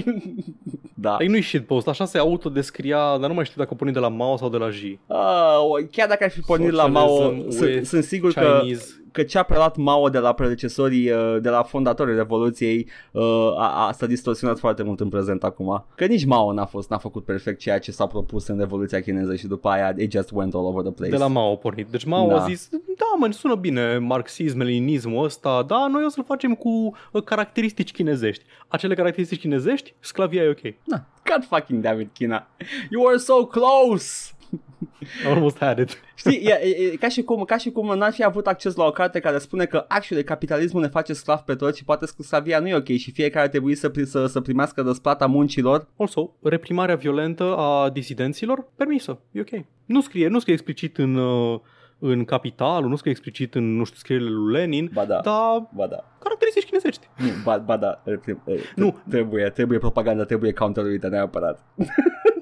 [0.93, 1.13] da.
[1.13, 4.37] Adică nu-i shitpost, așa se autodescria, dar nu mai știu dacă porni de la Mao
[4.37, 4.99] sau de la Xi.
[5.07, 8.85] Uh, chiar dacă ar fi pornit la Mao, Socialism sunt, with sunt sigur că, Chinese.
[8.97, 13.23] că ce a preluat Mao de la predecesorii, uh, de la fondatorii Revoluției, uh,
[13.57, 15.85] a, a, s-a distorsionat foarte mult în prezent acum.
[15.95, 19.35] Că nici Mao n-a fost, n-a făcut perfect ceea ce s-a propus în Revoluția chineză
[19.35, 21.11] și după aia it just went all over the place.
[21.11, 21.87] De la Mao a pornit.
[21.87, 22.35] Deci Mao Da.
[22.35, 26.69] a zis, da mă, sună bine marxism, leninismul ăsta, da, noi o să-l facem cu
[27.11, 28.43] uh, caracteristici chinezești.
[28.67, 30.73] Acele caracteristici chinezești, sclavia e ok.
[30.83, 32.47] Na, God fucking damn it, China.
[32.89, 34.34] You are so close!
[35.33, 36.01] Almost had it.
[36.15, 38.85] Știi, e, e, e, ca, și cum, ca și cum n-ar fi avut acces la
[38.85, 42.59] o carte care spune că actually capitalismul ne face sclav pe toți și poate sclavia
[42.59, 45.87] nu e ok și fiecare trebuie să, pri- să, să primească răsplata muncilor.
[45.97, 49.65] Also, reprimarea violentă a disidenților, permisă, e ok.
[49.85, 51.59] Nu scrie, nu scrie explicit în, uh,
[51.99, 55.19] în Capitalul, nu scrie explicit în, nu știu, scrierile lui Lenin, Ba da.
[55.23, 56.03] dar Ba da.
[56.19, 57.07] caracteristici chinezești.
[57.17, 58.01] Nu, ba, ba da.
[58.05, 58.97] reprim- e, Nu.
[59.09, 61.59] Trebuie, trebuie propaganda, trebuie counter-uite neapărat.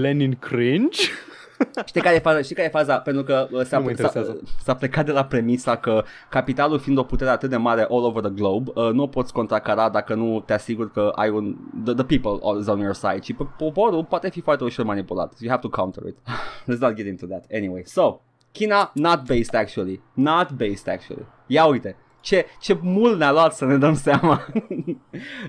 [0.00, 0.98] Lenin cringe.
[1.84, 2.42] Știi care e faza?
[2.42, 2.98] Știi care e faza?
[2.98, 4.40] Pentru că uh, s-a, Nu mă s-a, interesează.
[4.64, 8.22] s-a plecat de la premisa că capitalul fiind o putere atât de mare all over
[8.22, 11.94] the globe, uh, nu o poți contracara dacă nu te asiguri că ai un the,
[11.94, 15.32] the people is on your side și pe- poporul poate fi foarte ușor manipulat.
[15.40, 16.16] You have to counter it.
[16.74, 17.44] Let's not get into that.
[17.52, 18.20] Anyway, so
[18.52, 20.00] China not based actually.
[20.14, 21.26] Not based actually.
[21.46, 21.96] Ia uite.
[22.20, 24.46] Ce, ce mult ne-a luat să ne dăm seama.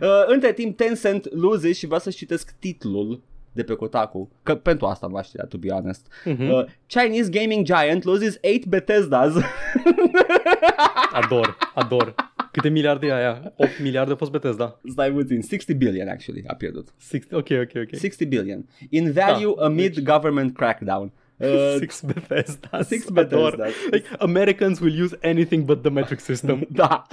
[0.02, 3.22] uh, între timp Tencent loses și vreau să citesc titlul
[3.56, 6.08] de pe Kotaku, că pentru asta nu știa, to be honest.
[6.26, 6.50] Mhm.
[6.50, 9.34] Uh, Chinese gaming giant loses 8 Bethesdas.
[11.12, 12.16] Ador, ador.
[12.52, 13.54] Câte miliarde e aia?
[13.58, 14.80] 8 miliarde a fost Bethesda.
[14.92, 16.88] Stai puțin, 60 billion actually a pierdut.
[16.98, 17.96] Six, ok, ok, ok.
[17.98, 18.66] 60 billion.
[18.90, 21.12] In value Da, amid deci- government crackdown.
[21.38, 22.82] Uh, Six Bethesda.
[22.84, 23.56] six Ador.
[23.56, 23.74] Bethesdas.
[23.92, 26.66] Like, Americans will use anything but the metric system.
[26.70, 27.04] da.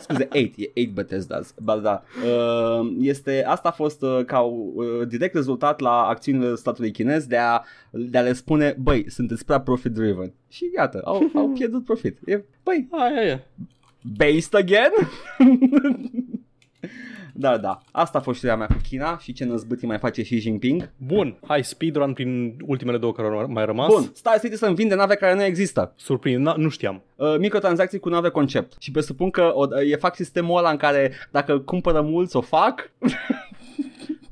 [0.00, 1.54] Scuze, 8, e 8 Bethesdas.
[1.62, 2.02] Ba da.
[2.24, 7.36] Uh, este, asta a fost uh, ca uh, direct rezultat la acțiunile statului chinez de
[7.36, 10.32] a, de a le spune, băi, sunteți prea profit driven.
[10.48, 12.18] Și iată, au, au pierdut profit.
[12.26, 13.40] E, băi, Aia e.
[14.16, 14.90] based again?
[17.38, 17.80] Da, da.
[17.90, 20.90] Asta a fost știrea mea cu China și ce năzbâtii mai face Xi Jinping.
[20.96, 23.88] Bun, hai speedrun prin ultimele două care au mai rămas.
[23.88, 25.92] Bun, Star Citizen vinde nave care nu există.
[25.96, 27.02] Surprind, nu știam.
[27.16, 28.74] Uh, microtransacții cu nave concept.
[28.78, 32.90] Și presupun că o, e fac sistemul ăla în care dacă cumpără mulți o fac.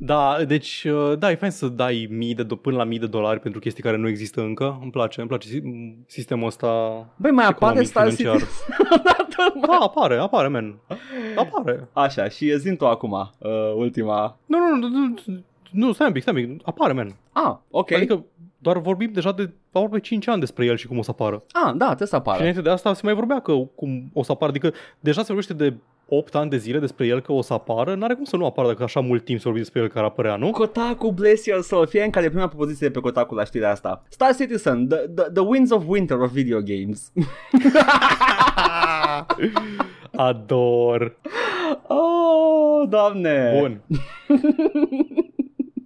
[0.07, 3.41] Da, deci, uh, da, e fain să dai mii de, până la mii de dolari
[3.41, 4.79] pentru chestii care nu există încă.
[4.83, 5.49] Îmi place, îmi place
[6.07, 6.69] sistemul ăsta
[7.17, 8.39] Băi, mai apare Star Citizen?
[9.67, 10.75] da, apare, apare, men.
[11.37, 11.89] Apare.
[11.93, 14.37] Așa, și zi tu acum, uh, ultima.
[14.47, 15.15] Nu, nu, nu, nu,
[15.71, 17.15] nu, stai un pic, stai un pic, apare, men.
[17.33, 17.93] Ah, ok.
[17.93, 18.25] Adică
[18.59, 21.45] doar vorbim deja de aproape 5 ani despre el și cum o să apară.
[21.53, 22.37] Ah, da, trebuie să apară.
[22.37, 25.27] Și înainte de asta se mai vorbea că cum o să apară, adică deja se
[25.27, 25.75] vorbește de
[26.09, 28.69] 8 ani de zile despre el că o să apară, n-are cum să nu apară
[28.69, 30.51] dacă așa mult timp să vorbim despre el care apărea, nu?
[30.51, 33.71] Kotaku, bless your soul, fie în care e prima propoziție de pe Kotaku la știrea
[33.71, 34.03] asta.
[34.09, 37.13] Star Citizen, the, the, the winds of winter of video games.
[40.19, 41.17] Ador.
[41.91, 43.39] Oh, doamne.
[43.61, 43.75] Bun.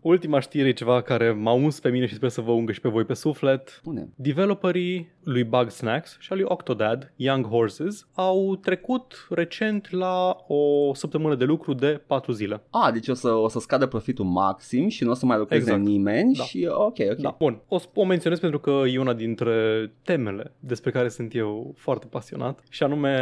[0.09, 2.81] Ultima știre e ceva care m-a uns pe mine și sper să vă ungă și
[2.81, 3.81] pe voi pe suflet.
[3.85, 4.09] Bune.
[4.15, 10.95] Developerii lui Bug Snacks și al lui Octodad, Young Horses, au trecut recent la o
[10.95, 12.63] săptămână de lucru de 4 zile.
[12.71, 15.63] Ah, deci o să, o să scadă profitul maxim și nu o să mai lucreze
[15.63, 15.83] exact.
[15.87, 16.43] nimeni da.
[16.43, 17.17] și ok, ok.
[17.17, 17.37] Da.
[17.39, 22.07] Bun, o, o menționez pentru că e una dintre temele despre care sunt eu foarte
[22.11, 23.17] pasionat și anume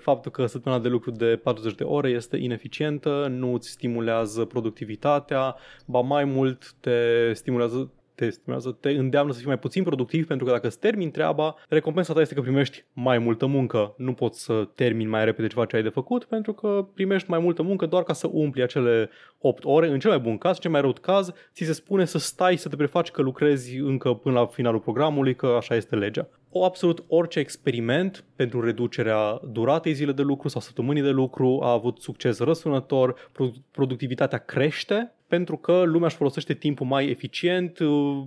[0.00, 5.56] faptul că săptămâna de lucru de 40 de ore este ineficientă, nu îți stimulează productivitatea,
[5.86, 10.46] ba mai mult te stimulează te stimulează, te îndeamnă să fii mai puțin productiv pentru
[10.46, 13.94] că dacă îți termini treaba, recompensa ta este că primești mai multă muncă.
[13.96, 17.38] Nu poți să termini mai repede ceva ce ai de făcut pentru că primești mai
[17.38, 19.88] multă muncă doar ca să umpli acele 8 ore.
[19.88, 22.68] În cel mai bun caz, cel mai rău caz, ți se spune să stai să
[22.68, 26.28] te prefaci că lucrezi încă până la finalul programului, că așa este legea.
[26.50, 31.72] O absolut orice experiment pentru reducerea duratei zile de lucru sau săptămânii de lucru a
[31.72, 33.30] avut succes răsunător,
[33.70, 38.24] productivitatea crește pentru că lumea își folosește timpul mai eficient uh,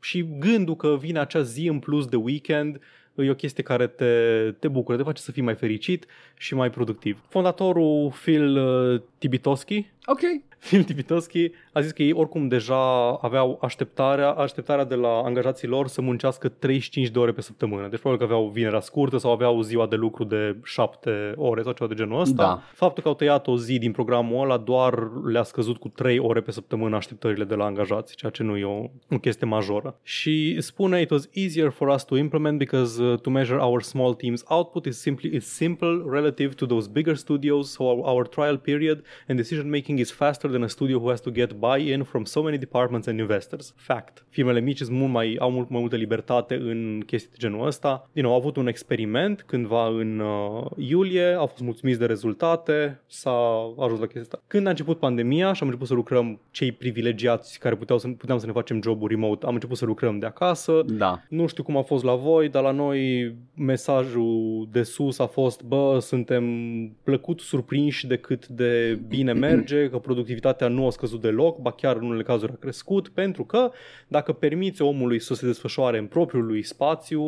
[0.00, 2.80] și gândul că vine acea zi în plus de weekend
[3.14, 4.12] e o chestie care te,
[4.58, 6.06] te bucură, te face să fii mai fericit
[6.36, 7.22] și mai productiv.
[7.28, 10.20] Fondatorul Phil uh, Tibitoski Ok.
[10.58, 15.88] Phil Tibitoski a zis că ei oricum deja aveau așteptarea, așteptarea de la angajații lor
[15.88, 17.88] să muncească 35 de ore pe săptămână.
[17.88, 21.72] Deci probabil că aveau vinerea scurtă sau aveau ziua de lucru de 7 ore sau
[21.72, 22.42] ceva de genul ăsta.
[22.42, 22.62] Da.
[22.72, 26.40] Faptul că au tăiat o zi din programul ăla doar le-a scăzut cu 3 ore
[26.40, 29.98] pe săptămână așteptările de la angajați, ceea ce nu e o, o chestie majoră.
[30.02, 34.14] Și spune it was easier for us to implement because uh, to measure our small
[34.14, 38.56] team's output is simply is simple relative to those bigger studios, so our, our trial
[38.56, 42.24] period and decision making is faster than a studio who has to get buy-in from
[42.24, 43.74] so many departments and investors.
[43.76, 44.24] Fact.
[44.28, 48.08] Firmele mici sunt mult mai, au mult mai multă libertate în chestii de genul ăsta.
[48.12, 53.00] Din nou, au avut un experiment cândva în uh, iulie, au fost mulțumiți de rezultate,
[53.06, 53.30] s-a
[53.78, 54.42] ajuns la chestia asta.
[54.46, 58.38] Când a început pandemia și am început să lucrăm cei privilegiați care puteau să, puteam
[58.38, 60.82] să ne facem jobul remote, am început să lucrăm de acasă.
[60.86, 61.22] Da.
[61.28, 65.62] Nu știu cum a fost la voi, dar la noi mesajul de sus a fost,
[65.62, 66.44] bă, suntem
[67.02, 70.37] plăcut surprinși de cât de bine merge, că productivitatea
[70.68, 73.70] nu a scăzut deloc, ba chiar în unele cazuri a crescut, pentru că
[74.08, 77.22] dacă permiți omului să se desfășoare în propriul lui spațiu,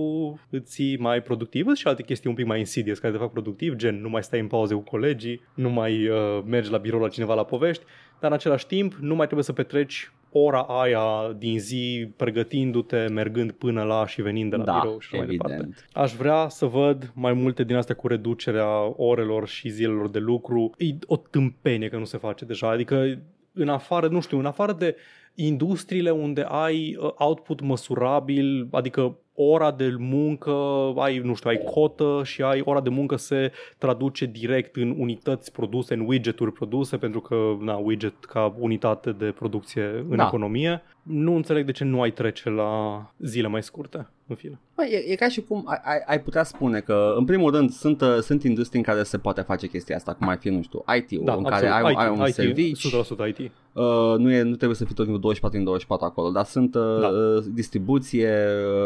[0.50, 1.74] îți ții mai productiv.
[1.74, 4.40] Și alte chestii un pic mai insidious care te fac productiv, gen nu mai stai
[4.40, 7.84] în pauze cu colegii, nu mai uh, mergi la birou la cineva la povești,
[8.20, 13.52] dar în același timp nu mai trebuie să petreci ora aia din zi pregătindu-te, mergând
[13.52, 15.68] până la și venind de la da, birou și mai departe.
[15.92, 20.70] Aș vrea să văd mai multe din astea cu reducerea orelor și zilelor de lucru.
[20.78, 23.18] E o tâmpenie că nu se face deja, adică
[23.52, 24.96] în afară, nu știu, în afară de
[25.34, 29.16] industriile unde ai uh, output măsurabil, adică
[29.48, 30.52] ora de muncă,
[30.96, 35.52] ai, nu știu, ai cotă și ai ora de muncă se traduce direct în unități
[35.52, 40.26] produse, în widgeturi produse, pentru că, na, widget ca unitate de producție în da.
[40.26, 40.82] economie.
[41.02, 44.58] Nu înțeleg de ce nu ai trece la zile mai scurte, în fine.
[44.76, 48.00] Bă, e, e ca și cum ai, ai putea spune că, în primul rând, sunt,
[48.00, 50.84] uh, sunt industrii în care se poate face chestia asta, cum ar fi, nu știu,
[50.96, 51.70] IT-ul, Da, în absolut.
[51.70, 52.88] care ai, IT, ai un IT, serviciu.
[52.88, 53.38] 100% IT.
[53.72, 53.84] Uh,
[54.18, 56.82] nu, e, nu trebuie să fii tot timpul 24 în 24 acolo, dar sunt uh,
[57.00, 57.10] Da.
[57.54, 58.28] distribuție,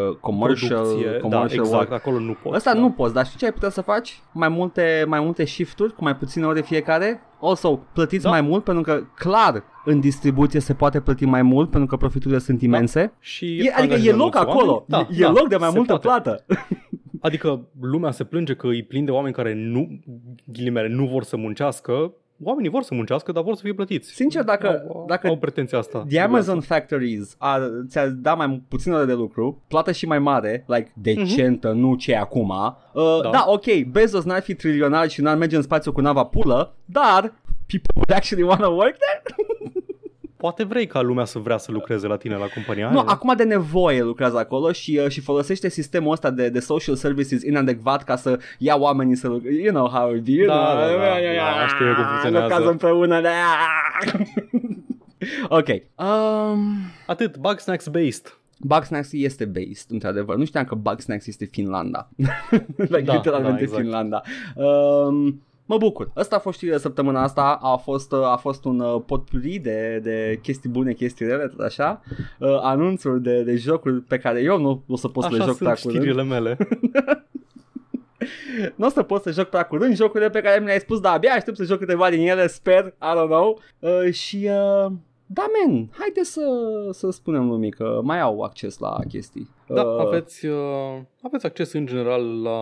[0.09, 1.93] uh, commercial, Producție, da, commercial exact, work.
[1.93, 2.57] acolo nu poți.
[2.57, 2.79] Asta da.
[2.79, 4.21] nu poți, dar știi ce ai putea să faci?
[4.33, 7.21] Mai multe, mai multe shift-uri cu mai puține ore fiecare?
[7.49, 8.31] Also, plătiți Da.
[8.31, 12.39] mai mult pentru că, clar, în distribuție se poate plăti mai mult pentru că profiturile
[12.39, 13.13] sunt imense.
[13.21, 14.85] Și E, adică e angajăm loc mulți acolo, oameni.
[14.89, 16.07] Da, e, e da, loc de mai se multă poate.
[16.31, 16.45] plată.
[17.21, 20.01] Adică lumea se plânge că îi plin de oameni care nu,
[20.45, 22.13] ghilimele, nu vor să muncească.
[22.43, 24.11] Oamenii vor să muncească, dar vor să fie plătiți.
[24.11, 26.05] Sincer, dacă- au, dacă au pretenția asta.
[26.09, 27.59] The Amazon Factories a,
[27.89, 32.13] ți-a dat mai puțin ore de lucru, plată și mai mare, like decentă, nu ce
[32.13, 32.49] e acum.
[32.49, 33.21] Uh, da.
[33.23, 33.31] Da.
[33.31, 37.21] da, ok, Bezos n-ar fi trilionar și n-ar merge în spațiu cu nava pulă, dar
[37.67, 39.23] people would actually want to work there?
[40.45, 43.09] Poate vrei ca lumea să vrea să lucreze la tine la compania Nu, aia.
[43.09, 47.43] acum de nevoie lucrează acolo și, uh, și folosește sistemul ăsta de, de social services
[47.43, 49.61] inadecvat ca să ia oamenii să lucreze.
[49.63, 52.47] You know how it be, you Da, know, da, da, da, știu eu cum funcționează.
[52.47, 53.21] Lucrează împreună.
[53.21, 53.29] De...
[55.59, 55.69] ok.
[55.69, 56.77] Um,
[57.07, 58.39] Atât, Bugsnax based.
[58.59, 60.37] Bugsnax este based, într-adevăr.
[60.37, 62.09] Nu știam că Bugsnax este Finlanda.
[62.77, 63.81] like, Da, literalmente da, exact.
[63.83, 64.23] Finlanda.
[64.55, 66.11] Um, Mă bucur.
[66.15, 67.59] Asta a fost știrea săptămâna asta.
[67.63, 71.61] A fost, uh, a fost un uh, potpuri de, de chestii bune, chestii rele, tot
[71.61, 72.03] așa.
[72.39, 75.47] Uh, anunțuri de, de jocuri pe care eu nu o să pot să le Așa
[75.47, 76.03] joc prea sunt curând.
[76.11, 76.57] știrile mele.
[78.77, 81.15] Nu o să pot să joc prea curând jocurile pe care mi le-ai spus, dar
[81.15, 83.61] abia aștept să joc câteva din ele, sper, I don't know.
[83.79, 84.93] Uh, și uh,
[85.27, 86.43] da, men, haide să,
[86.91, 89.49] să spunem lumii că mai au acces la chestii.
[89.69, 90.57] Da, Uh, aveți, uh,
[91.23, 92.61] aveți acces în general la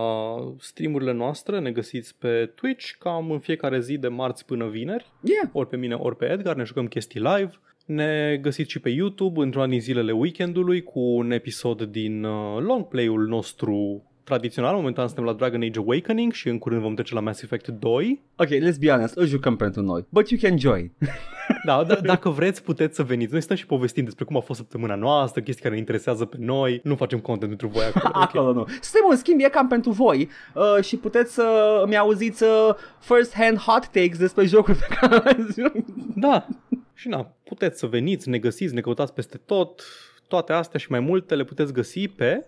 [0.59, 5.49] streamurile noastre, ne găsiți pe Twitch cam în fiecare zi de marți până vineri, Yeah.
[5.51, 7.51] ori pe mine, ori pe Edgar, ne jucăm chestii live.
[7.85, 12.87] Ne găsiți și pe YouTube într-una din zilele weekendului cu un episod din uh, long
[12.87, 14.75] play-ul nostru tradițional.
[14.75, 18.21] Momentan suntem la Dragon Age Awakening și în curând vom trece la Mass Effect 2.
[18.37, 20.05] Ok, let's be honest, îl jucăm pentru noi.
[20.09, 20.91] But you can join.
[21.65, 23.31] Da, d- dacă vreți puteți să veniți.
[23.31, 26.37] Noi stăm și povestim despre cum a fost săptămâna noastră, chestii care ne interesează pe
[26.39, 26.79] noi.
[26.83, 28.13] Nu facem content pentru voi acolo.
[28.15, 28.21] ok?
[28.21, 28.65] Acolo nu.
[28.67, 33.57] Suntem în schimb, e cam pentru voi uh, și puteți să îmi auziți uh, first-hand
[33.57, 35.73] hot takes despre jocuri pe care le joc.
[36.15, 36.47] Da.
[36.93, 39.83] Și na, puteți să veniți, ne găsiți, ne căutați peste tot.
[40.27, 42.47] Toate astea și mai multe le puteți găsi pe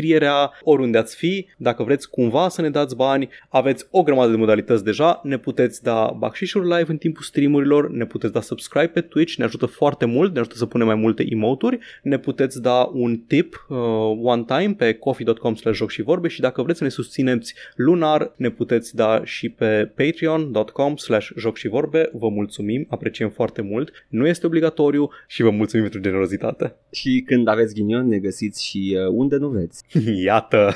[0.01, 1.47] descrierea oriunde ați fi.
[1.57, 5.21] Dacă vreți cumva să ne dați bani, aveți o grămadă de modalități deja.
[5.23, 9.43] Ne puteți da bacșișuri live în timpul streamurilor, ne puteți da subscribe pe Twitch, ne
[9.43, 11.79] ajută foarte mult, ne ajută să punem mai multe emoturi.
[12.03, 13.77] Ne puteți da un tip uh,
[14.21, 18.31] one time pe coffee.com slash joc și vorbe și dacă vreți să ne susțineți lunar,
[18.35, 22.09] ne puteți da și pe patreon.com slash joc și vorbe.
[22.13, 23.91] Vă mulțumim, apreciem foarte mult.
[24.07, 26.75] Nu este obligatoriu și vă mulțumim pentru generozitate.
[26.91, 29.83] Și când aveți ghinion, ne găsiți și uh, unde nu vreți.
[30.25, 30.73] Iată!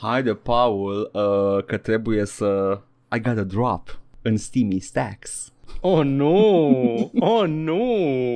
[0.00, 2.80] Haide, Paul, uh, că trebuie să...
[3.16, 5.52] I got a drop în Steamy Stacks.
[5.80, 7.10] Oh nu!
[7.20, 7.84] Oh nu!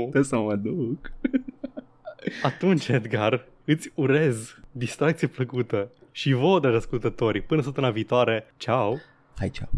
[0.00, 1.12] Trebuie să mă duc.
[2.42, 7.40] Atunci, Edgar, îți urez distracție plăcută și vouă de ascultătorii.
[7.40, 8.96] Până săptămâna viitoare, ciao!
[9.36, 9.68] Hai, ceau.